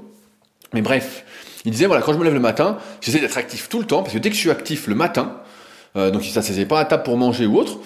Mais 0.73 0.81
bref, 0.81 1.23
il 1.63 1.71
disait, 1.71 1.85
voilà, 1.85 2.01
quand 2.01 2.13
je 2.13 2.17
me 2.17 2.23
lève 2.23 2.33
le 2.33 2.39
matin, 2.39 2.79
j'essaie 2.99 3.19
d'être 3.19 3.37
actif 3.37 3.69
tout 3.69 3.77
le 3.77 3.85
temps, 3.85 4.01
parce 4.01 4.15
que 4.15 4.19
dès 4.19 4.29
que 4.29 4.35
je 4.35 4.39
suis 4.39 4.49
actif 4.49 4.87
le 4.87 4.95
matin, 4.95 5.37
euh, 5.97 6.09
donc 6.09 6.25
il 6.25 6.31
s'asseyait 6.31 6.65
pas 6.65 6.79
à 6.79 6.85
table 6.85 7.03
pour 7.03 7.15
manger 7.15 7.45
ou 7.45 7.59
autre, 7.59 7.77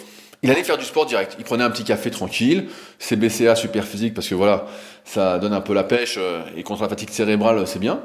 il 0.43 0.51
allait 0.51 0.63
faire 0.63 0.77
du 0.77 0.85
sport 0.85 1.05
direct. 1.05 1.35
Il 1.39 1.45
prenait 1.45 1.63
un 1.63 1.69
petit 1.69 1.83
café 1.83 2.11
tranquille, 2.11 2.67
CBCA 2.99 3.55
super 3.55 3.85
physique 3.85 4.13
parce 4.13 4.27
que 4.27 4.35
voilà, 4.35 4.67
ça 5.03 5.39
donne 5.39 5.53
un 5.53 5.61
peu 5.61 5.73
la 5.73 5.83
pêche 5.83 6.15
euh, 6.19 6.43
et 6.55 6.63
contre 6.63 6.83
la 6.83 6.89
fatigue 6.89 7.09
cérébrale, 7.09 7.65
c'est 7.67 7.79
bien. 7.79 8.01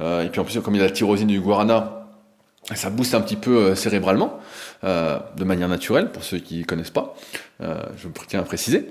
Euh, 0.00 0.24
et 0.24 0.28
puis 0.28 0.40
en 0.40 0.44
plus, 0.44 0.58
comme 0.60 0.74
il 0.74 0.82
a 0.82 0.84
la 0.84 0.90
tyrosine 0.90 1.28
du 1.28 1.40
guarana, 1.40 2.08
ça 2.74 2.90
booste 2.90 3.14
un 3.14 3.20
petit 3.20 3.36
peu 3.36 3.56
euh, 3.56 3.74
cérébralement, 3.74 4.38
de 4.82 5.44
manière 5.44 5.68
naturelle, 5.68 6.10
pour 6.10 6.24
ceux 6.24 6.38
qui 6.38 6.58
ne 6.58 6.64
connaissent 6.64 6.90
pas. 6.90 7.14
je 7.60 8.08
tiens 8.26 8.40
à 8.40 8.42
préciser. 8.42 8.88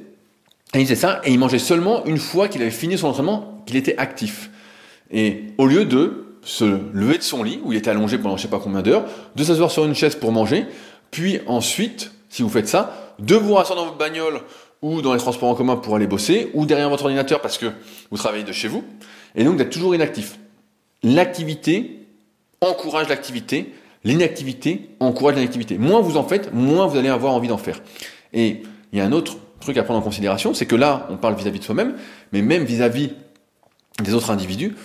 Et 0.73 0.79
il 0.79 0.85
faisait 0.85 0.95
ça, 0.95 1.19
et 1.25 1.31
il 1.31 1.37
mangeait 1.39 1.59
seulement 1.59 2.05
une 2.05 2.17
fois 2.17 2.47
qu'il 2.47 2.61
avait 2.61 2.71
fini 2.71 2.97
son 2.97 3.07
entraînement, 3.07 3.61
qu'il 3.65 3.75
était 3.75 3.97
actif. 3.97 4.49
Et 5.11 5.47
au 5.57 5.65
lieu 5.65 5.83
de 5.83 6.37
se 6.43 6.79
lever 6.93 7.17
de 7.17 7.23
son 7.23 7.43
lit, 7.43 7.59
où 7.63 7.73
il 7.73 7.77
était 7.77 7.89
allongé 7.89 8.17
pendant 8.17 8.37
je 8.37 8.43
sais 8.43 8.47
pas 8.47 8.59
combien 8.59 8.81
d'heures, 8.81 9.03
de 9.35 9.43
s'asseoir 9.43 9.69
sur 9.69 9.85
une 9.85 9.93
chaise 9.93 10.15
pour 10.15 10.31
manger, 10.31 10.65
puis 11.11 11.41
ensuite 11.45 12.11
si 12.31 12.41
vous 12.41 12.49
faites 12.49 12.67
ça, 12.67 13.13
de 13.19 13.35
vous 13.35 13.53
rasseoir 13.53 13.77
dans 13.77 13.85
votre 13.85 13.97
bagnole 13.97 14.41
ou 14.81 15.01
dans 15.01 15.13
les 15.13 15.19
transports 15.19 15.49
en 15.49 15.53
commun 15.53 15.75
pour 15.75 15.95
aller 15.95 16.07
bosser, 16.07 16.49
ou 16.53 16.65
derrière 16.65 16.89
votre 16.89 17.03
ordinateur 17.03 17.41
parce 17.41 17.57
que 17.57 17.67
vous 18.09 18.17
travaillez 18.17 18.43
de 18.43 18.51
chez 18.51 18.67
vous, 18.67 18.83
et 19.35 19.43
donc 19.43 19.57
d'être 19.57 19.69
toujours 19.69 19.93
inactif. 19.93 20.39
L'activité 21.03 22.07
encourage 22.61 23.09
l'activité, 23.09 23.73
l'inactivité 24.03 24.89
encourage 24.99 25.35
l'inactivité. 25.35 25.77
Moins 25.77 25.99
vous 25.99 26.17
en 26.17 26.23
faites, 26.23 26.53
moins 26.53 26.87
vous 26.87 26.97
allez 26.97 27.09
avoir 27.09 27.33
envie 27.33 27.49
d'en 27.49 27.57
faire. 27.57 27.81
Et 28.33 28.63
il 28.91 28.97
y 28.97 29.01
a 29.01 29.05
un 29.05 29.11
autre 29.11 29.35
truc 29.59 29.77
à 29.77 29.83
prendre 29.83 29.99
en 29.99 30.03
considération, 30.03 30.53
c'est 30.53 30.65
que 30.65 30.75
là, 30.75 31.07
on 31.11 31.17
parle 31.17 31.35
vis-à-vis 31.35 31.59
de 31.59 31.63
soi-même, 31.63 31.95
mais 32.31 32.41
même 32.41 32.63
vis-à-vis 32.63 33.07
-vis 33.07 34.03
des 34.03 34.13
autres 34.13 34.31
individus, 34.31 34.75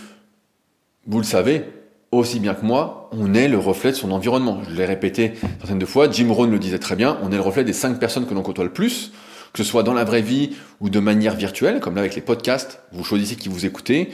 vous 1.06 1.18
le 1.18 1.24
savez, 1.24 1.64
aussi 2.12 2.40
bien 2.40 2.54
que 2.54 2.64
moi, 2.64 3.10
on 3.12 3.34
est 3.34 3.48
le 3.48 3.58
reflet 3.58 3.90
de 3.90 3.96
son 3.96 4.10
environnement. 4.12 4.62
Je 4.68 4.74
l'ai 4.74 4.84
répété 4.84 5.32
certaines 5.58 5.78
de 5.78 5.86
fois, 5.86 6.10
Jim 6.10 6.30
Rohn 6.30 6.50
le 6.50 6.58
disait 6.58 6.78
très 6.78 6.96
bien, 6.96 7.18
on 7.22 7.30
est 7.32 7.36
le 7.36 7.40
reflet 7.40 7.64
des 7.64 7.72
cinq 7.72 7.98
personnes 7.98 8.26
que 8.26 8.34
l'on 8.34 8.42
côtoie 8.42 8.64
le 8.64 8.72
plus, 8.72 9.12
que 9.52 9.62
ce 9.62 9.64
soit 9.64 9.82
dans 9.82 9.94
la 9.94 10.04
vraie 10.04 10.22
vie 10.22 10.50
ou 10.80 10.88
de 10.90 11.00
manière 11.00 11.34
virtuelle, 11.34 11.80
comme 11.80 11.94
là 11.94 12.00
avec 12.00 12.14
les 12.14 12.20
podcasts, 12.20 12.80
vous 12.92 13.04
choisissez 13.04 13.36
qui 13.36 13.48
vous 13.48 13.66
écoutez, 13.66 14.10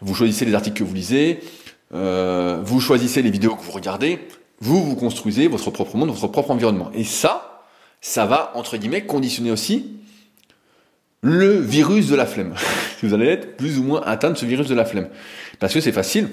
vous 0.00 0.14
choisissez 0.14 0.44
les 0.44 0.54
articles 0.54 0.78
que 0.78 0.84
vous 0.84 0.94
lisez, 0.94 1.40
euh, 1.94 2.60
vous 2.64 2.80
choisissez 2.80 3.22
les 3.22 3.30
vidéos 3.30 3.54
que 3.54 3.62
vous 3.62 3.72
regardez, 3.72 4.18
vous 4.60 4.82
vous 4.82 4.96
construisez 4.96 5.48
votre 5.48 5.70
propre 5.70 5.96
monde, 5.96 6.10
votre 6.10 6.28
propre 6.28 6.50
environnement. 6.50 6.90
Et 6.94 7.04
ça, 7.04 7.64
ça 8.00 8.26
va, 8.26 8.52
entre 8.54 8.76
guillemets, 8.76 9.04
conditionner 9.04 9.50
aussi 9.50 9.92
le 11.22 11.58
virus 11.58 12.08
de 12.08 12.16
la 12.16 12.26
flemme. 12.26 12.54
vous 13.02 13.14
allez 13.14 13.26
être 13.26 13.56
plus 13.56 13.78
ou 13.78 13.82
moins 13.82 14.02
atteint 14.04 14.30
de 14.30 14.36
ce 14.36 14.46
virus 14.46 14.68
de 14.68 14.74
la 14.74 14.84
flemme. 14.84 15.08
Parce 15.58 15.72
que 15.72 15.80
c'est 15.80 15.92
facile, 15.92 16.28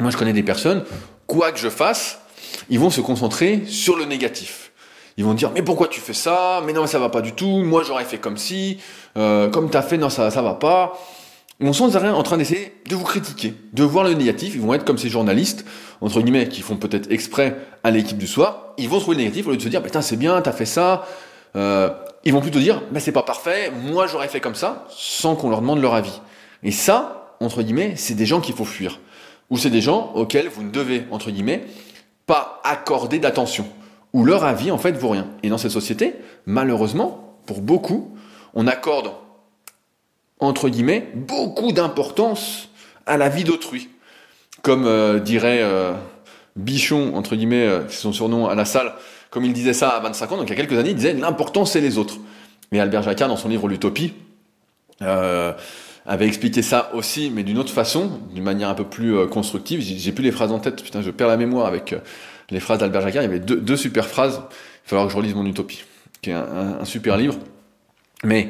moi, 0.00 0.10
je 0.10 0.16
connais 0.16 0.32
des 0.32 0.42
personnes, 0.42 0.84
quoi 1.26 1.52
que 1.52 1.58
je 1.58 1.68
fasse, 1.68 2.20
ils 2.68 2.78
vont 2.78 2.90
se 2.90 3.00
concentrer 3.00 3.62
sur 3.66 3.96
le 3.96 4.04
négatif. 4.04 4.72
Ils 5.16 5.24
vont 5.24 5.34
dire, 5.34 5.50
mais 5.54 5.62
pourquoi 5.62 5.88
tu 5.88 6.00
fais 6.00 6.14
ça? 6.14 6.62
Mais 6.64 6.72
non, 6.72 6.86
ça 6.86 6.98
va 6.98 7.08
pas 7.08 7.20
du 7.20 7.32
tout. 7.32 7.62
Moi, 7.64 7.82
j'aurais 7.86 8.04
fait 8.04 8.18
comme 8.18 8.36
si. 8.36 8.78
Euh, 9.16 9.50
comme 9.50 9.70
tu 9.70 9.76
as 9.76 9.82
fait, 9.82 9.98
non, 9.98 10.08
ça, 10.08 10.30
ça 10.30 10.40
va 10.40 10.54
pas. 10.54 10.98
Vont 11.58 11.74
sans 11.74 11.94
arrêt 11.94 12.08
en 12.08 12.22
train 12.22 12.38
d'essayer 12.38 12.72
de 12.88 12.96
vous 12.96 13.04
critiquer, 13.04 13.52
de 13.74 13.82
voir 13.82 14.04
le 14.04 14.14
négatif. 14.14 14.54
Ils 14.54 14.62
vont 14.62 14.72
être 14.72 14.84
comme 14.84 14.96
ces 14.96 15.10
journalistes, 15.10 15.66
entre 16.00 16.22
guillemets, 16.22 16.48
qui 16.48 16.62
font 16.62 16.76
peut-être 16.76 17.10
exprès 17.10 17.56
à 17.84 17.90
l'équipe 17.90 18.16
du 18.16 18.26
soir. 18.26 18.72
Ils 18.78 18.88
vont 18.88 18.98
trouver 18.98 19.18
le 19.18 19.24
négatif 19.24 19.46
au 19.46 19.50
lieu 19.50 19.58
de 19.58 19.62
se 19.62 19.68
dire, 19.68 19.82
putain, 19.82 20.00
c'est 20.00 20.16
bien, 20.16 20.40
t'as 20.40 20.52
fait 20.52 20.64
ça. 20.64 21.04
Euh, 21.56 21.90
ils 22.24 22.32
vont 22.32 22.40
plutôt 22.40 22.58
dire, 22.58 22.82
mais 22.92 23.00
c'est 23.00 23.12
pas 23.12 23.22
parfait, 23.22 23.72
moi 23.84 24.06
j'aurais 24.06 24.28
fait 24.28 24.40
comme 24.40 24.54
ça, 24.54 24.86
sans 24.90 25.36
qu'on 25.36 25.48
leur 25.48 25.60
demande 25.60 25.80
leur 25.80 25.94
avis. 25.94 26.20
Et 26.62 26.70
ça, 26.70 27.34
entre 27.40 27.62
guillemets, 27.62 27.94
c'est 27.96 28.14
des 28.14 28.26
gens 28.26 28.40
qu'il 28.40 28.54
faut 28.54 28.64
fuir. 28.64 29.00
Ou 29.50 29.58
c'est 29.58 29.70
des 29.70 29.80
gens 29.80 30.12
auxquels 30.14 30.48
vous 30.48 30.62
ne 30.62 30.70
devez, 30.70 31.04
entre 31.10 31.30
guillemets, 31.30 31.64
pas 32.26 32.60
accorder 32.64 33.18
d'attention. 33.18 33.66
Ou 34.12 34.24
leur 34.24 34.44
avis, 34.44 34.70
en 34.70 34.78
fait, 34.78 34.92
vaut 34.92 35.10
rien. 35.10 35.28
Et 35.42 35.48
dans 35.48 35.58
cette 35.58 35.70
société, 35.70 36.14
malheureusement, 36.46 37.38
pour 37.46 37.60
beaucoup, 37.60 38.14
on 38.54 38.66
accorde 38.66 39.12
entre 40.40 40.68
guillemets, 40.68 41.08
beaucoup 41.14 41.72
d'importance 41.72 42.70
à 43.06 43.16
la 43.16 43.28
vie 43.28 43.44
d'autrui. 43.44 43.88
Comme 44.62 44.86
euh, 44.86 45.20
dirait 45.20 45.60
euh, 45.62 45.92
Bichon, 46.56 47.14
entre 47.14 47.36
guillemets, 47.36 47.66
euh, 47.66 47.88
c'est 47.88 48.00
son 48.00 48.12
surnom 48.12 48.48
à 48.48 48.54
la 48.54 48.64
salle, 48.64 48.92
comme 49.30 49.44
il 49.44 49.52
disait 49.52 49.74
ça 49.74 49.90
à 49.90 50.00
25 50.00 50.32
ans, 50.32 50.36
donc 50.38 50.46
il 50.48 50.50
y 50.50 50.52
a 50.52 50.56
quelques 50.56 50.78
années, 50.78 50.90
il 50.90 50.96
disait 50.96 51.12
l'important 51.12 51.64
c'est 51.64 51.80
les 51.80 51.98
autres. 51.98 52.16
Mais 52.72 52.80
Albert 52.80 53.02
Jacquard, 53.02 53.28
dans 53.28 53.36
son 53.36 53.48
livre 53.48 53.68
L'Utopie, 53.68 54.14
avait 56.06 56.26
expliqué 56.26 56.62
ça 56.62 56.90
aussi, 56.94 57.30
mais 57.30 57.42
d'une 57.42 57.58
autre 57.58 57.72
façon, 57.72 58.20
d'une 58.32 58.42
manière 58.42 58.68
un 58.68 58.74
peu 58.74 58.84
plus 58.84 59.26
constructive. 59.28 59.80
J'ai 59.80 60.12
plus 60.12 60.24
les 60.24 60.32
phrases 60.32 60.52
en 60.52 60.58
tête, 60.58 60.82
putain, 60.82 61.02
je 61.02 61.10
perds 61.10 61.28
la 61.28 61.36
mémoire 61.36 61.66
avec 61.66 61.94
les 62.50 62.60
phrases 62.60 62.78
d'Albert 62.78 63.02
Jacquard. 63.02 63.22
Il 63.22 63.26
y 63.26 63.28
avait 63.28 63.38
deux, 63.38 63.56
deux, 63.56 63.76
super 63.76 64.06
phrases. 64.06 64.34
Il 64.34 64.38
va 64.38 64.48
falloir 64.84 65.06
que 65.06 65.12
je 65.12 65.16
relise 65.16 65.34
mon 65.34 65.46
Utopie, 65.46 65.84
qui 66.22 66.30
est 66.30 66.34
un, 66.34 66.78
un 66.80 66.84
super 66.84 67.16
livre. 67.16 67.36
Mais 68.24 68.48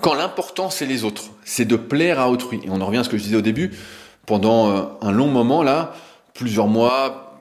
quand 0.00 0.14
l'important 0.14 0.70
c'est 0.70 0.86
les 0.86 1.04
autres, 1.04 1.24
c'est 1.44 1.64
de 1.64 1.76
plaire 1.76 2.20
à 2.20 2.30
autrui. 2.30 2.60
Et 2.64 2.70
on 2.70 2.80
en 2.80 2.86
revient 2.86 2.98
à 2.98 3.04
ce 3.04 3.08
que 3.08 3.18
je 3.18 3.22
disais 3.22 3.36
au 3.36 3.42
début, 3.42 3.72
pendant 4.26 4.70
euh, 4.70 4.82
un 5.00 5.10
long 5.10 5.28
moment 5.28 5.62
là, 5.62 5.94
plusieurs 6.34 6.68
mois, 6.68 7.38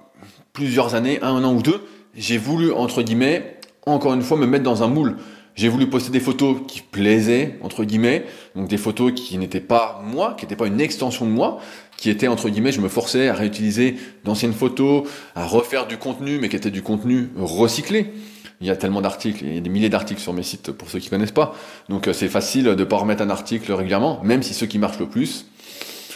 plusieurs 0.54 0.96
années, 0.96 1.20
un 1.22 1.44
an 1.44 1.54
ou 1.54 1.62
deux, 1.62 1.82
j'ai 2.16 2.38
voulu, 2.38 2.72
entre 2.72 3.04
guillemets, 3.04 3.60
encore 3.86 4.14
une 4.14 4.22
fois, 4.22 4.38
me 4.38 4.48
mettre 4.48 4.64
dans 4.64 4.84
un 4.84 4.88
moule. 4.88 5.18
J'ai 5.58 5.67
voulu 5.67 5.88
poster 5.88 6.12
des 6.12 6.20
photos 6.20 6.58
qui 6.67 6.82
plaisaient, 6.82 7.58
entre 7.62 7.84
guillemets, 7.84 8.26
donc 8.56 8.70
des 8.70 8.78
photos 8.78 9.12
qui 9.13 9.38
n'étaient 9.38 9.60
pas 9.60 10.02
moi, 10.06 10.36
qui 10.38 10.46
n'étaient 10.46 10.56
pas 10.56 10.67
une 10.67 10.80
extension 10.80 11.26
de 11.26 11.32
moi, 11.32 11.60
qui 11.98 12.12
étaient, 12.12 12.28
entre 12.28 12.48
guillemets, 12.48 12.72
je 12.72 12.80
me 12.80 12.88
forçais 12.88 13.28
à 13.28 13.34
réutiliser 13.34 13.96
d'anciennes 14.24 14.54
photos, 14.54 15.10
à 15.36 15.46
refaire 15.46 15.88
du 15.88 15.98
contenu, 15.98 16.38
mais 16.39 16.48
qui 16.48 16.56
étaient 16.56 16.72
du 16.72 16.84
contenu 16.84 17.30
recyclé 17.36 18.13
il 18.60 18.67
y 18.67 18.72
a 18.72 18.76
tellement 18.76 19.02
d'articles, 19.02 19.43
il 19.46 19.54
y 19.54 19.58
a 19.58 19.62
des 19.62 19.70
milliers 19.70 19.89
d'articles 19.89 20.22
sur 20.22 20.34
mes 20.34 20.43
sites 20.43 20.72
pour 20.72 20.89
ceux 20.89 21.00
qui 21.00 21.10
connaissent 21.10 21.32
pas. 21.32 21.54
Donc 21.89 22.08
euh, 22.08 22.13
c'est 22.13 22.28
facile 22.28 22.65
de 22.65 22.84
pas 22.84 22.98
remettre 22.98 23.22
un 23.22 23.30
article 23.30 23.72
régulièrement, 23.72 24.20
même 24.24 24.41
si 24.41 24.54
ceux 24.54 24.65
qui 24.65 24.80
marchent 24.80 25.00
le 25.00 25.08
plus, 25.08 25.46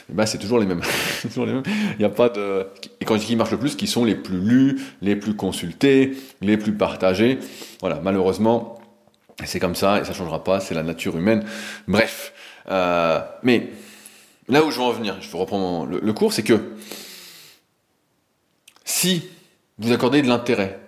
eh 0.10 0.13
ben, 0.13 0.25
c'est 0.25 0.39
toujours 0.39 0.60
les 0.60 0.65
mêmes. 0.65 0.82
Il 1.38 1.63
n'y 1.99 2.06
a 2.06 2.10
pas 2.10 2.30
de. 2.30 2.67
Et 2.99 3.06
quand 3.06 3.15
je 3.15 3.21
dis 3.21 3.27
qui 3.27 3.36
marchent 3.36 3.51
le 3.51 3.60
plus, 3.60 3.75
qui 3.75 3.88
sont 3.88 4.04
les 4.04 4.15
plus 4.15 4.39
lus, 4.39 4.82
les 5.01 5.15
plus 5.15 5.36
consultés, 5.36 6.17
les 6.41 6.58
plus 6.58 6.73
partagés. 6.73 7.39
Voilà, 7.80 8.01
malheureusement, 8.04 8.81
c'est 9.45 9.60
comme 9.60 9.75
ça 9.75 9.99
et 9.99 10.06
ça 10.06 10.13
changera 10.13 10.43
pas. 10.43 10.60
C'est 10.60 10.73
la 10.73 10.84
nature 10.84 11.17
humaine. 11.17 11.45
Bref, 11.88 12.34
euh, 12.69 13.19
mais 13.43 13.69
là 14.47 14.63
où 14.63 14.71
je 14.71 14.77
veux 14.77 14.84
en 14.84 14.91
venir, 14.91 15.17
je 15.21 15.32
vais 15.32 15.38
reprendre 15.38 15.86
le, 15.86 15.99
le 15.99 16.13
cours, 16.13 16.34
c'est 16.34 16.43
que 16.43 16.75
si 18.86 19.23
vous 19.77 19.91
accordez 19.91 20.21
de 20.21 20.27
l'intérêt 20.27 20.80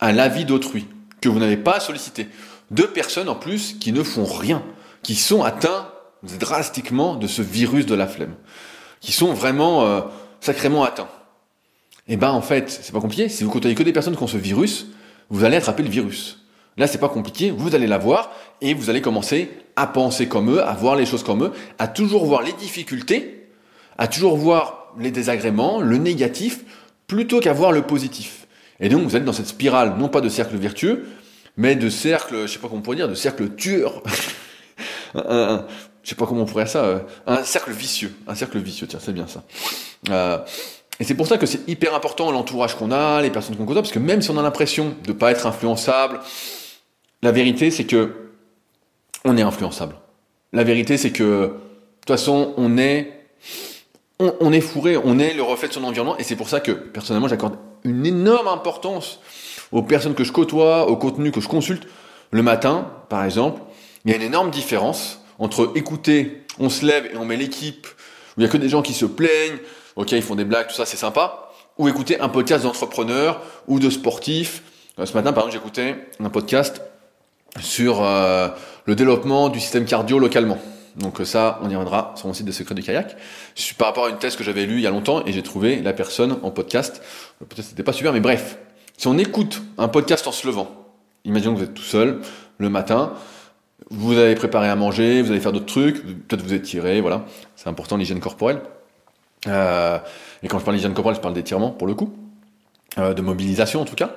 à 0.00 0.12
l'avis 0.12 0.44
d'autrui, 0.44 0.86
que 1.22 1.28
vous 1.28 1.38
n'avez 1.38 1.56
pas 1.56 1.80
sollicité. 1.80 2.28
Deux 2.70 2.88
personnes 2.88 3.28
en 3.28 3.34
plus 3.34 3.74
qui 3.78 3.92
ne 3.92 4.02
font 4.02 4.24
rien, 4.24 4.62
qui 5.02 5.14
sont 5.14 5.42
atteints 5.42 5.88
drastiquement 6.22 7.16
de 7.16 7.26
ce 7.26 7.40
virus 7.40 7.86
de 7.86 7.94
la 7.94 8.06
flemme, 8.06 8.34
qui 9.00 9.12
sont 9.12 9.32
vraiment 9.32 9.84
euh, 9.84 10.00
sacrément 10.40 10.84
atteints. 10.84 11.08
Et 12.08 12.14
eh 12.14 12.16
ben 12.16 12.32
en 12.32 12.42
fait, 12.42 12.68
c'est 12.68 12.92
pas 12.92 13.00
compliqué. 13.00 13.28
Si 13.28 13.44
vous 13.44 13.50
côtoyez 13.50 13.76
que 13.76 13.82
des 13.84 13.92
personnes 13.92 14.16
qui 14.16 14.22
ont 14.22 14.28
ce 14.28 14.36
virus, 14.36 14.88
vous 15.30 15.44
allez 15.44 15.56
attraper 15.56 15.84
le 15.84 15.88
virus. 15.88 16.41
Là, 16.76 16.86
c'est 16.86 16.98
pas 16.98 17.08
compliqué. 17.08 17.50
Vous 17.50 17.74
allez 17.74 17.86
l'avoir 17.86 18.32
et 18.60 18.74
vous 18.74 18.88
allez 18.90 19.00
commencer 19.00 19.50
à 19.76 19.86
penser 19.86 20.28
comme 20.28 20.50
eux, 20.54 20.62
à 20.62 20.72
voir 20.72 20.96
les 20.96 21.06
choses 21.06 21.22
comme 21.22 21.44
eux, 21.44 21.52
à 21.78 21.88
toujours 21.88 22.24
voir 22.24 22.42
les 22.42 22.52
difficultés, 22.52 23.48
à 23.98 24.06
toujours 24.06 24.36
voir 24.36 24.92
les 24.98 25.10
désagréments, 25.10 25.80
le 25.80 25.96
négatif, 25.98 26.60
plutôt 27.06 27.40
qu'à 27.40 27.52
voir 27.52 27.72
le 27.72 27.82
positif. 27.82 28.46
Et 28.80 28.88
donc 28.88 29.02
vous 29.02 29.16
êtes 29.16 29.24
dans 29.24 29.32
cette 29.32 29.46
spirale, 29.46 29.94
non 29.98 30.08
pas 30.08 30.20
de 30.20 30.28
cercle 30.28 30.56
vertueux, 30.56 31.06
mais 31.56 31.76
de 31.76 31.88
cercle, 31.90 32.42
je 32.42 32.52
sais 32.52 32.58
pas 32.58 32.68
comment 32.68 32.80
on 32.80 32.82
pourrait 32.82 32.96
dire, 32.96 33.08
de 33.08 33.14
cercle 33.14 33.54
tueur. 33.54 34.02
je 35.14 35.60
sais 36.04 36.14
pas 36.14 36.26
comment 36.26 36.42
on 36.42 36.46
pourrait 36.46 36.66
ça, 36.66 36.84
euh, 36.84 36.98
un 37.26 37.44
cercle 37.44 37.70
vicieux, 37.72 38.14
un 38.26 38.34
cercle 38.34 38.58
vicieux, 38.58 38.86
tiens, 38.86 38.98
c'est 39.00 39.12
bien 39.12 39.26
ça. 39.26 39.44
Euh, 40.10 40.38
et 40.98 41.04
c'est 41.04 41.14
pour 41.14 41.26
ça 41.26 41.38
que 41.38 41.46
c'est 41.46 41.68
hyper 41.68 41.94
important 41.94 42.30
l'entourage 42.30 42.76
qu'on 42.76 42.90
a, 42.92 43.22
les 43.22 43.30
personnes 43.30 43.56
qu'on 43.56 43.66
côtoie, 43.66 43.82
parce 43.82 43.92
que 43.92 43.98
même 43.98 44.22
si 44.22 44.30
on 44.30 44.38
a 44.38 44.42
l'impression 44.42 44.94
de 45.04 45.12
pas 45.12 45.30
être 45.30 45.46
influençable, 45.46 46.20
la 47.22 47.32
vérité 47.32 47.70
c'est 47.70 47.84
que 47.84 48.30
on 49.24 49.36
est 49.36 49.42
influençable. 49.42 49.94
La 50.52 50.64
vérité 50.64 50.96
c'est 50.96 51.12
que 51.12 51.22
de 51.22 51.48
toute 52.00 52.08
façon 52.08 52.54
on 52.56 52.78
est 52.78 53.22
on, 54.18 54.52
est 54.52 54.60
fourré, 54.60 54.96
on 54.96 55.18
est 55.18 55.34
le 55.34 55.42
reflet 55.42 55.68
de 55.68 55.72
son 55.72 55.84
environnement, 55.84 56.16
et 56.18 56.22
c'est 56.22 56.36
pour 56.36 56.48
ça 56.48 56.60
que 56.60 56.70
personnellement 56.70 57.28
j'accorde 57.28 57.56
une 57.84 58.06
énorme 58.06 58.48
importance 58.48 59.20
aux 59.72 59.82
personnes 59.82 60.14
que 60.14 60.24
je 60.24 60.32
côtoie, 60.32 60.88
au 60.88 60.96
contenu 60.96 61.32
que 61.32 61.40
je 61.40 61.48
consulte. 61.48 61.88
Le 62.30 62.42
matin, 62.42 62.90
par 63.08 63.24
exemple, 63.24 63.60
il 64.04 64.10
y 64.10 64.14
a 64.14 64.16
une 64.16 64.22
énorme 64.22 64.50
différence 64.50 65.20
entre 65.38 65.72
écouter, 65.74 66.44
on 66.58 66.68
se 66.68 66.86
lève 66.86 67.06
et 67.12 67.16
on 67.16 67.24
met 67.24 67.36
l'équipe, 67.36 67.86
où 68.36 68.40
il 68.40 68.44
y 68.44 68.46
a 68.46 68.48
que 68.48 68.56
des 68.56 68.68
gens 68.68 68.82
qui 68.82 68.92
se 68.92 69.06
plaignent, 69.06 69.58
ok, 69.96 70.12
ils 70.12 70.22
font 70.22 70.36
des 70.36 70.44
blagues, 70.44 70.68
tout 70.68 70.74
ça, 70.74 70.86
c'est 70.86 70.96
sympa, 70.96 71.50
ou 71.78 71.88
écouter 71.88 72.20
un 72.20 72.28
podcast 72.28 72.64
d'entrepreneurs 72.64 73.40
ou 73.66 73.80
de 73.80 73.90
sportifs. 73.90 74.62
Euh, 74.98 75.06
ce 75.06 75.14
matin, 75.14 75.32
par 75.32 75.44
exemple, 75.46 75.64
j'écoutais 75.64 75.96
un 76.20 76.30
podcast 76.30 76.82
sur 77.60 78.02
euh, 78.02 78.48
le 78.86 78.94
développement 78.94 79.48
du 79.48 79.60
système 79.60 79.84
cardio 79.84 80.18
localement. 80.18 80.58
Donc 80.96 81.20
euh, 81.20 81.24
ça, 81.24 81.58
on 81.62 81.70
y 81.70 81.74
reviendra 81.74 82.12
sur 82.16 82.26
mon 82.26 82.34
site 82.34 82.46
de 82.46 82.52
Secret 82.52 82.74
du 82.74 82.82
kayak. 82.82 83.16
Par 83.78 83.88
rapport 83.88 84.06
à 84.06 84.10
une 84.10 84.18
thèse 84.18 84.36
que 84.36 84.44
j'avais 84.44 84.66
lue 84.66 84.76
il 84.76 84.82
y 84.82 84.86
a 84.86 84.90
longtemps 84.90 85.24
et 85.26 85.32
j'ai 85.32 85.42
trouvé 85.42 85.80
la 85.80 85.92
personne 85.92 86.38
en 86.42 86.50
podcast. 86.50 87.02
Peut-être 87.38 87.64
c'était 87.64 87.82
pas 87.82 87.92
super, 87.92 88.12
mais 88.12 88.20
bref. 88.20 88.58
Si 88.96 89.08
on 89.08 89.18
écoute 89.18 89.62
un 89.78 89.88
podcast 89.88 90.26
en 90.26 90.32
se 90.32 90.46
levant, 90.46 90.70
imaginons 91.24 91.54
que 91.54 91.58
vous 91.58 91.64
êtes 91.64 91.74
tout 91.74 91.82
seul 91.82 92.20
le 92.58 92.68
matin, 92.68 93.14
vous 93.90 94.16
avez 94.16 94.34
préparé 94.34 94.68
à 94.68 94.76
manger, 94.76 95.22
vous 95.22 95.30
allez 95.30 95.40
faire 95.40 95.52
d'autres 95.52 95.66
trucs, 95.66 96.02
peut-être 96.28 96.42
vous 96.42 96.54
étirez, 96.54 97.00
voilà. 97.00 97.24
C'est 97.56 97.68
important 97.68 97.96
l'hygiène 97.96 98.20
corporelle. 98.20 98.60
Euh, 99.48 99.98
et 100.42 100.48
quand 100.48 100.58
je 100.58 100.64
parle 100.64 100.76
d'hygiène 100.76 100.94
corporelle, 100.94 101.16
je 101.16 101.22
parle 101.22 101.34
d'étirement 101.34 101.70
pour 101.70 101.86
le 101.86 101.94
coup, 101.94 102.12
euh, 102.98 103.14
de 103.14 103.22
mobilisation 103.22 103.80
en 103.80 103.84
tout 103.84 103.96
cas. 103.96 104.10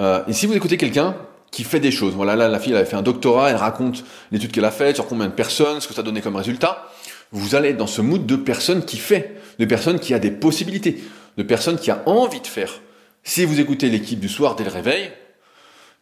Euh, 0.00 0.22
et 0.28 0.32
si 0.32 0.46
vous 0.46 0.54
écoutez 0.54 0.76
quelqu'un 0.76 1.16
qui 1.50 1.64
fait 1.64 1.80
des 1.80 1.90
choses. 1.90 2.14
Voilà, 2.14 2.36
là, 2.36 2.48
la 2.48 2.58
fille, 2.58 2.72
elle 2.72 2.78
avait 2.78 2.88
fait 2.88 2.96
un 2.96 3.02
doctorat, 3.02 3.50
elle 3.50 3.56
raconte 3.56 4.04
l'étude 4.30 4.52
qu'elle 4.52 4.64
a 4.64 4.70
faite, 4.70 4.96
sur 4.96 5.06
combien 5.06 5.26
de 5.26 5.32
personnes, 5.32 5.80
ce 5.80 5.88
que 5.88 5.94
ça 5.94 6.02
donnait 6.02 6.20
comme 6.20 6.36
résultat. 6.36 6.88
Vous 7.32 7.54
allez 7.54 7.70
être 7.70 7.76
dans 7.76 7.86
ce 7.86 8.00
mood 8.00 8.26
de 8.26 8.36
personne 8.36 8.84
qui 8.84 8.96
fait, 8.96 9.36
de 9.58 9.64
personne 9.64 9.98
qui 9.98 10.14
a 10.14 10.18
des 10.18 10.30
possibilités, 10.30 11.02
de 11.36 11.42
personne 11.42 11.78
qui 11.78 11.90
a 11.90 12.02
envie 12.06 12.40
de 12.40 12.46
faire. 12.46 12.80
Si 13.24 13.44
vous 13.44 13.60
écoutez 13.60 13.90
l'équipe 13.90 14.20
du 14.20 14.28
soir 14.28 14.56
dès 14.56 14.64
le 14.64 14.70
réveil, 14.70 15.10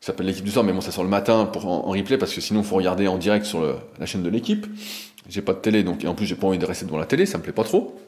ça 0.00 0.09
s'appelle 0.09 0.26
l'équipe 0.26 0.44
du 0.44 0.50
soir, 0.50 0.64
mais 0.64 0.72
bon, 0.72 0.80
ça 0.80 0.92
sort 0.92 1.04
le 1.04 1.11
matin 1.11 1.46
pour 1.46 1.66
en, 1.66 1.90
replay 1.90 2.18
parce 2.18 2.32
que 2.32 2.40
sinon, 2.40 2.62
faut 2.62 2.76
regarder 2.76 3.09
en 3.09 3.18
direct 3.18 3.46
sur 3.46 3.62
la 3.98 4.06
chaîne 4.06 4.22
de 4.22 4.28
l'équipe. 4.28 4.66
J'ai 5.28 5.42
pas 5.42 5.52
de 5.52 5.59
télé, 5.59 5.82
donc, 5.82 6.04
et 6.04 6.06
en 6.06 6.14
plus, 6.14 6.26
j'ai 6.26 6.37
pas 6.37 6.46
envie 6.46 6.59
de 6.59 6.66
rester 6.66 6.85
devant 6.85 6.98
la 6.98 7.06
télé, 7.06 7.26
ça 7.26 7.38
me 7.38 7.42
plaît 7.42 7.52
pas 7.52 7.64
trop. 7.64 7.98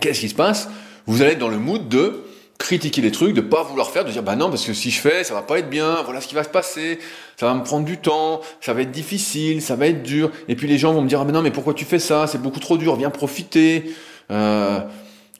Qu'est-ce 0.00 0.20
qui 0.20 0.28
se 0.28 0.34
passe? 0.34 0.68
Vous 1.06 1.22
allez 1.22 1.32
être 1.32 1.38
dans 1.38 1.48
le 1.48 1.58
mood 1.58 1.88
de, 1.88 2.24
critiquer 2.60 3.00
les 3.00 3.10
trucs, 3.10 3.34
de 3.34 3.40
pas 3.40 3.62
vouloir 3.62 3.90
faire, 3.90 4.04
de 4.04 4.10
dire 4.10 4.22
bah 4.22 4.36
non 4.36 4.50
parce 4.50 4.64
que 4.64 4.74
si 4.74 4.90
je 4.90 5.00
fais 5.00 5.24
ça 5.24 5.34
va 5.34 5.42
pas 5.42 5.58
être 5.58 5.70
bien, 5.70 6.02
voilà 6.02 6.20
ce 6.20 6.28
qui 6.28 6.34
va 6.34 6.44
se 6.44 6.48
passer, 6.48 6.98
ça 7.36 7.46
va 7.46 7.54
me 7.54 7.64
prendre 7.64 7.86
du 7.86 7.98
temps, 7.98 8.42
ça 8.60 8.74
va 8.74 8.82
être 8.82 8.90
difficile, 8.90 9.62
ça 9.62 9.76
va 9.76 9.86
être 9.86 10.02
dur, 10.02 10.30
et 10.46 10.54
puis 10.54 10.68
les 10.68 10.78
gens 10.78 10.92
vont 10.92 11.00
me 11.00 11.08
dire 11.08 11.20
ah 11.20 11.24
mais 11.24 11.32
non 11.32 11.42
mais 11.42 11.50
pourquoi 11.50 11.74
tu 11.74 11.84
fais 11.84 11.98
ça, 11.98 12.26
c'est 12.26 12.40
beaucoup 12.40 12.60
trop 12.60 12.76
dur, 12.76 12.94
viens 12.96 13.10
profiter, 13.10 13.94
euh, 14.30 14.78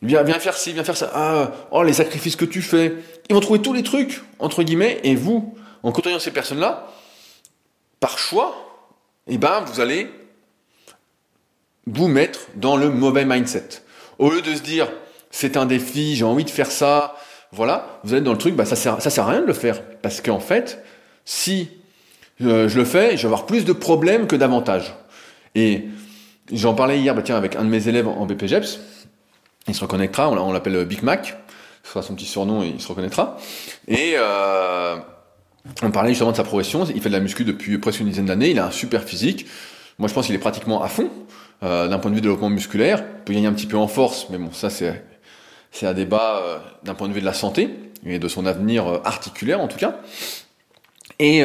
viens 0.03 0.23
viens 0.23 0.39
faire 0.39 0.57
ci, 0.57 0.73
viens 0.73 0.83
faire 0.83 0.97
ça, 0.97 1.11
ah 1.15 1.53
oh 1.71 1.83
les 1.83 1.93
sacrifices 1.93 2.37
que 2.37 2.47
tu 2.47 2.63
fais, 2.63 2.95
ils 3.29 3.35
vont 3.35 3.41
trouver 3.41 3.61
tous 3.61 3.75
les 3.75 3.83
trucs 3.83 4.23
entre 4.39 4.63
guillemets 4.63 4.99
et 5.05 5.15
vous 5.15 5.55
en 5.83 5.93
côtoyant 5.93 6.19
ces 6.19 6.31
personnes 6.31 6.61
là, 6.61 6.89
par 8.01 8.19
choix, 8.19 8.57
et 9.29 9.35
eh 9.35 9.39
ben 9.39 9.61
vous 9.67 9.81
allez 9.81 10.11
vous 11.87 12.09
mettre 12.09 12.41
dans 12.57 12.77
le 12.77 12.89
mauvais 12.89 13.27
mindset. 13.27 13.83
Au 14.19 14.31
lieu 14.31 14.41
de 14.41 14.55
se 14.55 14.63
dire 14.63 14.89
c'est 15.31 15.57
un 15.57 15.67
défi, 15.67 16.17
j'ai 16.17 16.25
envie 16.25 16.45
de 16.45 16.51
faire 16.51 16.71
ça, 16.71 17.17
voilà, 17.53 18.01
vous 18.05 18.15
êtes 18.15 18.25
dans 18.25 18.33
le 18.33 18.39
truc, 18.39 18.55
bah 18.55 18.65
ça 18.65 18.77
sert, 18.77 19.01
ça 19.01 19.11
sert 19.11 19.27
à 19.27 19.31
rien 19.31 19.41
de 19.41 19.47
le 19.47 19.53
faire. 19.53 19.83
Parce 20.03 20.21
qu'en 20.21 20.41
fait, 20.41 20.83
si 21.25 21.69
euh, 22.43 22.69
je 22.69 22.79
le 22.79 22.85
fais, 22.85 23.17
je 23.17 23.23
vais 23.23 23.27
avoir 23.27 23.47
plus 23.47 23.65
de 23.65 23.73
problèmes 23.73 24.27
que 24.27 24.37
d'avantages. 24.37 24.95
Et 25.55 25.85
j'en 26.53 26.75
parlais 26.75 27.01
hier, 27.01 27.15
bah 27.15 27.23
tiens, 27.23 27.37
avec 27.37 27.57
un 27.57 27.65
de 27.65 27.69
mes 27.69 27.89
élèves 27.89 28.07
en 28.07 28.27
BPGEPS, 28.27 28.81
il 29.69 29.75
se 29.75 29.81
reconnaîtra, 29.81 30.31
on 30.31 30.53
l'appelle 30.53 30.85
Big 30.85 31.03
Mac, 31.03 31.37
ce 31.83 31.91
sera 31.91 32.03
son 32.03 32.15
petit 32.15 32.27
surnom 32.27 32.63
et 32.63 32.69
il 32.69 32.81
se 32.81 32.89
reconnaîtra. 32.89 33.37
Et 33.89 34.15
euh, 34.17 34.97
on 35.83 35.91
parlait 35.91 36.11
justement 36.11 36.33
de 36.33 36.37
sa 36.37 36.45
progression, 36.45 36.85
il 36.85 37.01
fait 37.01 37.09
de 37.09 37.15
la 37.15 37.21
muscu 37.21 37.45
depuis 37.45 37.79
presque 37.79 38.01
une 38.01 38.09
dizaine 38.09 38.27
d'années, 38.27 38.51
il 38.51 38.59
a 38.59 38.67
un 38.67 38.71
super 38.71 39.03
physique, 39.05 39.47
moi 39.99 40.09
je 40.09 40.15
pense 40.15 40.27
qu'il 40.27 40.35
est 40.35 40.39
pratiquement 40.39 40.83
à 40.83 40.89
fond, 40.89 41.11
euh, 41.63 41.89
d'un 41.89 41.99
point 41.99 42.11
de 42.11 42.17
vue 42.17 42.23
développement 42.23 42.49
musculaire. 42.49 43.05
Il 43.19 43.25
peut 43.25 43.33
gagner 43.35 43.49
un 43.49 43.53
petit 43.53 43.67
peu 43.67 43.77
en 43.77 43.89
force, 43.89 44.29
mais 44.31 44.39
bon, 44.39 44.51
ça 44.53 44.71
c'est 44.71 45.05
c'est 45.71 45.87
un 45.87 45.95
débat 45.95 46.43
euh, 46.45 46.59
d'un 46.85 46.95
point 46.95 47.09
de 47.09 47.13
vue 47.13 47.21
de 47.21 47.27
la 47.27 47.33
santé 47.33 47.71
et 48.05 48.19
de 48.19 48.29
son 48.29 48.47
avenir 48.47 48.87
euh, 48.87 48.99
articulaire 49.05 49.61
en 49.61 49.69
tout 49.69 49.79
cas. 49.79 49.97
Et 51.19 51.41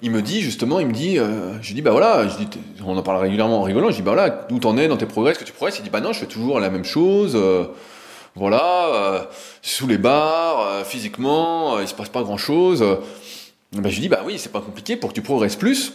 il 0.00 0.10
me 0.10 0.22
dit 0.22 0.40
justement, 0.40 0.80
il 0.80 0.86
me 0.86 0.94
dit, 0.94 1.16
je 1.16 1.74
dis 1.74 1.82
bah 1.82 1.90
voilà, 1.90 2.24
dis, 2.24 2.48
on 2.82 2.96
en 2.96 3.02
parle 3.02 3.20
régulièrement 3.20 3.60
en 3.60 3.62
rigolant, 3.62 3.90
je 3.90 3.96
dis 3.96 4.02
bah 4.02 4.12
voilà, 4.14 4.30
d'où 4.48 4.58
t'en 4.58 4.78
es 4.78 4.88
dans 4.88 4.96
tes 4.96 5.04
progrès, 5.04 5.32
est-ce 5.32 5.38
que 5.38 5.44
tu 5.44 5.52
progresses? 5.52 5.78
Il 5.80 5.82
dit 5.82 5.90
bah 5.90 6.00
non, 6.00 6.14
je 6.14 6.20
fais 6.20 6.26
toujours 6.26 6.60
la 6.60 6.70
même 6.70 6.84
chose 6.84 7.38
voilà, 8.34 9.28
sous 9.60 9.86
les 9.86 9.98
barres, 9.98 10.86
physiquement, 10.86 11.78
il 11.80 11.88
se 11.88 11.92
passe 11.92 12.08
pas 12.08 12.22
grand 12.22 12.38
chose. 12.38 12.82
Ben, 13.72 13.90
je 13.90 13.94
lui 13.96 14.02
dis, 14.02 14.08
bah 14.08 14.22
oui, 14.24 14.38
c'est 14.38 14.52
pas 14.52 14.60
compliqué, 14.60 14.96
pour 14.96 15.10
que 15.10 15.14
tu 15.14 15.22
progresses 15.22 15.56
plus, 15.56 15.92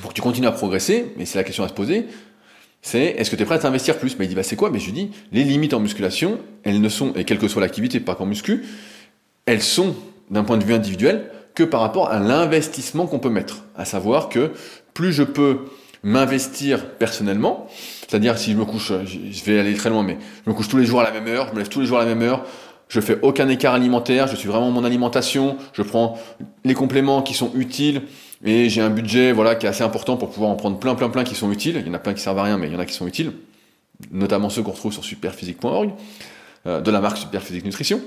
pour 0.00 0.10
que 0.10 0.14
tu 0.14 0.22
continues 0.22 0.46
à 0.46 0.52
progresser, 0.52 1.12
mais 1.16 1.24
c'est 1.24 1.38
la 1.38 1.44
question 1.44 1.64
à 1.64 1.68
se 1.68 1.72
poser, 1.72 2.06
c'est 2.82 3.14
est-ce 3.16 3.30
que 3.30 3.36
tu 3.36 3.42
es 3.42 3.46
prêt 3.46 3.54
à 3.54 3.58
t'investir 3.58 3.96
plus? 3.96 4.18
Mais 4.18 4.26
il 4.26 4.28
dit, 4.28 4.34
bah 4.34 4.42
c'est 4.42 4.56
quoi? 4.56 4.70
Mais 4.70 4.80
je 4.80 4.86
lui 4.86 4.92
dis, 4.92 5.10
les 5.30 5.44
limites 5.44 5.72
en 5.72 5.80
musculation, 5.80 6.38
elles 6.64 6.80
ne 6.80 6.88
sont, 6.88 7.14
et 7.14 7.24
quelle 7.24 7.38
que 7.38 7.48
soit 7.48 7.62
l'activité, 7.62 8.00
pas 8.00 8.16
qu'en 8.16 8.26
muscu, 8.26 8.64
elles 9.46 9.62
sont, 9.62 9.94
d'un 10.30 10.44
point 10.44 10.58
de 10.58 10.64
vue 10.64 10.74
individuel, 10.74 11.30
que 11.54 11.62
par 11.62 11.80
rapport 11.80 12.10
à 12.10 12.18
l'investissement 12.18 13.06
qu'on 13.06 13.18
peut 13.18 13.30
mettre. 13.30 13.64
À 13.76 13.84
savoir 13.84 14.28
que 14.28 14.50
plus 14.94 15.12
je 15.12 15.22
peux 15.22 15.60
m'investir 16.02 16.90
personnellement, 16.96 17.68
c'est-à-dire 18.08 18.36
si 18.36 18.52
je 18.52 18.56
me 18.56 18.64
couche, 18.64 18.92
je 19.04 19.44
vais 19.44 19.60
aller 19.60 19.74
très 19.74 19.90
loin, 19.90 20.02
mais 20.02 20.18
je 20.44 20.50
me 20.50 20.54
couche 20.54 20.68
tous 20.68 20.78
les 20.78 20.84
jours 20.84 21.00
à 21.00 21.04
la 21.04 21.12
même 21.12 21.28
heure, 21.28 21.48
je 21.48 21.52
me 21.52 21.58
lève 21.58 21.68
tous 21.68 21.80
les 21.80 21.86
jours 21.86 21.98
à 21.98 22.04
la 22.04 22.14
même 22.14 22.22
heure, 22.22 22.44
je 22.88 23.00
fais 23.00 23.18
aucun 23.22 23.48
écart 23.48 23.74
alimentaire, 23.74 24.26
je 24.26 24.34
suis 24.34 24.48
vraiment 24.48 24.70
mon 24.70 24.84
alimentation, 24.84 25.56
je 25.72 25.82
prends 25.82 26.18
les 26.64 26.74
compléments 26.74 27.22
qui 27.22 27.34
sont 27.34 27.52
utiles 27.54 28.02
et 28.44 28.68
j'ai 28.68 28.80
un 28.80 28.90
budget 28.90 29.32
voilà 29.32 29.54
qui 29.54 29.66
est 29.66 29.68
assez 29.68 29.84
important 29.84 30.16
pour 30.16 30.30
pouvoir 30.30 30.50
en 30.50 30.56
prendre 30.56 30.78
plein 30.78 30.94
plein 30.94 31.08
plein 31.08 31.24
qui 31.24 31.34
sont 31.34 31.50
utiles. 31.52 31.76
Il 31.80 31.86
y 31.86 31.90
en 31.90 31.94
a 31.94 31.98
plein 31.98 32.14
qui 32.14 32.22
servent 32.22 32.38
à 32.38 32.44
rien 32.44 32.58
mais 32.58 32.66
il 32.68 32.72
y 32.72 32.76
en 32.76 32.80
a 32.80 32.86
qui 32.86 32.94
sont 32.94 33.06
utiles, 33.06 33.32
notamment 34.10 34.50
ceux 34.50 34.62
qu'on 34.62 34.72
retrouve 34.72 34.92
sur 34.92 35.04
superphysique.org 35.04 35.90
euh, 36.66 36.80
de 36.80 36.90
la 36.90 37.00
marque 37.00 37.18
Superphysique 37.18 37.64
Nutrition. 37.64 38.00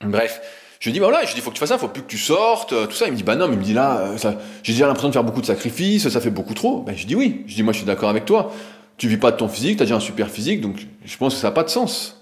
Bref, 0.00 0.40
je 0.80 0.88
lui 0.88 0.92
dis 0.92 1.00
bah 1.00 1.06
voilà, 1.06 1.24
je 1.24 1.34
dis 1.34 1.40
faut 1.40 1.50
que 1.50 1.54
tu 1.56 1.60
fasses 1.60 1.70
ça, 1.70 1.78
faut 1.78 1.88
plus 1.88 2.02
que 2.02 2.08
tu 2.08 2.18
sortes, 2.18 2.72
euh, 2.72 2.86
tout 2.86 2.94
ça. 2.94 3.06
Il 3.06 3.12
me 3.12 3.16
dit 3.16 3.24
bah 3.24 3.36
non, 3.36 3.48
mais 3.48 3.54
il 3.54 3.58
me 3.58 3.64
dit 3.64 3.72
là, 3.72 3.98
euh, 3.98 4.32
j'ai 4.62 4.72
déjà 4.72 4.86
l'impression 4.86 5.08
de 5.08 5.12
faire 5.12 5.24
beaucoup 5.24 5.40
de 5.40 5.46
sacrifices, 5.46 6.08
ça 6.08 6.20
fait 6.20 6.30
beaucoup 6.30 6.54
trop. 6.54 6.82
Ben 6.82 6.96
je 6.96 7.06
dis 7.06 7.14
oui, 7.14 7.44
je 7.46 7.54
dis 7.54 7.62
moi 7.62 7.72
je 7.72 7.78
suis 7.78 7.86
d'accord 7.86 8.08
avec 8.08 8.24
toi. 8.24 8.52
Tu 8.96 9.08
vis 9.08 9.16
pas 9.16 9.30
de 9.30 9.36
ton 9.36 9.48
physique, 9.48 9.76
tu 9.76 9.82
as 9.82 9.86
déjà 9.86 9.96
un 9.96 10.00
super 10.00 10.28
physique, 10.28 10.60
donc 10.60 10.86
je 11.04 11.16
pense 11.16 11.34
que 11.34 11.40
ça 11.40 11.48
n'a 11.48 11.52
pas 11.52 11.62
de 11.62 11.68
sens. 11.68 12.20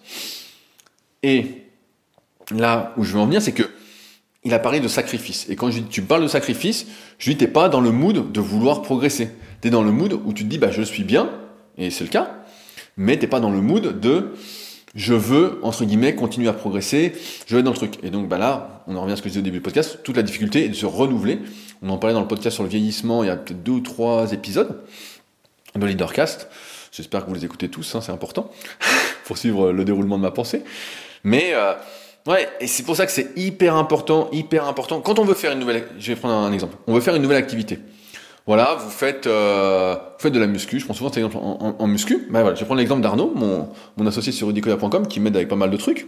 Et 1.23 1.63
là 2.51 2.93
où 2.97 3.05
je 3.05 3.13
veux 3.13 3.21
en 3.21 3.27
venir, 3.27 3.43
c'est 3.43 3.53
que 3.53 3.65
il 4.47 4.55
a 4.55 4.61
parlé 4.61 4.79
de 4.79 4.87
sacrifice. 4.87 5.47
Et 5.51 5.57
quand 5.57 5.71
je 5.73 5.81
dis, 5.81 5.89
tu 5.89 6.03
parles 6.03 6.23
de 6.23 6.29
sacrifice, 6.29 6.87
je 7.19 7.31
dis, 7.31 7.37
t'es 7.37 7.49
pas 7.49 7.69
dans 7.69 7.81
le 7.81 7.91
mood 7.91 8.31
de 8.31 8.41
vouloir 8.41 8.81
progresser. 8.81 9.31
Tu 9.61 9.69
es 9.69 9.71
dans 9.73 9.83
le 9.83 9.91
mood 9.91 10.13
où 10.25 10.33
tu 10.33 10.45
te 10.45 10.49
dis, 10.49 10.59
bah, 10.59 10.71
je 10.71 10.83
suis 10.83 11.03
bien, 11.03 11.31
et 11.77 11.91
c'est 11.91 12.05
le 12.05 12.11
cas, 12.11 12.45
mais 12.97 13.19
t'es 13.19 13.27
pas 13.27 13.41
dans 13.41 13.51
le 13.51 13.61
mood 13.61 13.99
de, 13.99 14.35
je 14.95 15.15
veux, 15.15 15.59
entre 15.63 15.85
guillemets, 15.85 16.15
continuer 16.15 16.49
à 16.49 16.53
progresser, 16.53 17.13
je 17.49 17.55
veux 17.55 17.59
être 17.59 17.65
dans 17.65 17.73
le 17.73 17.77
truc. 17.77 17.99
Et 18.05 18.11
donc, 18.11 18.29
bah 18.29 18.39
là, 18.39 18.85
on 18.87 18.95
en 18.95 19.03
revient 19.03 19.15
à 19.15 19.17
ce 19.17 19.23
que 19.23 19.29
je 19.29 19.33
disais 19.33 19.41
au 19.41 19.45
début 19.45 19.59
du 19.59 19.63
podcast, 19.63 19.99
toute 20.05 20.17
la 20.17 20.23
difficulté 20.23 20.65
est 20.65 20.69
de 20.69 20.75
se 20.75 20.87
renouveler. 20.87 21.41
On 21.83 21.89
en 21.89 21.99
parlait 21.99 22.15
dans 22.15 22.21
le 22.21 22.29
podcast 22.29 22.55
sur 22.55 22.63
le 22.63 22.69
vieillissement, 22.69 23.25
il 23.25 23.27
y 23.27 23.31
a 23.31 23.37
peut-être 23.37 23.65
deux 23.65 23.73
ou 23.73 23.81
trois 23.81 24.33
épisodes 24.33 24.81
de 25.75 25.85
Leadercast. 25.85 26.49
J'espère 26.93 27.25
que 27.25 27.29
vous 27.29 27.35
les 27.35 27.45
écoutez 27.45 27.69
tous, 27.69 27.97
hein, 27.97 28.01
c'est 28.01 28.13
important, 28.13 28.51
pour 29.25 29.39
suivre 29.39 29.73
le 29.73 29.85
déroulement 29.85 30.19
de 30.19 30.23
ma 30.23 30.31
pensée. 30.31 30.63
Mais, 31.25 31.51
euh, 31.53 31.75
Ouais, 32.27 32.49
et 32.61 32.67
c'est 32.67 32.83
pour 32.83 32.97
ça 32.97 33.07
que 33.07 33.13
c'est 33.13 33.31
hyper 33.37 33.77
important, 33.77 34.29
hyper 34.33 34.67
important. 34.67 35.01
Quand 35.01 35.19
on 35.19 35.25
veut 35.25 35.35
faire 35.35 35.53
une 35.53 35.61
nouvelle, 35.61 35.87
je 35.99 36.09
vais 36.09 36.17
prendre 36.17 36.35
un 36.35 36.53
exemple. 36.53 36.77
On 36.87 36.95
veut 36.95 37.01
faire 37.01 37.15
une 37.15 37.23
nouvelle 37.23 37.39
activité. 37.39 37.79
Voilà, 38.47 38.77
vous 38.81 38.91
faites, 38.91 39.27
euh, 39.27 39.95
vous 39.95 40.23
faites 40.23 40.33
de 40.33 40.39
la 40.39 40.47
muscu. 40.47 40.79
Je 40.79 40.85
prends 40.85 40.95
souvent 40.95 41.11
cet 41.11 41.19
exemple 41.19 41.37
en, 41.41 41.87
muscu. 41.87 42.27
Ben 42.31 42.43
voilà, 42.43 42.55
je 42.55 42.61
vais 42.61 42.67
prendre 42.67 42.79
l'exemple 42.81 43.03
d'Arnaud, 43.03 43.33
mon, 43.35 43.69
mon 43.97 44.07
associé 44.07 44.33
sur 44.33 44.49
rudicoya.com, 44.49 45.07
qui 45.09 45.21
m'aide 45.21 45.37
avec 45.37 45.49
pas 45.49 45.57
mal 45.57 45.71
de 45.71 45.77
trucs. 45.77 46.07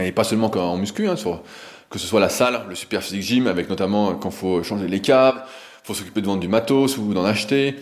Et 0.00 0.12
pas 0.12 0.24
seulement 0.24 0.50
en 0.50 0.76
muscu, 0.76 1.08
hein, 1.08 1.16
sur, 1.16 1.42
que 1.90 1.98
ce 1.98 2.06
soit 2.06 2.20
la 2.20 2.28
salle, 2.28 2.62
le 2.68 2.74
super 2.74 3.02
physique 3.02 3.22
gym, 3.22 3.46
avec 3.46 3.68
notamment 3.70 4.14
quand 4.14 4.30
faut 4.30 4.62
changer 4.62 4.88
les 4.88 5.00
câbles, 5.00 5.42
faut 5.84 5.94
s'occuper 5.94 6.20
de 6.20 6.26
vendre 6.26 6.40
du 6.40 6.48
matos 6.48 6.98
ou 6.98 7.14
d'en 7.14 7.24
acheter, 7.24 7.76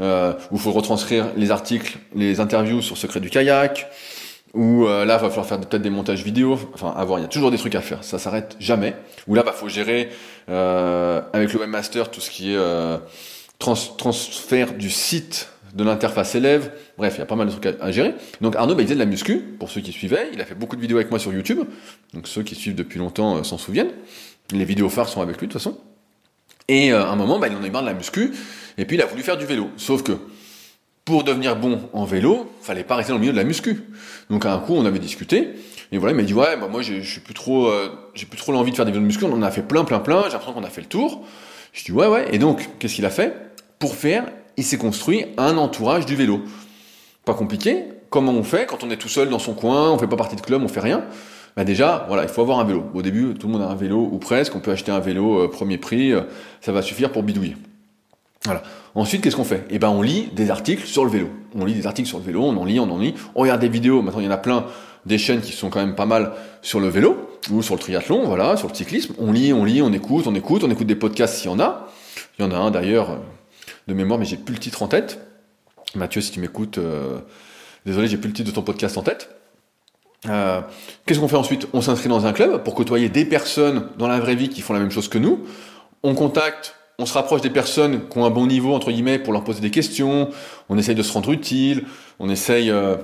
euh, 0.00 0.32
où 0.50 0.58
faut 0.58 0.72
retranscrire 0.72 1.28
les 1.36 1.52
articles, 1.52 1.98
les 2.14 2.40
interviews 2.40 2.82
sur 2.82 2.96
secret 2.96 3.20
du 3.20 3.30
kayak. 3.30 3.88
Ou 4.54 4.86
euh, 4.86 5.04
là, 5.04 5.16
va 5.16 5.28
falloir 5.30 5.46
faire 5.46 5.60
peut-être 5.60 5.82
des 5.82 5.90
montages 5.90 6.22
vidéo. 6.22 6.58
Enfin, 6.74 6.92
à 6.96 7.04
voir, 7.04 7.18
il 7.18 7.22
y 7.22 7.24
a 7.24 7.28
toujours 7.28 7.50
des 7.50 7.58
trucs 7.58 7.74
à 7.74 7.80
faire. 7.80 8.04
Ça 8.04 8.18
s'arrête 8.18 8.56
jamais. 8.60 8.94
Ou 9.26 9.34
là, 9.34 9.42
bah, 9.42 9.52
faut 9.52 9.68
gérer 9.68 10.10
euh, 10.48 11.22
avec 11.32 11.52
le 11.52 11.60
webmaster 11.60 12.10
tout 12.10 12.20
ce 12.20 12.30
qui 12.30 12.52
est 12.52 12.56
euh, 12.56 12.98
transfert 13.58 14.74
du 14.74 14.90
site 14.90 15.48
de 15.74 15.84
l'interface 15.84 16.34
élève. 16.34 16.72
Bref, 16.98 17.14
il 17.16 17.18
y 17.20 17.22
a 17.22 17.26
pas 17.26 17.36
mal 17.36 17.46
de 17.46 17.52
trucs 17.52 17.74
à, 17.80 17.90
gérer. 17.90 18.14
Donc 18.40 18.56
Arnaud, 18.56 18.74
bah, 18.74 18.82
il 18.82 18.86
faisait 18.86 18.94
de 18.94 19.00
la 19.00 19.06
muscu, 19.06 19.38
pour 19.38 19.70
ceux 19.70 19.80
qui 19.80 19.92
suivaient. 19.92 20.30
Il 20.32 20.40
a 20.40 20.44
fait 20.44 20.54
beaucoup 20.54 20.76
de 20.76 20.80
vidéos 20.80 20.98
avec 20.98 21.10
moi 21.10 21.18
sur 21.18 21.32
YouTube. 21.32 21.60
Donc 22.14 22.28
ceux 22.28 22.42
qui 22.42 22.54
suivent 22.54 22.74
depuis 22.74 22.98
longtemps 22.98 23.38
euh, 23.38 23.42
s'en 23.42 23.58
souviennent. 23.58 23.92
Les 24.52 24.64
vidéos 24.64 24.88
phares 24.88 25.08
sont 25.08 25.22
avec 25.22 25.38
lui 25.38 25.46
de 25.46 25.52
toute 25.52 25.60
façon. 25.60 25.78
Et 26.68 26.92
euh, 26.92 27.04
à 27.04 27.08
un 27.08 27.16
moment, 27.16 27.38
bah, 27.38 27.48
il 27.48 27.56
en 27.56 27.62
a 27.62 27.70
marre 27.70 27.82
de 27.82 27.88
la 27.88 27.94
muscu. 27.94 28.32
Et 28.78 28.84
puis 28.84 28.96
il 28.96 29.02
a 29.02 29.06
voulu 29.06 29.22
faire 29.22 29.36
du 29.36 29.46
vélo. 29.46 29.70
Sauf 29.76 30.02
que 30.02 30.12
pour 31.04 31.24
devenir 31.24 31.56
bon 31.56 31.80
en 31.92 32.04
vélo, 32.04 32.50
fallait 32.60 32.84
pas 32.84 32.96
rester 32.96 33.10
dans 33.12 33.16
le 33.16 33.20
milieu 33.20 33.32
de 33.32 33.38
la 33.38 33.44
muscu. 33.44 33.82
Donc 34.30 34.46
à 34.46 34.52
un 34.52 34.58
coup, 34.58 34.74
on 34.74 34.84
avait 34.84 34.98
discuté. 34.98 35.50
Et 35.90 35.98
voilà, 35.98 36.12
il 36.14 36.16
m'a 36.16 36.22
dit 36.22 36.34
ouais, 36.34 36.56
bah 36.56 36.68
moi 36.68 36.80
j'ai 36.82 37.02
plus 37.20 37.34
trop, 37.34 37.66
euh, 37.66 37.88
j'ai 38.14 38.26
plus 38.26 38.38
trop 38.38 38.52
l'envie 38.52 38.70
de 38.70 38.76
faire 38.76 38.84
des 38.84 38.92
vélos 38.92 39.02
de 39.02 39.06
muscu. 39.06 39.24
On 39.24 39.32
en 39.32 39.42
a 39.42 39.50
fait 39.50 39.62
plein, 39.62 39.84
plein, 39.84 39.98
plein. 39.98 40.22
J'ai 40.24 40.30
l'impression 40.30 40.52
qu'on 40.52 40.64
a 40.64 40.70
fait 40.70 40.80
le 40.80 40.86
tour. 40.86 41.24
Je 41.72 41.84
dis 41.84 41.92
ouais, 41.92 42.06
ouais. 42.06 42.28
Et 42.32 42.38
donc, 42.38 42.68
qu'est-ce 42.78 42.94
qu'il 42.94 43.06
a 43.06 43.10
fait? 43.10 43.34
Pour 43.78 43.94
faire, 43.94 44.26
il 44.56 44.64
s'est 44.64 44.78
construit 44.78 45.26
un 45.38 45.58
entourage 45.58 46.06
du 46.06 46.14
vélo. 46.16 46.42
Pas 47.24 47.34
compliqué. 47.34 47.84
Comment 48.10 48.32
on 48.32 48.44
fait? 48.44 48.66
Quand 48.66 48.84
on 48.84 48.90
est 48.90 48.96
tout 48.96 49.08
seul 49.08 49.28
dans 49.28 49.38
son 49.38 49.54
coin, 49.54 49.90
on 49.90 49.98
fait 49.98 50.06
pas 50.06 50.16
partie 50.16 50.36
de 50.36 50.40
club, 50.40 50.62
on 50.62 50.68
fait 50.68 50.80
rien 50.80 51.04
bah 51.56 51.64
déjà, 51.64 52.06
voilà, 52.08 52.22
il 52.22 52.28
faut 52.28 52.40
avoir 52.40 52.60
un 52.60 52.64
vélo. 52.64 52.84
Au 52.94 53.02
début, 53.02 53.34
tout 53.34 53.46
le 53.46 53.52
monde 53.52 53.62
a 53.62 53.66
un 53.66 53.74
vélo 53.74 54.08
ou 54.10 54.18
presque. 54.18 54.54
On 54.56 54.60
peut 54.60 54.70
acheter 54.70 54.90
un 54.90 55.00
vélo 55.00 55.42
euh, 55.42 55.48
premier 55.50 55.76
prix, 55.76 56.12
euh, 56.12 56.22
ça 56.60 56.72
va 56.72 56.82
suffire 56.82 57.12
pour 57.12 57.22
bidouiller. 57.22 57.56
Voilà. 58.44 58.62
Ensuite, 58.94 59.22
qu'est-ce 59.22 59.36
qu'on 59.36 59.44
fait? 59.44 59.64
Eh 59.70 59.78
ben, 59.78 59.88
on 59.88 60.02
lit 60.02 60.28
des 60.32 60.50
articles 60.50 60.86
sur 60.86 61.04
le 61.04 61.10
vélo. 61.10 61.28
On 61.54 61.64
lit 61.64 61.74
des 61.74 61.86
articles 61.86 62.08
sur 62.08 62.18
le 62.18 62.24
vélo, 62.24 62.42
on 62.42 62.56
en 62.56 62.64
lit, 62.64 62.80
on 62.80 62.90
en 62.90 62.98
lit. 62.98 63.14
On 63.34 63.42
regarde 63.42 63.60
des 63.60 63.68
vidéos. 63.68 64.02
Maintenant, 64.02 64.20
il 64.20 64.26
y 64.26 64.28
en 64.28 64.32
a 64.32 64.36
plein 64.36 64.66
des 65.06 65.18
chaînes 65.18 65.40
qui 65.40 65.52
sont 65.52 65.70
quand 65.70 65.80
même 65.80 65.94
pas 65.94 66.06
mal 66.06 66.32
sur 66.60 66.80
le 66.80 66.88
vélo 66.88 67.28
ou 67.50 67.62
sur 67.62 67.74
le 67.74 67.80
triathlon, 67.80 68.24
voilà, 68.24 68.56
sur 68.56 68.68
le 68.68 68.74
cyclisme. 68.74 69.14
On 69.18 69.32
lit, 69.32 69.52
on 69.52 69.64
lit, 69.64 69.82
on 69.82 69.92
écoute, 69.92 70.26
on 70.26 70.34
écoute, 70.34 70.62
on 70.64 70.70
écoute 70.70 70.86
des 70.86 70.94
podcasts 70.94 71.36
s'il 71.36 71.50
y 71.50 71.54
en 71.54 71.60
a. 71.60 71.88
Il 72.38 72.44
y 72.44 72.48
en 72.48 72.52
a 72.52 72.56
un 72.56 72.70
d'ailleurs 72.70 73.10
euh, 73.10 73.16
de 73.88 73.94
mémoire, 73.94 74.18
mais 74.18 74.24
j'ai 74.24 74.36
plus 74.36 74.54
le 74.54 74.60
titre 74.60 74.82
en 74.82 74.88
tête. 74.88 75.18
Mathieu, 75.94 76.20
si 76.20 76.30
tu 76.30 76.40
m'écoutes, 76.40 76.78
euh, 76.78 77.18
désolé, 77.84 78.08
j'ai 78.08 78.16
plus 78.16 78.28
le 78.28 78.34
titre 78.34 78.50
de 78.50 78.54
ton 78.54 78.62
podcast 78.62 78.96
en 78.96 79.02
tête. 79.02 79.28
Euh, 80.28 80.60
qu'est-ce 81.04 81.18
qu'on 81.18 81.28
fait 81.28 81.36
ensuite? 81.36 81.66
On 81.72 81.80
s'inscrit 81.80 82.08
dans 82.08 82.26
un 82.26 82.32
club 82.32 82.62
pour 82.62 82.74
côtoyer 82.74 83.08
des 83.08 83.24
personnes 83.24 83.88
dans 83.98 84.06
la 84.06 84.20
vraie 84.20 84.36
vie 84.36 84.48
qui 84.48 84.60
font 84.60 84.72
la 84.72 84.78
même 84.78 84.92
chose 84.92 85.08
que 85.08 85.18
nous. 85.18 85.40
On 86.04 86.14
contacte 86.14 86.76
on 87.02 87.06
se 87.06 87.14
rapproche 87.14 87.40
des 87.40 87.50
personnes 87.50 88.08
qui 88.08 88.16
ont 88.16 88.24
un 88.24 88.30
bon 88.30 88.46
niveau, 88.46 88.74
entre 88.74 88.92
guillemets, 88.92 89.18
pour 89.18 89.32
leur 89.32 89.42
poser 89.42 89.60
des 89.60 89.72
questions, 89.72 90.30
on 90.68 90.78
essaye 90.78 90.94
de 90.94 91.02
se 91.02 91.12
rendre 91.12 91.32
utile, 91.32 91.82
on 92.20 92.30
essaye, 92.30 92.70
euh, 92.70 92.94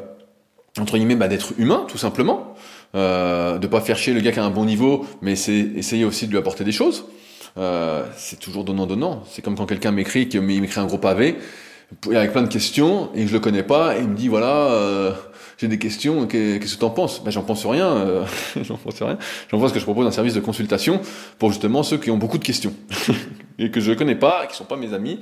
entre 0.79 0.97
guillemets, 0.97 1.17
bah, 1.17 1.27
d'être 1.27 1.53
humain, 1.59 1.85
tout 1.89 1.99
simplement, 1.99 2.55
euh, 2.95 3.59
de 3.59 3.67
pas 3.67 3.81
faire 3.81 3.99
chier 3.99 4.15
le 4.15 4.21
gars 4.21 4.31
qui 4.31 4.39
a 4.39 4.45
un 4.45 4.51
bon 4.51 4.65
niveau, 4.65 5.05
mais 5.21 5.35
c'est 5.35 5.59
essayer 5.59 6.05
aussi 6.05 6.27
de 6.27 6.31
lui 6.31 6.39
apporter 6.39 6.63
des 6.63 6.71
choses. 6.71 7.07
Euh, 7.57 8.05
c'est 8.17 8.39
toujours 8.39 8.63
donnant-donnant. 8.63 9.25
C'est 9.29 9.43
comme 9.43 9.57
quand 9.57 9.67
quelqu'un 9.67 9.91
m'écrit, 9.91 10.29
qui 10.29 10.39
m'écrit 10.39 10.81
un 10.81 10.87
gros 10.87 10.99
pavé, 10.99 11.37
avec 12.07 12.31
plein 12.31 12.43
de 12.43 12.49
questions, 12.49 13.11
et 13.17 13.27
je 13.27 13.33
le 13.33 13.41
connais 13.41 13.65
pas, 13.65 13.97
et 13.97 14.03
il 14.03 14.09
me 14.09 14.15
dit, 14.15 14.29
voilà... 14.29 15.17
Euh, 15.59 15.61
j'ai 15.61 15.69
des 15.69 15.79
questions, 15.79 16.27
qu'est-ce 16.27 16.75
que 16.75 16.79
tu 16.79 16.85
en 16.85 16.91
penses? 16.91 17.23
Ben, 17.23 17.31
J'en 17.31 17.43
pense 17.43 17.67
rien, 17.67 17.87
euh, 17.89 18.25
j'en 18.63 18.77
pense 18.77 19.01
rien. 19.03 19.19
J'en 19.51 19.59
pense 19.59 19.73
que 19.73 19.79
je 19.79 19.85
propose 19.85 20.07
un 20.07 20.11
service 20.11 20.35
de 20.35 20.41
consultation 20.41 21.01
pour 21.39 21.51
justement 21.51 21.83
ceux 21.83 21.99
qui 21.99 22.11
ont 22.11 22.17
beaucoup 22.17 22.39
de 22.39 22.45
questions 22.45 22.73
et 23.59 23.71
que 23.71 23.81
je 23.81 23.91
ne 23.91 23.97
connais 23.97 24.15
pas, 24.15 24.47
qui 24.47 24.57
sont 24.57 24.65
pas 24.65 24.77
mes 24.77 24.95
amis 24.95 25.21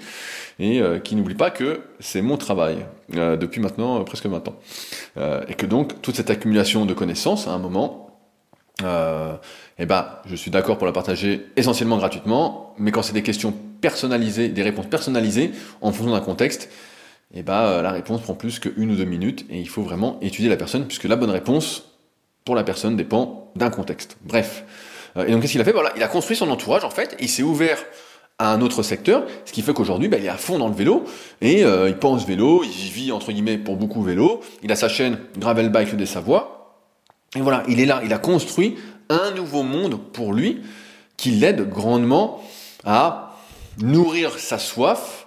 et 0.59 0.81
euh, 0.81 0.99
qui 0.99 1.17
n'oublient 1.17 1.35
pas 1.35 1.51
que 1.51 1.81
c'est 2.01 2.23
mon 2.23 2.37
travail 2.37 2.87
euh, 3.15 3.37
depuis 3.37 3.61
maintenant 3.61 4.03
presque 4.05 4.27
20 4.27 4.49
ans. 4.49 4.57
et 5.49 5.55
que 5.55 5.67
donc 5.67 6.01
toute 6.03 6.17
cette 6.17 6.31
accumulation 6.31 6.87
de 6.87 6.95
connaissances 6.95 7.49
à 7.49 7.53
un 7.53 7.59
moment, 7.59 8.03
eh 8.83 9.87
ben, 9.87 10.07
je 10.27 10.37
suis 10.37 10.51
d'accord 10.51 10.77
pour 10.77 10.87
la 10.87 10.93
partager 10.93 11.47
essentiellement 11.57 11.97
gratuitement, 11.97 12.75
mais 12.79 12.93
quand 12.93 13.03
c'est 13.03 13.15
des 13.15 13.23
questions 13.23 13.55
personnalisées, 13.81 14.49
des 14.49 14.63
réponses 14.63 14.87
personnalisées 14.87 15.53
en 15.81 15.93
fonction 15.93 16.13
d'un 16.13 16.21
contexte, 16.21 16.69
et 17.35 17.41
eh 17.41 17.43
bah 17.43 17.67
euh, 17.67 17.83
la 17.83 17.91
réponse 17.91 18.23
prend 18.23 18.35
plus 18.35 18.61
qu'une 18.61 18.91
ou 18.91 18.95
deux 18.95 19.05
minutes 19.05 19.47
et 19.51 19.59
il 19.59 19.69
faut 19.69 19.83
vraiment 19.83 20.19
étudier 20.23 20.49
la 20.49 20.57
personne 20.57 20.87
puisque 20.87 21.05
la 21.05 21.17
bonne 21.17 21.31
réponse 21.31 21.93
pour 22.45 22.55
la 22.55 22.63
personne 22.63 22.97
dépend 22.97 23.51
d'un 23.57 23.69
contexte. 23.69 24.17
Bref. 24.23 24.65
Euh, 25.17 25.27
et 25.27 25.33
donc 25.33 25.43
qu'est-ce 25.43 25.53
qu'il 25.53 25.61
a 25.61 25.65
fait? 25.65 25.73
Voilà, 25.73 25.93
Il 25.97 26.03
a 26.03 26.09
construit 26.09 26.37
son 26.37 26.49
entourage 26.51 26.85
en 26.85 26.91
fait, 26.91 27.17
il 27.21 27.29
s'est 27.29 27.43
ouvert 27.43 27.79
à 28.39 28.53
un 28.53 28.61
autre 28.61 28.83
secteur, 28.83 29.25
ce 29.45 29.53
qui 29.53 29.63
fait 29.63 29.73
qu'aujourd'hui, 29.73 30.09
bah, 30.09 30.19
il 30.19 30.27
est 30.27 30.31
à 30.31 30.37
fond 30.37 30.59
dans 30.59 30.69
le 30.69 30.75
vélo, 30.75 31.05
et 31.41 31.65
euh, 31.65 31.89
il 31.89 31.97
pense 31.97 32.27
vélo, 32.27 32.63
il 32.65 32.91
vit, 32.91 33.11
entre 33.11 33.33
guillemets, 33.33 33.57
pour 33.57 33.77
beaucoup 33.77 34.03
vélo, 34.03 34.43
il 34.63 34.71
a 34.71 34.77
sa 34.77 34.91
chaîne 34.91 35.19
Gravel 35.39 35.71
Bike 35.71 35.95
des 35.97 36.05
Savoie, 36.05 36.83
et 37.35 37.41
voilà, 37.41 37.63
il 37.67 37.81
est 37.81 37.87
là, 37.87 38.03
il 38.05 38.13
a 38.13 38.19
construit 38.19 38.77
un 39.09 39.31
nouveau 39.31 39.63
monde 39.63 39.99
pour 40.13 40.35
lui, 40.35 40.61
qui 41.17 41.31
l'aide 41.31 41.69
grandement 41.71 42.43
à 42.85 43.37
nourrir 43.79 44.39
sa 44.39 44.59
soif, 44.59 45.26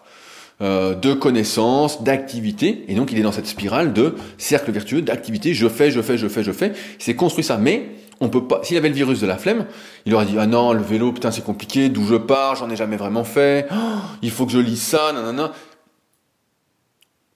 euh, 0.62 0.96
de 0.96 1.14
connaissances, 1.14 2.04
d'activités, 2.04 2.86
et 2.88 2.96
donc 2.96 3.12
il 3.12 3.20
est 3.20 3.22
dans 3.22 3.32
cette 3.32 3.48
spirale 3.48 3.94
de 3.94 4.16
cercle 4.38 4.72
vertueux 4.72 5.02
d'activités, 5.02 5.54
je 5.54 5.68
fais, 5.68 5.92
je 5.92 6.02
fais, 6.02 6.18
je 6.18 6.28
fais, 6.28 6.44
je 6.44 6.52
fais, 6.52 6.74
il 7.00 7.04
s'est 7.04 7.16
construit 7.16 7.44
ça, 7.44 7.58
mais 7.58 7.90
on 8.22 8.30
peut 8.30 8.46
pas, 8.46 8.60
s'il 8.64 8.76
avait 8.78 8.90
le 8.90 8.96
virus 8.96 9.22
de 9.22 9.28
la 9.28 9.38
flemme, 9.38 9.66
il 10.06 10.14
aurait 10.14 10.26
dit, 10.26 10.36
ah 10.38 10.48
non, 10.48 10.74
le 10.74 10.82
vélo, 10.82 11.14
putain, 11.14 11.32
c'est 11.32 11.44
compliqué, 11.44 11.90
d'où 11.90 12.06
je 12.06 12.16
pars, 12.16 12.56
j'en 12.56 12.70
ai 12.70 12.76
jamais 12.76 12.98
vraiment 12.98 13.24
fait, 13.24 13.68
oh, 13.72 13.76
il 14.22 14.32
faut 14.32 14.46
que 14.46 14.52
je 14.52 14.60
lise 14.60 14.82
ça, 14.82 15.12
nanana. 15.14 15.54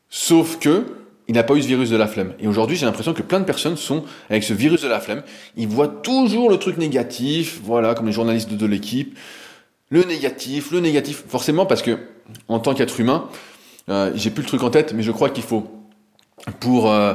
Sauf 0.09 0.59
que, 0.59 0.85
il 1.27 1.35
n'a 1.35 1.43
pas 1.43 1.55
eu 1.55 1.61
ce 1.61 1.67
virus 1.67 1.89
de 1.89 1.95
la 1.95 2.07
flemme. 2.07 2.33
Et 2.39 2.47
aujourd'hui, 2.47 2.75
j'ai 2.75 2.85
l'impression 2.85 3.13
que 3.13 3.21
plein 3.21 3.39
de 3.39 3.45
personnes 3.45 3.77
sont 3.77 4.03
avec 4.29 4.43
ce 4.43 4.53
virus 4.53 4.81
de 4.81 4.87
la 4.87 4.99
flemme. 4.99 5.23
Ils 5.55 5.67
voient 5.67 5.87
toujours 5.87 6.49
le 6.49 6.57
truc 6.57 6.77
négatif, 6.77 7.61
voilà, 7.63 7.95
comme 7.95 8.07
les 8.07 8.11
journalistes 8.11 8.51
de, 8.51 8.65
l'équipe. 8.65 9.17
Le 9.89 10.03
négatif, 10.03 10.71
le 10.71 10.81
négatif. 10.81 11.23
Forcément, 11.27 11.65
parce 11.65 11.81
que, 11.81 11.97
en 12.47 12.59
tant 12.59 12.73
qu'être 12.73 12.99
humain, 12.99 13.29
euh, 13.89 14.11
j'ai 14.15 14.29
plus 14.29 14.43
le 14.43 14.47
truc 14.47 14.63
en 14.63 14.69
tête, 14.69 14.93
mais 14.93 15.03
je 15.03 15.11
crois 15.11 15.29
qu'il 15.29 15.43
faut, 15.43 15.67
pour, 16.59 16.91
euh, 16.91 17.13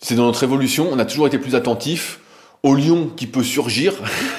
c'est 0.00 0.14
dans 0.14 0.26
notre 0.26 0.42
évolution, 0.42 0.88
on 0.90 0.98
a 0.98 1.04
toujours 1.04 1.26
été 1.26 1.38
plus 1.38 1.54
attentif 1.54 2.20
au 2.64 2.74
lion 2.74 3.10
qui 3.14 3.26
peut 3.26 3.42
surgir 3.42 3.94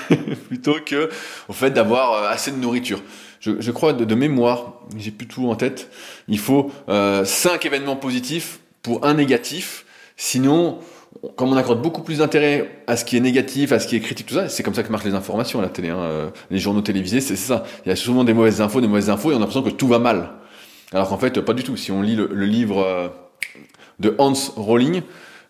plutôt 0.48 0.78
que 0.86 1.10
au 1.48 1.54
fait 1.54 1.70
d'avoir 1.70 2.14
euh, 2.14 2.28
assez 2.28 2.52
de 2.52 2.58
nourriture. 2.58 3.02
Je, 3.40 3.70
crois 3.70 3.94
de, 3.94 4.06
de 4.06 4.16
mémoire, 4.16 4.74
j'ai 4.98 5.12
plus 5.12 5.28
tout 5.28 5.48
en 5.48 5.56
tête. 5.56 5.92
Il 6.28 6.40
faut 6.40 6.72
euh, 6.90 7.24
cinq 7.26 7.64
événements 7.68 7.96
positifs 7.96 8.60
pour 8.82 9.06
un 9.06 9.14
négatif. 9.14 9.86
Sinon, 10.18 10.80
comme 11.36 11.54
on 11.54 11.58
accorde 11.58 11.82
beaucoup 11.82 12.02
plus 12.02 12.20
d'intérêt 12.20 12.84
à 12.88 12.98
ce 12.98 13.06
qui 13.06 13.18
est 13.18 13.22
négatif, 13.22 13.72
à 13.72 13.80
ce 13.80 13.88
qui 13.88 13.96
est 13.96 14.00
critique, 14.00 14.28
tout 14.28 14.36
ça, 14.36 14.50
c'est 14.50 14.64
comme 14.64 14.74
ça 14.74 14.84
que 14.84 14.92
marchent 14.92 15.06
les 15.06 15.14
informations 15.14 15.60
à 15.60 15.62
la 15.62 15.70
télé. 15.70 15.90
Hein. 15.90 16.00
Euh, 16.00 16.30
les 16.52 16.60
journaux 16.60 16.82
télévisés, 16.82 17.22
c'est 17.22 17.36
ça. 17.36 17.64
Il 17.86 17.90
y 17.90 17.92
a 17.92 17.96
souvent 17.96 18.24
des 18.24 18.34
mauvaises 18.34 18.62
infos, 18.62 18.82
des 18.82 18.88
mauvaises 18.88 19.10
infos, 19.10 19.32
et 19.32 19.34
on 19.34 19.38
a 19.38 19.40
l'impression 19.40 19.64
que 19.64 19.70
tout 19.70 19.88
va 19.88 20.00
mal. 20.00 20.32
Alors 20.92 21.10
qu'en 21.10 21.18
fait, 21.18 21.40
pas 21.42 21.54
du 21.54 21.64
tout. 21.64 21.78
Si 21.78 21.92
on 21.92 22.02
lit 22.02 22.16
le, 22.16 22.28
livre 22.46 22.84
euh, 22.84 23.08
de 24.00 24.16
Hans 24.18 24.34
Rowling, 24.56 25.02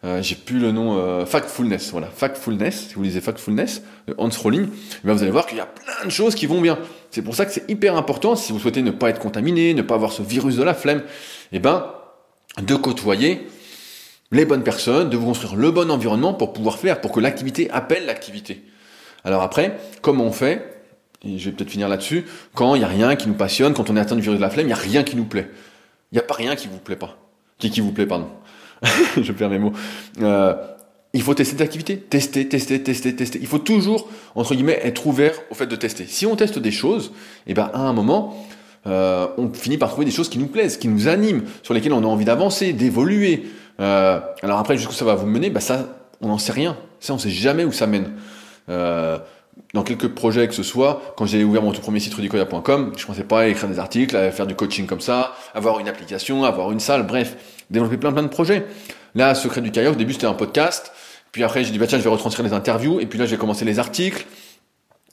euh, 0.03 0.21
j'ai 0.21 0.35
plus 0.35 0.59
le 0.59 0.71
nom, 0.71 1.25
Factfulness, 1.25 1.91
voilà, 1.91 2.07
Factfulness, 2.07 2.89
si 2.89 2.93
vous 2.93 3.03
lisez 3.03 3.21
Factfulness, 3.21 3.81
de 4.07 4.15
Hans 4.17 4.29
Rowling, 4.29 4.67
eh 4.67 5.11
vous 5.11 5.23
allez 5.23 5.31
voir 5.31 5.47
qu'il 5.47 5.57
y 5.57 5.61
a 5.61 5.65
plein 5.65 6.05
de 6.05 6.11
choses 6.11 6.35
qui 6.35 6.45
vont 6.45 6.61
bien. 6.61 6.77
C'est 7.09 7.23
pour 7.23 7.35
ça 7.35 7.45
que 7.45 7.51
c'est 7.51 7.69
hyper 7.69 7.95
important, 7.95 8.35
si 8.35 8.53
vous 8.53 8.59
souhaitez 8.59 8.83
ne 8.83 8.91
pas 8.91 9.09
être 9.09 9.19
contaminé, 9.19 9.73
ne 9.73 9.81
pas 9.81 9.95
avoir 9.95 10.11
ce 10.11 10.21
virus 10.21 10.57
de 10.57 10.63
la 10.63 10.73
flemme, 10.73 11.01
eh 11.51 11.59
ben, 11.59 11.87
de 12.61 12.75
côtoyer 12.75 13.47
les 14.31 14.45
bonnes 14.45 14.63
personnes, 14.63 15.09
de 15.09 15.17
vous 15.17 15.25
construire 15.25 15.55
le 15.55 15.71
bon 15.71 15.91
environnement 15.91 16.33
pour 16.33 16.53
pouvoir 16.53 16.77
faire, 16.77 17.01
pour 17.01 17.11
que 17.11 17.19
l'activité 17.19 17.69
appelle 17.71 18.05
l'activité. 18.05 18.63
Alors 19.23 19.41
après, 19.41 19.77
comment 20.01 20.25
on 20.25 20.31
fait 20.31 20.83
Et 21.23 21.37
je 21.37 21.49
vais 21.49 21.55
peut-être 21.55 21.69
finir 21.69 21.89
là-dessus. 21.89 22.25
Quand 22.53 22.75
il 22.75 22.79
n'y 22.79 22.85
a 22.85 22.89
rien 22.89 23.15
qui 23.15 23.27
nous 23.27 23.33
passionne, 23.33 23.73
quand 23.73 23.89
on 23.89 23.97
est 23.97 23.99
atteint 23.99 24.15
du 24.15 24.21
virus 24.21 24.37
de 24.37 24.43
la 24.43 24.49
flemme, 24.49 24.65
il 24.65 24.69
n'y 24.69 24.73
a 24.73 24.77
rien 24.77 25.03
qui 25.03 25.15
nous 25.15 25.25
plaît. 25.25 25.49
Il 26.11 26.15
n'y 26.15 26.19
a 26.19 26.23
pas 26.23 26.35
rien 26.35 26.55
qui 26.55 26.67
vous 26.67 26.77
plaît 26.77 26.95
pas. 26.95 27.17
Qui, 27.57 27.69
qui 27.69 27.81
vous 27.81 27.91
plaît, 27.91 28.05
pardon. 28.05 28.27
je 29.21 29.31
perds 29.31 29.49
mes 29.49 29.59
mots. 29.59 29.73
Euh, 30.21 30.53
il 31.13 31.21
faut 31.21 31.33
tester 31.33 31.55
des 31.55 31.63
activités. 31.63 31.97
Tester, 31.97 32.47
tester, 32.47 32.83
tester, 32.83 33.15
tester. 33.15 33.39
Il 33.41 33.47
faut 33.47 33.59
toujours, 33.59 34.09
entre 34.35 34.53
guillemets, 34.53 34.79
être 34.83 35.07
ouvert 35.07 35.33
au 35.49 35.55
fait 35.55 35.65
de 35.65 35.75
tester. 35.75 36.05
Si 36.07 36.25
on 36.25 36.35
teste 36.35 36.59
des 36.59 36.71
choses, 36.71 37.11
et 37.47 37.51
eh 37.51 37.53
ben, 37.53 37.71
à 37.73 37.79
un 37.79 37.93
moment, 37.93 38.45
euh, 38.85 39.27
on 39.37 39.51
finit 39.53 39.77
par 39.77 39.89
trouver 39.89 40.05
des 40.05 40.11
choses 40.11 40.29
qui 40.29 40.37
nous 40.37 40.47
plaisent, 40.47 40.77
qui 40.77 40.87
nous 40.87 41.07
animent, 41.07 41.43
sur 41.63 41.73
lesquelles 41.73 41.93
on 41.93 42.03
a 42.03 42.07
envie 42.07 42.25
d'avancer, 42.25 42.73
d'évoluer. 42.73 43.45
Euh, 43.79 44.19
alors 44.41 44.59
après, 44.59 44.77
jusqu'où 44.77 44.93
ça 44.93 45.05
va 45.05 45.15
vous 45.15 45.25
mener? 45.25 45.49
Bah 45.49 45.59
Ça, 45.59 45.85
on 46.21 46.27
n'en 46.27 46.37
sait 46.37 46.51
rien. 46.51 46.77
Ça, 46.99 47.13
on 47.13 47.17
sait 47.17 47.29
jamais 47.29 47.63
où 47.63 47.71
ça 47.71 47.87
mène. 47.87 48.11
Euh, 48.69 49.17
dans 49.73 49.83
quelques 49.83 50.09
projets 50.09 50.47
que 50.47 50.53
ce 50.53 50.63
soit, 50.63 51.13
quand 51.17 51.25
j'ai 51.25 51.43
ouvert 51.43 51.61
mon 51.61 51.71
tout 51.71 51.81
premier 51.81 51.99
site 51.99 52.13
rudicoya.com, 52.13 52.93
je 52.97 53.05
pensais 53.05 53.23
pas 53.23 53.41
à 53.41 53.47
écrire 53.47 53.69
des 53.69 53.79
articles, 53.79 54.15
à 54.15 54.31
faire 54.31 54.47
du 54.47 54.55
coaching 54.55 54.85
comme 54.85 55.01
ça, 55.01 55.35
avoir 55.53 55.79
une 55.79 55.87
application, 55.87 56.43
avoir 56.43 56.71
une 56.71 56.79
salle, 56.79 57.03
bref, 57.05 57.35
développer 57.69 57.97
plein 57.97 58.11
plein 58.11 58.23
de 58.23 58.29
projets. 58.29 58.65
Là, 59.15 59.35
Secret 59.35 59.61
du 59.61 59.71
kayak, 59.71 59.93
au 59.93 59.95
début 59.95 60.13
c'était 60.13 60.27
un 60.27 60.33
podcast, 60.33 60.91
puis 61.31 61.43
après 61.43 61.63
j'ai 61.63 61.71
dit 61.71 61.77
bah 61.77 61.87
tiens 61.87 61.97
je 61.97 62.03
vais 62.03 62.09
retranscrire 62.09 62.45
les 62.45 62.53
interviews, 62.53 62.99
et 62.99 63.05
puis 63.05 63.19
là 63.19 63.25
j'ai 63.25 63.37
commencé 63.37 63.65
les 63.65 63.79
articles, 63.79 64.25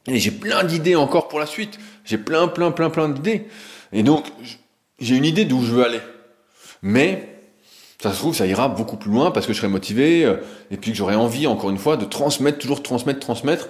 et 0.06 0.18
j'ai 0.18 0.30
plein 0.30 0.64
d'idées 0.64 0.96
encore 0.96 1.28
pour 1.28 1.38
la 1.38 1.46
suite. 1.46 1.78
J'ai 2.04 2.18
plein, 2.18 2.48
plein, 2.48 2.72
plein, 2.72 2.90
plein 2.90 3.08
d'idées. 3.08 3.46
Et 3.92 4.02
donc, 4.02 4.26
j'ai 4.98 5.16
une 5.16 5.24
idée 5.24 5.44
d'où 5.44 5.62
je 5.62 5.72
veux 5.72 5.84
aller. 5.84 6.00
Mais, 6.82 7.31
ça 8.02 8.12
se 8.12 8.18
trouve, 8.18 8.34
ça 8.34 8.46
ira 8.46 8.68
beaucoup 8.68 8.96
plus 8.96 9.12
loin 9.12 9.30
parce 9.30 9.46
que 9.46 9.52
je 9.52 9.58
serai 9.58 9.68
motivé 9.68 10.24
euh, 10.24 10.38
et 10.72 10.76
puis 10.76 10.90
que 10.90 10.96
j'aurai 10.96 11.14
envie, 11.14 11.46
encore 11.46 11.70
une 11.70 11.78
fois, 11.78 11.96
de 11.96 12.04
transmettre, 12.04 12.58
toujours 12.58 12.82
transmettre, 12.82 13.20
transmettre 13.20 13.68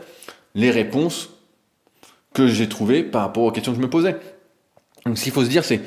les 0.54 0.70
réponses 0.70 1.28
que 2.32 2.46
j'ai 2.46 2.66
trouvées 2.66 3.02
par 3.02 3.20
rapport 3.20 3.44
aux 3.44 3.52
questions 3.52 3.72
que 3.72 3.76
je 3.76 3.82
me 3.82 3.90
posais. 3.90 4.16
Donc, 5.04 5.18
ce 5.18 5.24
qu'il 5.24 5.32
faut 5.32 5.44
se 5.44 5.50
dire, 5.50 5.66
c'est, 5.66 5.82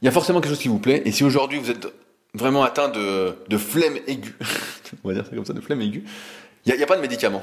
il 0.00 0.04
y 0.06 0.08
a 0.08 0.12
forcément 0.12 0.40
quelque 0.40 0.52
chose 0.52 0.62
qui 0.62 0.68
vous 0.68 0.78
plaît. 0.78 1.02
Et 1.04 1.12
si 1.12 1.24
aujourd'hui 1.24 1.58
vous 1.58 1.70
êtes 1.70 1.86
vraiment 2.32 2.62
atteint 2.62 2.88
de, 2.88 3.36
de 3.46 3.58
flemme 3.58 3.98
aiguë, 4.06 4.34
on 5.04 5.08
va 5.08 5.14
dire 5.14 5.26
ça 5.26 5.36
comme 5.36 5.44
ça, 5.44 5.52
de 5.52 5.60
flemme 5.60 5.82
aiguë, 5.82 6.04
il 6.64 6.74
n'y 6.74 6.80
a, 6.80 6.82
a 6.82 6.86
pas 6.86 6.96
de 6.96 7.02
médicament. 7.02 7.42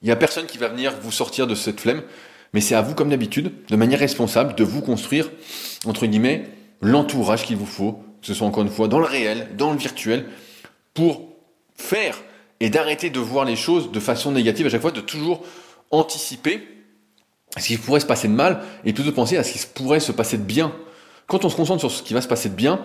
Il 0.00 0.06
n'y 0.06 0.12
a 0.12 0.16
personne 0.16 0.46
qui 0.46 0.56
va 0.56 0.68
venir 0.68 0.94
vous 1.02 1.12
sortir 1.12 1.46
de 1.46 1.54
cette 1.54 1.78
flemme, 1.78 2.00
mais 2.54 2.62
c'est 2.62 2.74
à 2.74 2.80
vous, 2.80 2.94
comme 2.94 3.10
d'habitude, 3.10 3.52
de 3.68 3.76
manière 3.76 3.98
responsable, 3.98 4.54
de 4.54 4.64
vous 4.64 4.80
construire, 4.80 5.30
entre 5.84 6.06
guillemets, 6.06 6.48
l'entourage 6.80 7.44
qu'il 7.44 7.58
vous 7.58 7.66
faut, 7.66 8.02
que 8.20 8.26
ce 8.26 8.34
soit 8.34 8.46
encore 8.46 8.62
une 8.62 8.70
fois 8.70 8.88
dans 8.88 8.98
le 8.98 9.06
réel, 9.06 9.48
dans 9.56 9.72
le 9.72 9.78
virtuel, 9.78 10.26
pour 10.94 11.28
faire 11.74 12.16
et 12.60 12.70
d'arrêter 12.70 13.10
de 13.10 13.18
voir 13.18 13.44
les 13.44 13.56
choses 13.56 13.90
de 13.90 14.00
façon 14.00 14.32
négative 14.32 14.66
à 14.66 14.70
chaque 14.70 14.82
fois, 14.82 14.90
de 14.90 15.00
toujours 15.00 15.42
anticiper 15.90 16.66
ce 17.56 17.66
qui 17.66 17.76
pourrait 17.78 18.00
se 18.00 18.06
passer 18.06 18.28
de 18.28 18.34
mal 18.34 18.62
et 18.84 18.92
plutôt 18.92 19.12
penser 19.12 19.36
à 19.36 19.42
ce 19.42 19.52
qui 19.52 19.66
pourrait 19.74 20.00
se 20.00 20.12
passer 20.12 20.38
de 20.38 20.42
bien. 20.42 20.72
Quand 21.26 21.44
on 21.44 21.48
se 21.48 21.56
concentre 21.56 21.80
sur 21.80 21.90
ce 21.90 22.02
qui 22.02 22.14
va 22.14 22.20
se 22.20 22.28
passer 22.28 22.48
de 22.48 22.54
bien, 22.54 22.80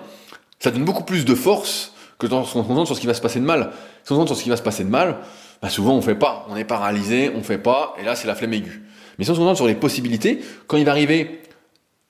ça 0.60 0.72
donne 0.72 0.86
beaucoup 0.86 1.04
plus 1.04 1.26
de 1.26 1.36
force 1.36 1.94
que 2.18 2.28
quand 2.28 2.40
on 2.40 2.46
se 2.46 2.54
concentre 2.54 2.86
sur 2.86 2.96
ce 2.96 3.02
qui 3.02 3.08
va 3.08 3.14
se 3.14 3.22
passer 3.22 3.40
de 3.40 3.46
mal. 3.46 3.72
Si 4.04 4.12
on 4.12 4.16
se 4.16 4.20
concentre 4.22 4.28
sur 4.30 4.38
ce 4.38 4.44
qui 4.44 4.50
va 4.50 4.58
se 4.58 4.64
passer 4.64 4.84
de 4.84 4.90
mal, 4.90 5.18
bah, 5.62 5.70
souvent 5.70 5.96
on 5.96 6.02
fait 6.02 6.16
pas, 6.16 6.48
on 6.50 6.56
est 6.56 6.64
paralysé, 6.64 7.32
on 7.36 7.44
fait 7.44 7.58
pas, 7.58 7.96
et 8.00 8.04
là 8.04 8.16
c'est 8.16 8.28
la 8.28 8.36
flemme 8.36 8.54
aiguë. 8.54 8.84
Mais 9.18 9.26
si 9.26 9.32
on 9.32 9.36
se 9.36 9.40
concentre 9.40 9.58
sur 9.58 9.68
les 9.68 9.76
possibilités, 9.76 10.40
quand 10.68 10.78
il 10.78 10.86
va 10.86 10.92
arriver 10.92 11.42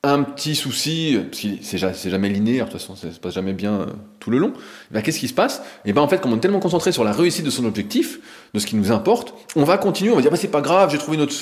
un 0.02 0.22
petit 0.22 0.54
souci, 0.54 1.18
parce 1.30 1.42
que 1.42 1.48
c'est 1.62 2.10
jamais 2.10 2.28
linéaire, 2.28 2.66
de 2.66 2.70
toute 2.70 2.80
façon 2.80 2.94
ça 2.96 3.12
se 3.12 3.18
passe 3.18 3.34
jamais 3.34 3.52
bien 3.52 3.80
euh, 3.80 3.86
tout 4.20 4.30
le 4.30 4.38
long, 4.38 4.52
bah, 4.90 5.02
qu'est-ce 5.02 5.18
qui 5.18 5.28
se 5.28 5.34
passe? 5.34 5.62
Et 5.84 5.92
ben 5.92 6.02
en 6.02 6.08
fait, 6.08 6.20
comme 6.20 6.32
on 6.32 6.36
est 6.36 6.40
tellement 6.40 6.60
concentré 6.60 6.92
sur 6.92 7.02
la 7.02 7.12
réussite 7.12 7.44
de 7.44 7.50
son 7.50 7.64
objectif, 7.64 8.20
de 8.54 8.58
ce 8.58 8.66
qui 8.66 8.76
nous 8.76 8.92
importe, 8.92 9.34
on 9.56 9.64
va 9.64 9.78
continuer, 9.78 10.12
on 10.12 10.16
va 10.16 10.22
dire 10.22 10.30
bah, 10.30 10.36
c'est 10.36 10.48
pas 10.48 10.60
grave, 10.60 10.90
j'ai 10.90 10.98
trouvé 10.98 11.16
notre... 11.16 11.34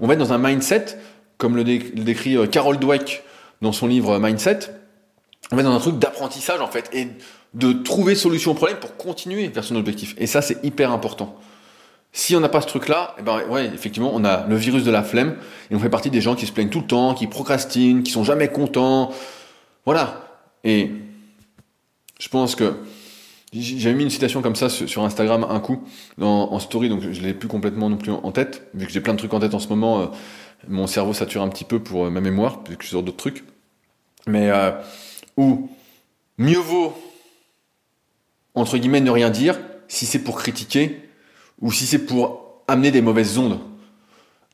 On 0.00 0.06
va 0.06 0.14
être 0.14 0.18
dans 0.18 0.32
un 0.32 0.38
mindset, 0.38 0.98
comme 1.38 1.56
le, 1.56 1.64
décrit 1.64 2.36
euh, 2.36 2.46
Carol 2.46 2.78
Dweck 2.78 3.22
dans 3.60 3.72
son 3.72 3.86
livre 3.86 4.12
euh, 4.12 4.18
Mindset, 4.18 4.60
on 5.52 5.56
va 5.56 5.62
être 5.62 5.68
dans 5.68 5.76
un 5.76 5.80
truc 5.80 5.98
d'apprentissage 5.98 6.60
en 6.60 6.68
fait, 6.68 6.88
et 6.92 7.08
de 7.54 7.72
trouver 7.72 8.14
solution 8.14 8.52
au 8.52 8.54
problème 8.54 8.78
pour 8.78 8.96
continuer 8.96 9.48
vers 9.48 9.64
son 9.64 9.76
objectif. 9.76 10.14
Et 10.18 10.26
ça, 10.26 10.42
c'est 10.42 10.62
hyper 10.64 10.90
important. 10.90 11.38
Si 12.12 12.34
on 12.34 12.40
n'a 12.40 12.48
pas 12.48 12.62
ce 12.62 12.66
truc-là, 12.66 13.14
eh 13.18 13.22
ben 13.22 13.42
ouais, 13.48 13.66
effectivement, 13.66 14.10
on 14.14 14.24
a 14.24 14.46
le 14.46 14.56
virus 14.56 14.84
de 14.84 14.90
la 14.90 15.02
flemme 15.02 15.36
et 15.70 15.74
on 15.74 15.78
fait 15.78 15.90
partie 15.90 16.10
des 16.10 16.22
gens 16.22 16.34
qui 16.34 16.46
se 16.46 16.52
plaignent 16.52 16.70
tout 16.70 16.80
le 16.80 16.86
temps, 16.86 17.14
qui 17.14 17.26
procrastinent, 17.26 18.02
qui 18.02 18.10
sont 18.10 18.24
jamais 18.24 18.48
contents. 18.48 19.12
Voilà. 19.84 20.26
Et 20.64 20.90
je 22.18 22.28
pense 22.28 22.54
que 22.56 22.74
j'avais 23.52 23.94
mis 23.94 24.04
une 24.04 24.10
citation 24.10 24.42
comme 24.42 24.56
ça 24.56 24.68
sur 24.68 25.04
Instagram 25.04 25.46
un 25.48 25.60
coup 25.60 25.82
en 26.20 26.58
story, 26.58 26.88
donc 26.88 27.02
je 27.02 27.20
l'ai 27.20 27.34
plus 27.34 27.48
complètement 27.48 27.88
non 27.90 27.96
plus 27.96 28.12
en 28.12 28.32
tête, 28.32 28.68
vu 28.74 28.86
que 28.86 28.92
j'ai 28.92 29.00
plein 29.00 29.12
de 29.12 29.18
trucs 29.18 29.34
en 29.34 29.40
tête 29.40 29.54
en 29.54 29.58
ce 29.58 29.68
moment. 29.68 30.00
Euh, 30.00 30.06
mon 30.68 30.86
cerveau 30.86 31.12
sature 31.12 31.42
un 31.42 31.48
petit 31.48 31.64
peu 31.64 31.78
pour 31.80 32.06
euh, 32.06 32.10
ma 32.10 32.20
mémoire, 32.20 32.60
vu 32.68 32.76
que 32.76 32.82
je 32.82 32.88
suis 32.88 32.96
d'autres 32.96 33.16
trucs. 33.16 33.44
Mais 34.26 34.50
euh, 34.50 34.72
où 35.36 35.70
mieux 36.38 36.58
vaut 36.58 36.94
entre 38.54 38.78
guillemets 38.78 39.00
ne 39.00 39.10
rien 39.10 39.30
dire 39.30 39.58
si 39.86 40.06
c'est 40.06 40.18
pour 40.18 40.38
critiquer 40.38 41.05
ou 41.60 41.72
si 41.72 41.86
c'est 41.86 42.06
pour 42.06 42.62
amener 42.68 42.90
des 42.90 43.02
mauvaises 43.02 43.38
ondes. 43.38 43.58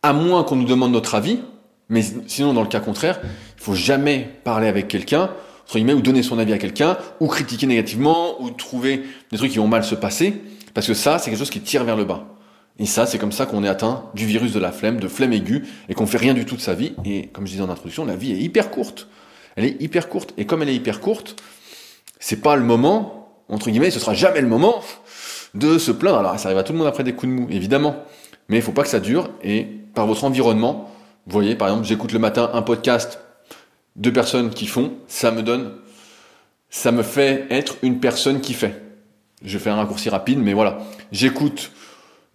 À 0.03 0.13
moins 0.13 0.45
qu'on 0.45 0.57
nous 0.57 0.65
demande 0.65 0.93
notre 0.93 1.15
avis, 1.15 1.41
mais 1.89 2.03
sinon, 2.27 2.55
dans 2.55 2.63
le 2.63 2.69
cas 2.69 2.81
contraire, 2.81 3.21
il 3.23 3.63
faut 3.63 3.75
jamais 3.75 4.29
parler 4.45 4.67
avec 4.67 4.89
quelqu'un, 4.89 5.31
entre 5.65 5.75
guillemets, 5.75 5.93
ou 5.93 6.01
donner 6.01 6.23
son 6.23 6.39
avis 6.39 6.53
à 6.53 6.59
quelqu'un, 6.59 6.97
ou 7.21 7.29
critiquer 7.29 7.67
négativement, 7.67 8.41
ou 8.43 8.51
trouver 8.51 9.03
des 9.31 9.39
trucs 9.39 9.53
qui 9.53 9.59
vont 9.59 9.69
mal 9.69 9.85
se 9.85 9.95
passer, 9.95 10.41
parce 10.75 10.87
que 10.87 10.95
ça, 10.95 11.19
c'est 11.19 11.31
quelque 11.31 11.39
chose 11.39 11.51
qui 11.51 11.61
tire 11.61 11.85
vers 11.85 11.97
le 11.97 12.05
bas. 12.05 12.27
Et 12.79 12.87
ça, 12.87 13.07
c'est 13.07 13.19
comme 13.19 13.33
ça 13.33 13.47
qu'on 13.47 13.63
est 13.63 13.69
atteint 13.69 14.05
du 14.15 14.27
virus 14.27 14.53
de 14.53 14.59
la 14.59 14.73
flemme, 14.73 14.99
de 14.99 15.09
flemme 15.09 15.33
aiguë, 15.33 15.65
et 15.89 15.95
qu'on 15.95 16.07
fait 16.07 16.19
rien 16.19 16.35
du 16.35 16.47
tout 16.47 16.57
de 16.57 16.61
sa 16.61 16.75
vie. 16.75 16.95
Et 17.05 17.27
comme 17.29 17.47
je 17.47 17.53
disais 17.53 17.63
en 17.63 17.71
introduction, 17.71 18.05
la 18.05 18.17
vie 18.17 18.33
est 18.33 18.39
hyper 18.39 18.71
courte. 18.71 19.09
Elle 19.57 19.65
est 19.67 19.81
hyper 19.81 20.09
courte. 20.09 20.33
Et 20.39 20.47
comme 20.47 20.63
elle 20.63 20.71
est 20.71 20.75
hyper 20.75 21.01
courte, 21.01 21.37
c'est 22.19 22.41
pas 22.41 22.57
le 22.57 22.63
moment, 22.63 23.43
entre 23.49 23.71
guillemets, 23.71 23.91
ce 23.91 24.01
sera 24.01 24.15
jamais 24.15 24.41
le 24.41 24.49
moment 24.49 24.83
de 25.55 25.79
se 25.79 25.91
plaindre. 25.93 26.19
Alors 26.19 26.39
ça 26.39 26.49
arrive 26.49 26.59
à 26.59 26.63
tout 26.63 26.73
le 26.73 26.79
monde 26.79 26.89
après 26.89 27.05
des 27.05 27.13
coups 27.13 27.33
de 27.33 27.39
mou, 27.39 27.47
évidemment. 27.51 27.97
Mais 28.49 28.57
il 28.57 28.63
faut 28.63 28.73
pas 28.73 28.83
que 28.83 28.89
ça 28.89 29.01
dure. 29.01 29.31
Et 29.43 29.65
par 29.95 30.07
votre 30.07 30.25
environnement, 30.25 30.91
vous 31.27 31.33
voyez, 31.33 31.55
par 31.55 31.69
exemple, 31.69 31.87
j'écoute 31.87 32.13
le 32.13 32.19
matin 32.19 32.51
un 32.53 32.63
podcast 32.63 33.21
de 33.97 34.11
personnes 34.11 34.51
qui 34.51 34.67
font, 34.67 34.93
ça 35.07 35.31
me 35.31 35.43
donne, 35.43 35.73
ça 36.71 36.93
me 36.93 37.03
fait 37.03 37.47
être 37.51 37.77
une 37.83 38.01
personne 38.01 38.41
qui 38.41 38.55
fait. 38.55 38.83
Je 39.45 39.59
fais 39.59 39.71
un 39.71 39.77
raccourci 39.77 40.09
rapide, 40.09 40.39
mais 40.39 40.53
voilà. 40.53 40.79
J'écoute 41.11 41.71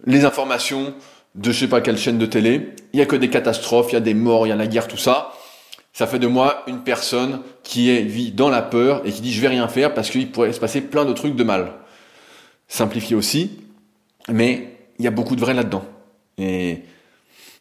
les 0.06 0.24
informations 0.24 0.94
de 1.34 1.52
je 1.52 1.60
sais 1.60 1.68
pas 1.68 1.80
quelle 1.80 1.98
chaîne 1.98 2.18
de 2.18 2.26
télé. 2.26 2.74
Il 2.92 2.98
y 2.98 3.02
a 3.02 3.06
que 3.06 3.16
des 3.16 3.30
catastrophes, 3.30 3.90
il 3.90 3.94
y 3.94 3.96
a 3.96 4.00
des 4.00 4.14
morts, 4.14 4.46
il 4.46 4.50
y 4.50 4.52
a 4.52 4.56
la 4.56 4.66
guerre, 4.66 4.88
tout 4.88 4.96
ça. 4.96 5.32
ça 5.92 6.06
fait 6.06 6.18
de 6.18 6.26
moi 6.26 6.62
une 6.66 6.82
personne 6.82 7.40
qui 7.62 7.90
est, 7.90 8.02
vit 8.02 8.30
dans 8.30 8.50
la 8.50 8.62
peur 8.62 9.02
et 9.04 9.12
qui 9.12 9.20
dit 9.20 9.32
je 9.32 9.40
vais 9.40 9.48
rien 9.48 9.68
faire 9.68 9.94
parce 9.94 10.10
qu'il 10.10 10.30
pourrait 10.30 10.52
se 10.52 10.60
passer 10.60 10.80
plein 10.80 11.04
de 11.04 11.12
trucs 11.12 11.34
de 11.34 11.44
mal. 11.44 11.72
Simplifié 12.68 13.16
aussi, 13.16 13.60
mais 14.28 14.76
il 14.98 15.04
y 15.04 15.08
a 15.08 15.10
beaucoup 15.10 15.36
de 15.36 15.40
vrai 15.40 15.54
là-dedans. 15.54 15.84
Et 16.36 16.82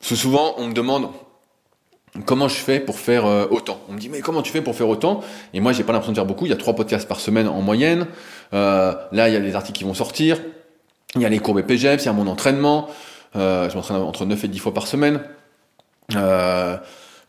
souvent, 0.02 0.54
on 0.58 0.68
me 0.68 0.74
demande 0.74 1.10
comment 2.26 2.48
je 2.48 2.56
fais 2.56 2.80
pour 2.80 3.00
faire 3.00 3.26
euh, 3.26 3.48
autant? 3.50 3.80
On 3.90 3.94
me 3.94 4.00
dit 4.00 4.10
mais 4.10 4.22
comment 4.22 4.42
tu 4.42 4.52
fais 4.52 4.62
pour 4.62 4.76
faire 4.76 4.90
autant? 4.90 5.22
Et 5.54 5.60
moi, 5.60 5.72
j'ai 5.72 5.84
pas 5.84 5.94
l'impression 5.94 6.12
de 6.12 6.18
faire 6.18 6.26
beaucoup. 6.26 6.46
Il 6.46 6.50
y 6.50 6.54
a 6.54 6.58
trois 6.58 6.76
podcasts 6.76 7.08
par 7.08 7.20
semaine 7.20 7.48
en 7.48 7.62
moyenne. 7.62 8.08
Euh, 8.54 8.94
là, 9.12 9.30
il 9.30 9.34
y 9.34 9.38
a 9.38 9.40
les 9.40 9.56
articles 9.56 9.78
qui 9.78 9.84
vont 9.84 9.94
sortir. 9.94 10.42
Il 11.16 11.22
y 11.22 11.26
a 11.26 11.30
les 11.30 11.40
courbes 11.40 11.62
PGF, 11.62 12.02
il 12.02 12.06
y 12.06 12.10
a 12.10 12.14
mon 12.14 12.28
entraînement. 12.28 12.90
Euh, 13.36 13.70
je 13.70 13.76
m'entraîne 13.76 13.98
entre 13.98 14.26
9 14.26 14.44
et 14.44 14.48
10 14.48 14.60
fois 14.60 14.74
par 14.74 14.88
semaine. 14.88 15.22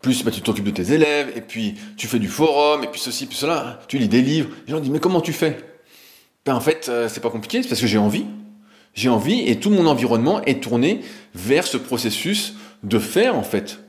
Plus 0.00 0.24
bah, 0.24 0.30
tu 0.30 0.40
t'occupes 0.42 0.64
de 0.64 0.70
tes 0.70 0.92
élèves, 0.92 1.32
et 1.36 1.40
puis 1.40 1.74
tu 1.96 2.06
fais 2.06 2.20
du 2.20 2.28
forum, 2.28 2.84
et 2.84 2.86
puis 2.86 3.00
ceci, 3.00 3.26
puis 3.26 3.36
cela. 3.36 3.80
Tu 3.88 3.98
lis 3.98 4.08
des 4.08 4.22
livres. 4.22 4.50
Les 4.66 4.72
gens 4.72 4.80
disent 4.80 4.90
mais 4.90 5.00
comment 5.00 5.20
tu 5.20 5.32
fais? 5.32 5.58
Ben 6.44 6.54
en 6.54 6.60
fait, 6.60 6.88
euh, 6.88 7.08
c'est 7.08 7.20
pas 7.20 7.30
compliqué, 7.30 7.62
c'est 7.62 7.68
parce 7.68 7.80
que 7.80 7.86
j'ai 7.86 7.98
envie. 7.98 8.26
J'ai 8.94 9.08
envie, 9.08 9.48
et 9.48 9.60
tout 9.60 9.70
mon 9.70 9.86
environnement 9.86 10.42
est 10.44 10.62
tourné 10.62 11.00
vers 11.34 11.66
ce 11.66 11.76
processus 11.76 12.54
de 12.82 12.98
faire 12.98 13.36
en 13.36 13.42
fait, 13.42 13.80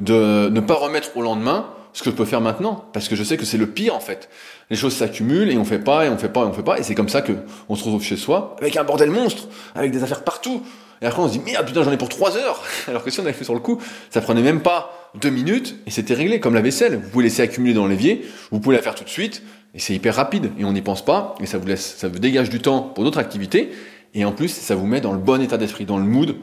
de 0.00 0.48
ne 0.50 0.60
pas 0.60 0.74
remettre 0.74 1.16
au 1.16 1.22
lendemain 1.22 1.70
ce 1.92 2.02
que 2.02 2.10
je 2.10 2.14
peux 2.14 2.24
faire 2.24 2.40
maintenant, 2.40 2.84
parce 2.92 3.08
que 3.08 3.16
je 3.16 3.24
sais 3.24 3.36
que 3.36 3.44
c'est 3.44 3.56
le 3.56 3.66
pire 3.66 3.94
en 3.94 4.00
fait. 4.00 4.28
Les 4.70 4.76
choses 4.76 4.94
s'accumulent 4.94 5.50
et 5.50 5.56
on 5.56 5.64
fait 5.64 5.78
pas 5.78 6.06
et 6.06 6.08
on 6.08 6.18
fait 6.18 6.28
pas 6.28 6.42
et 6.42 6.44
on 6.44 6.52
fait 6.52 6.62
pas, 6.62 6.78
et 6.78 6.82
c'est 6.82 6.94
comme 6.94 7.08
ça 7.08 7.22
que 7.22 7.32
on 7.68 7.76
se 7.76 7.84
retrouve 7.84 8.02
chez 8.02 8.16
soi 8.16 8.56
avec 8.60 8.76
un 8.76 8.84
bordel 8.84 9.10
monstre, 9.10 9.48
avec 9.74 9.90
des 9.90 10.02
affaires 10.02 10.22
partout. 10.22 10.62
Et 11.00 11.06
après 11.06 11.22
on 11.22 11.28
se 11.28 11.32
dit 11.32 11.40
merde 11.40 11.66
putain 11.66 11.82
j'en 11.82 11.92
ai 11.92 11.96
pour 11.96 12.08
trois 12.08 12.36
heures, 12.36 12.62
alors 12.88 13.02
que 13.02 13.10
si 13.10 13.20
on 13.20 13.24
avait 13.24 13.32
fait 13.32 13.44
sur 13.44 13.54
le 13.54 13.60
coup, 13.60 13.80
ça 14.10 14.20
prenait 14.20 14.42
même 14.42 14.60
pas 14.60 15.10
deux 15.14 15.30
minutes 15.30 15.76
et 15.86 15.90
c'était 15.90 16.14
réglé 16.14 16.40
comme 16.40 16.54
la 16.54 16.60
vaisselle. 16.60 17.00
Vous 17.02 17.08
pouvez 17.08 17.24
laisser 17.24 17.42
accumuler 17.42 17.74
dans 17.74 17.86
l'évier, 17.86 18.26
vous 18.50 18.60
pouvez 18.60 18.76
la 18.76 18.82
faire 18.82 18.94
tout 18.94 19.04
de 19.04 19.08
suite 19.08 19.42
et 19.74 19.78
c'est 19.78 19.94
hyper 19.94 20.14
rapide. 20.14 20.50
Et 20.58 20.64
on 20.64 20.72
n'y 20.72 20.82
pense 20.82 21.04
pas. 21.04 21.34
Et 21.40 21.46
ça 21.46 21.58
vous 21.58 21.66
laisse, 21.66 21.96
ça 21.96 22.08
vous 22.08 22.18
dégage 22.18 22.50
du 22.50 22.60
temps 22.60 22.80
pour 22.80 23.04
d'autres 23.04 23.18
activités. 23.18 23.70
Et 24.14 24.24
en 24.24 24.32
plus 24.32 24.48
ça 24.48 24.74
vous 24.74 24.86
met 24.86 25.00
dans 25.00 25.12
le 25.12 25.18
bon 25.18 25.40
état 25.40 25.58
d'esprit, 25.58 25.84
dans 25.84 25.98
le 25.98 26.04
mood. 26.04 26.36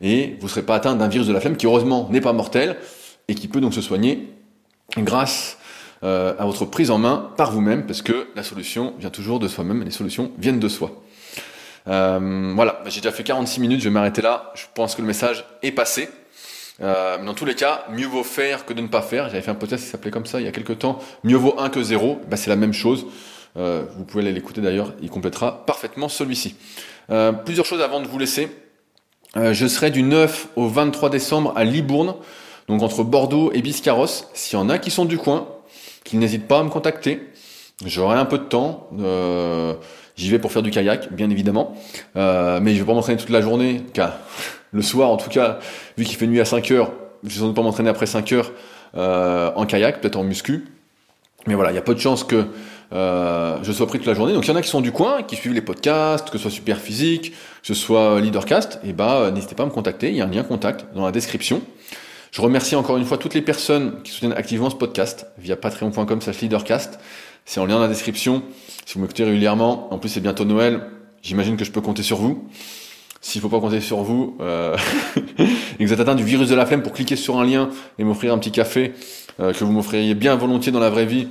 Et 0.00 0.36
vous 0.40 0.46
ne 0.46 0.50
serez 0.50 0.62
pas 0.62 0.76
atteint 0.76 0.96
d'un 0.96 1.08
virus 1.08 1.26
de 1.26 1.32
la 1.32 1.40
flemme 1.40 1.56
qui 1.56 1.66
heureusement 1.66 2.08
n'est 2.10 2.22
pas 2.22 2.32
mortel 2.32 2.76
et 3.28 3.34
qui 3.34 3.48
peut 3.48 3.60
donc 3.60 3.74
se 3.74 3.82
soigner 3.82 4.30
grâce 4.96 5.58
euh, 6.02 6.32
à 6.38 6.46
votre 6.46 6.64
prise 6.64 6.90
en 6.90 6.98
main 6.98 7.30
par 7.36 7.52
vous-même, 7.52 7.84
parce 7.84 8.00
que 8.00 8.28
la 8.34 8.42
solution 8.42 8.94
vient 8.98 9.10
toujours 9.10 9.38
de 9.38 9.48
soi-même 9.48 9.82
et 9.82 9.84
les 9.84 9.90
solutions 9.90 10.32
viennent 10.38 10.58
de 10.58 10.68
soi. 10.68 10.92
Euh, 11.88 12.52
voilà, 12.54 12.82
j'ai 12.86 13.00
déjà 13.00 13.12
fait 13.12 13.22
46 13.22 13.60
minutes, 13.60 13.80
je 13.80 13.84
vais 13.84 13.90
m'arrêter 13.92 14.22
là. 14.22 14.50
Je 14.54 14.64
pense 14.74 14.94
que 14.94 15.02
le 15.02 15.06
message 15.06 15.44
est 15.62 15.72
passé. 15.72 16.08
Euh, 16.82 17.18
mais 17.18 17.26
dans 17.26 17.34
tous 17.34 17.44
les 17.44 17.54
cas, 17.54 17.84
mieux 17.90 18.06
vaut 18.06 18.22
faire 18.22 18.64
que 18.64 18.72
de 18.72 18.80
ne 18.80 18.88
pas 18.88 19.02
faire. 19.02 19.28
J'avais 19.28 19.42
fait 19.42 19.50
un 19.50 19.54
podcast 19.56 19.84
qui 19.84 19.90
s'appelait 19.90 20.10
comme 20.10 20.26
ça 20.26 20.40
il 20.40 20.46
y 20.46 20.48
a 20.48 20.52
quelques 20.52 20.78
temps. 20.78 20.98
Mieux 21.24 21.36
vaut 21.36 21.54
un 21.58 21.68
que 21.68 21.82
zéro. 21.82 22.20
Bah, 22.28 22.36
c'est 22.36 22.50
la 22.50 22.56
même 22.56 22.72
chose. 22.72 23.06
Euh, 23.56 23.84
vous 23.96 24.04
pouvez 24.04 24.22
aller 24.22 24.32
l'écouter 24.32 24.60
d'ailleurs. 24.60 24.94
Il 25.02 25.10
complétera 25.10 25.66
parfaitement 25.66 26.08
celui-ci. 26.08 26.54
Euh, 27.10 27.32
plusieurs 27.32 27.66
choses 27.66 27.80
avant 27.82 28.00
de 28.00 28.06
vous 28.06 28.18
laisser. 28.18 28.48
Euh, 29.36 29.52
je 29.52 29.66
serai 29.66 29.90
du 29.90 30.02
9 30.02 30.48
au 30.56 30.68
23 30.68 31.10
décembre 31.10 31.52
à 31.56 31.64
Libourne, 31.64 32.14
donc 32.68 32.82
entre 32.82 33.04
Bordeaux 33.04 33.52
et 33.52 33.62
Biscarrosse. 33.62 34.28
S'il 34.34 34.58
y 34.58 34.62
en 34.62 34.68
a 34.68 34.78
qui 34.78 34.90
sont 34.90 35.04
du 35.04 35.18
coin, 35.18 35.48
qu'ils 36.04 36.18
n'hésitent 36.18 36.48
pas 36.48 36.60
à 36.60 36.62
me 36.62 36.70
contacter. 36.70 37.28
J'aurai 37.84 38.16
un 38.16 38.24
peu 38.24 38.38
de 38.38 38.44
temps. 38.44 38.88
Euh, 38.98 39.74
J'y 40.20 40.28
vais 40.28 40.38
pour 40.38 40.52
faire 40.52 40.60
du 40.60 40.70
kayak, 40.70 41.14
bien 41.14 41.30
évidemment. 41.30 41.74
Euh, 42.16 42.60
mais 42.60 42.74
je 42.74 42.80
vais 42.80 42.84
pas 42.84 42.92
m'entraîner 42.92 43.18
toute 43.18 43.30
la 43.30 43.40
journée, 43.40 43.82
car 43.94 44.18
le 44.72 44.82
soir, 44.82 45.10
en 45.10 45.16
tout 45.16 45.30
cas, 45.30 45.58
vu 45.96 46.04
qu'il 46.04 46.16
fait 46.16 46.26
nuit 46.26 46.40
à 46.40 46.44
5 46.44 46.70
heures, 46.70 46.92
je 47.22 47.28
vais 47.28 47.34
sans 47.40 47.46
doute 47.46 47.56
pas 47.56 47.62
m'entraîner 47.62 47.90
après 47.90 48.06
5 48.06 48.32
heures 48.32 48.52
euh, 48.96 49.50
en 49.54 49.66
kayak, 49.66 50.00
peut-être 50.00 50.16
en 50.16 50.24
muscu. 50.24 50.66
Mais 51.46 51.54
voilà, 51.54 51.72
il 51.72 51.74
y 51.74 51.78
a 51.78 51.82
peu 51.82 51.94
de 51.94 52.00
chances 52.00 52.24
que 52.24 52.46
euh, 52.92 53.58
je 53.62 53.72
sois 53.72 53.86
pris 53.86 53.98
toute 53.98 54.06
la 54.06 54.14
journée. 54.14 54.32
Donc 54.32 54.46
il 54.46 54.48
y 54.48 54.52
en 54.52 54.56
a 54.56 54.62
qui 54.62 54.68
sont 54.68 54.80
du 54.80 54.92
coin, 54.92 55.22
qui 55.22 55.36
suivent 55.36 55.54
les 55.54 55.62
podcasts, 55.62 56.28
que 56.30 56.38
ce 56.38 56.42
soit 56.42 56.50
Super 56.50 56.78
Physique, 56.78 57.32
que 57.32 57.66
ce 57.66 57.74
soit 57.74 58.20
Leadercast, 58.20 58.80
et 58.84 58.92
bah 58.92 59.30
n'hésitez 59.32 59.54
pas 59.54 59.62
à 59.62 59.66
me 59.66 59.70
contacter, 59.70 60.10
il 60.10 60.16
y 60.16 60.20
a 60.20 60.24
un 60.24 60.30
lien 60.30 60.42
contact 60.42 60.86
dans 60.94 61.04
la 61.04 61.12
description. 61.12 61.62
Je 62.32 62.40
remercie 62.42 62.76
encore 62.76 62.96
une 62.96 63.04
fois 63.04 63.18
toutes 63.18 63.34
les 63.34 63.42
personnes 63.42 64.02
qui 64.04 64.12
soutiennent 64.12 64.32
activement 64.32 64.70
ce 64.70 64.76
podcast 64.76 65.26
via 65.38 65.56
patreon.com 65.56 66.20
slash 66.20 66.40
leadercast. 66.40 67.00
C'est 67.44 67.58
en 67.58 67.66
lien 67.66 67.74
dans 67.74 67.80
la 67.80 67.88
description. 67.88 68.42
Si 68.86 68.94
vous 68.94 69.00
m'écoutez 69.00 69.24
régulièrement, 69.24 69.92
en 69.92 69.98
plus 69.98 70.10
c'est 70.10 70.20
bientôt 70.20 70.44
Noël, 70.44 70.82
j'imagine 71.22 71.56
que 71.56 71.64
je 71.64 71.72
peux 71.72 71.80
compter 71.80 72.02
sur 72.02 72.18
vous. 72.18 72.48
S'il 73.20 73.40
faut 73.40 73.48
pas 73.48 73.60
compter 73.60 73.80
sur 73.80 74.02
vous, 74.02 74.36
euh, 74.40 74.76
et 75.38 75.44
que 75.78 75.84
vous 75.84 75.92
êtes 75.92 76.00
atteint 76.00 76.14
du 76.14 76.24
virus 76.24 76.48
de 76.48 76.54
la 76.54 76.64
flemme 76.64 76.82
pour 76.82 76.92
cliquer 76.92 77.16
sur 77.16 77.38
un 77.38 77.44
lien 77.44 77.68
et 77.98 78.04
m'offrir 78.04 78.32
un 78.32 78.38
petit 78.38 78.50
café 78.50 78.92
euh, 79.40 79.52
que 79.52 79.62
vous 79.62 79.72
m'offririez 79.72 80.14
bien 80.14 80.36
volontiers 80.36 80.72
dans 80.72 80.80
la 80.80 80.90
vraie 80.90 81.06
vie, 81.06 81.22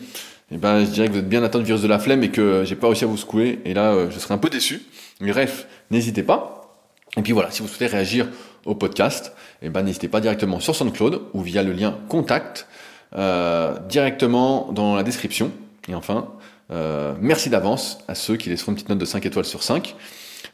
et 0.52 0.56
eh 0.56 0.58
ben 0.58 0.84
je 0.84 0.90
dirais 0.90 1.08
que 1.08 1.14
vous 1.14 1.20
êtes 1.20 1.30
bien 1.30 1.44
atteint 1.44 1.60
du 1.60 1.66
virus 1.66 1.82
de 1.82 1.88
la 1.88 2.00
flemme 2.00 2.24
et 2.24 2.30
que 2.30 2.64
j'ai 2.66 2.76
pas 2.76 2.88
réussi 2.88 3.04
à 3.04 3.08
vous 3.08 3.18
secouer. 3.18 3.60
Et 3.66 3.74
là, 3.74 3.92
euh, 3.92 4.10
je 4.10 4.18
serais 4.18 4.34
un 4.34 4.40
peu 4.40 4.50
déçu. 4.50 4.82
Mais 5.22 5.32
bref, 5.32 5.68
n'hésitez 5.92 6.24
pas. 6.24 6.80
Et 7.18 7.22
puis 7.22 7.34
voilà, 7.34 7.52
si 7.52 7.62
vous 7.62 7.68
souhaitez 7.68 7.86
réagir 7.86 8.28
au 8.66 8.74
podcast, 8.74 9.34
et 9.62 9.68
eh 9.68 9.70
ben 9.70 9.84
n'hésitez 9.84 10.08
pas 10.08 10.22
directement 10.22 10.60
sur 10.60 10.76
SoundCloud 10.76 11.22
ou 11.34 11.42
via 11.42 11.62
le 11.62 11.72
lien 11.72 11.98
contact 12.08 12.68
directement 13.90 14.72
dans 14.72 14.96
la 14.96 15.04
description. 15.04 15.52
Et 15.88 15.96
enfin, 15.96 16.30
euh, 16.72 17.16
merci 17.20 17.50
d'avance 17.50 18.00
à 18.08 18.16
ceux 18.16 18.38
qui 18.38 18.50
laisseront 18.50 18.72
une 18.72 18.76
petite 18.76 18.90
note 18.90 19.00
de 19.00 19.06
5 19.06 19.26
étoiles 19.26 19.46
sur 19.46 19.64
5. 19.64 19.96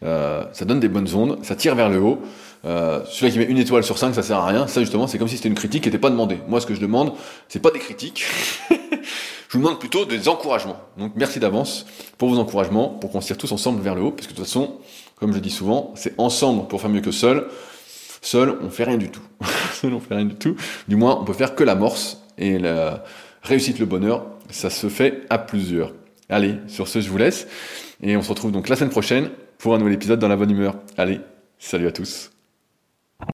Euh, 0.04 0.44
ça 0.54 0.66
donne 0.66 0.80
des 0.80 0.88
bonnes 0.88 1.14
ondes, 1.14 1.40
ça 1.44 1.56
tire 1.56 1.76
vers 1.76 1.90
le 1.90 2.00
haut. 2.00 2.20
Euh, 2.66 3.02
celui 3.06 3.32
qui 3.32 3.38
met 3.38 3.46
une 3.46 3.58
étoile 3.58 3.84
sur 3.84 3.98
5, 3.98 4.14
ça 4.14 4.24
sert 4.24 4.38
à 4.38 4.48
rien. 4.48 4.68
Ça, 4.68 4.82
justement, 4.82 5.08
c'est 5.08 5.18
comme 5.18 5.28
si 5.28 5.36
c'était 5.38 5.50
une 5.50 5.56
critique 5.56 5.84
qui 5.84 5.90
n'était 5.90 6.00
pas 6.00 6.10
demandée. 6.10 6.40
Moi, 6.48 6.60
ce 6.60 6.66
que 6.66 6.74
je 6.74 6.82
demande, 6.82 7.14
c'est 7.48 7.62
pas 7.62 7.72
des 7.72 7.80
critiques. 7.80 8.26
je 8.70 8.78
vous 9.52 9.60
demande 9.60 9.80
plutôt 9.80 10.06
des 10.06 10.28
encouragements. 10.28 10.78
Donc, 10.98 11.12
merci 11.16 11.40
d'avance 11.40 11.86
pour 12.18 12.30
vos 12.30 12.40
encouragements, 12.40 12.90
pour 12.90 13.12
qu'on 13.12 13.22
se 13.22 13.28
tire 13.28 13.38
tous 13.38 13.52
ensemble 13.52 13.82
vers 13.82 13.94
le 13.94 14.02
haut, 14.02 14.12
parce 14.12 14.28
que 14.28 14.32
de 14.32 14.38
toute 14.38 14.46
façon, 14.46 14.78
comme 15.18 15.34
je 15.34 15.40
dis 15.40 15.52
souvent, 15.52 15.94
c'est 15.96 16.16
ensemble 16.18 16.68
pour 16.68 16.82
faire 16.82 16.90
mieux 16.90 17.02
que 17.02 17.12
seul. 17.12 17.48
Seul, 18.22 18.58
on 18.64 18.72
fait 18.72 18.86
rien 18.86 18.98
du 18.98 19.10
tout. 19.10 19.22
seul, 19.74 19.94
on 19.94 20.00
fait 20.00 20.16
rien 20.16 20.26
du 20.26 20.36
tout. 20.36 20.56
Du 20.88 20.96
moins, 20.96 21.20
on 21.22 21.24
peut 21.24 21.34
faire 21.34 21.54
que 21.54 21.64
l'amorce 21.64 22.24
et 22.40 22.58
la 22.58 23.04
réussite, 23.44 23.78
le 23.78 23.86
bonheur, 23.86 24.26
ça 24.50 24.72
se 24.72 24.90
fait 24.90 25.22
à 25.30 25.38
plusieurs. 25.38 25.94
Allez, 26.30 26.56
sur 26.68 26.88
ce, 26.88 27.00
je 27.02 27.10
vous 27.12 27.18
laisse. 27.20 27.48
Et 28.02 28.18
on 28.18 28.24
se 28.24 28.30
retrouve 28.30 28.52
donc 28.52 28.68
la 28.70 28.76
semaine 28.76 28.90
prochaine 28.90 29.30
pour 29.66 29.74
un 29.74 29.80
nouvel 29.80 29.96
épisode 29.96 30.20
dans 30.20 30.28
la 30.28 30.36
bonne 30.36 30.52
humeur. 30.52 30.76
Allez, 30.96 31.22
salut 31.58 31.88
à 31.88 31.92
tous. 31.92 32.35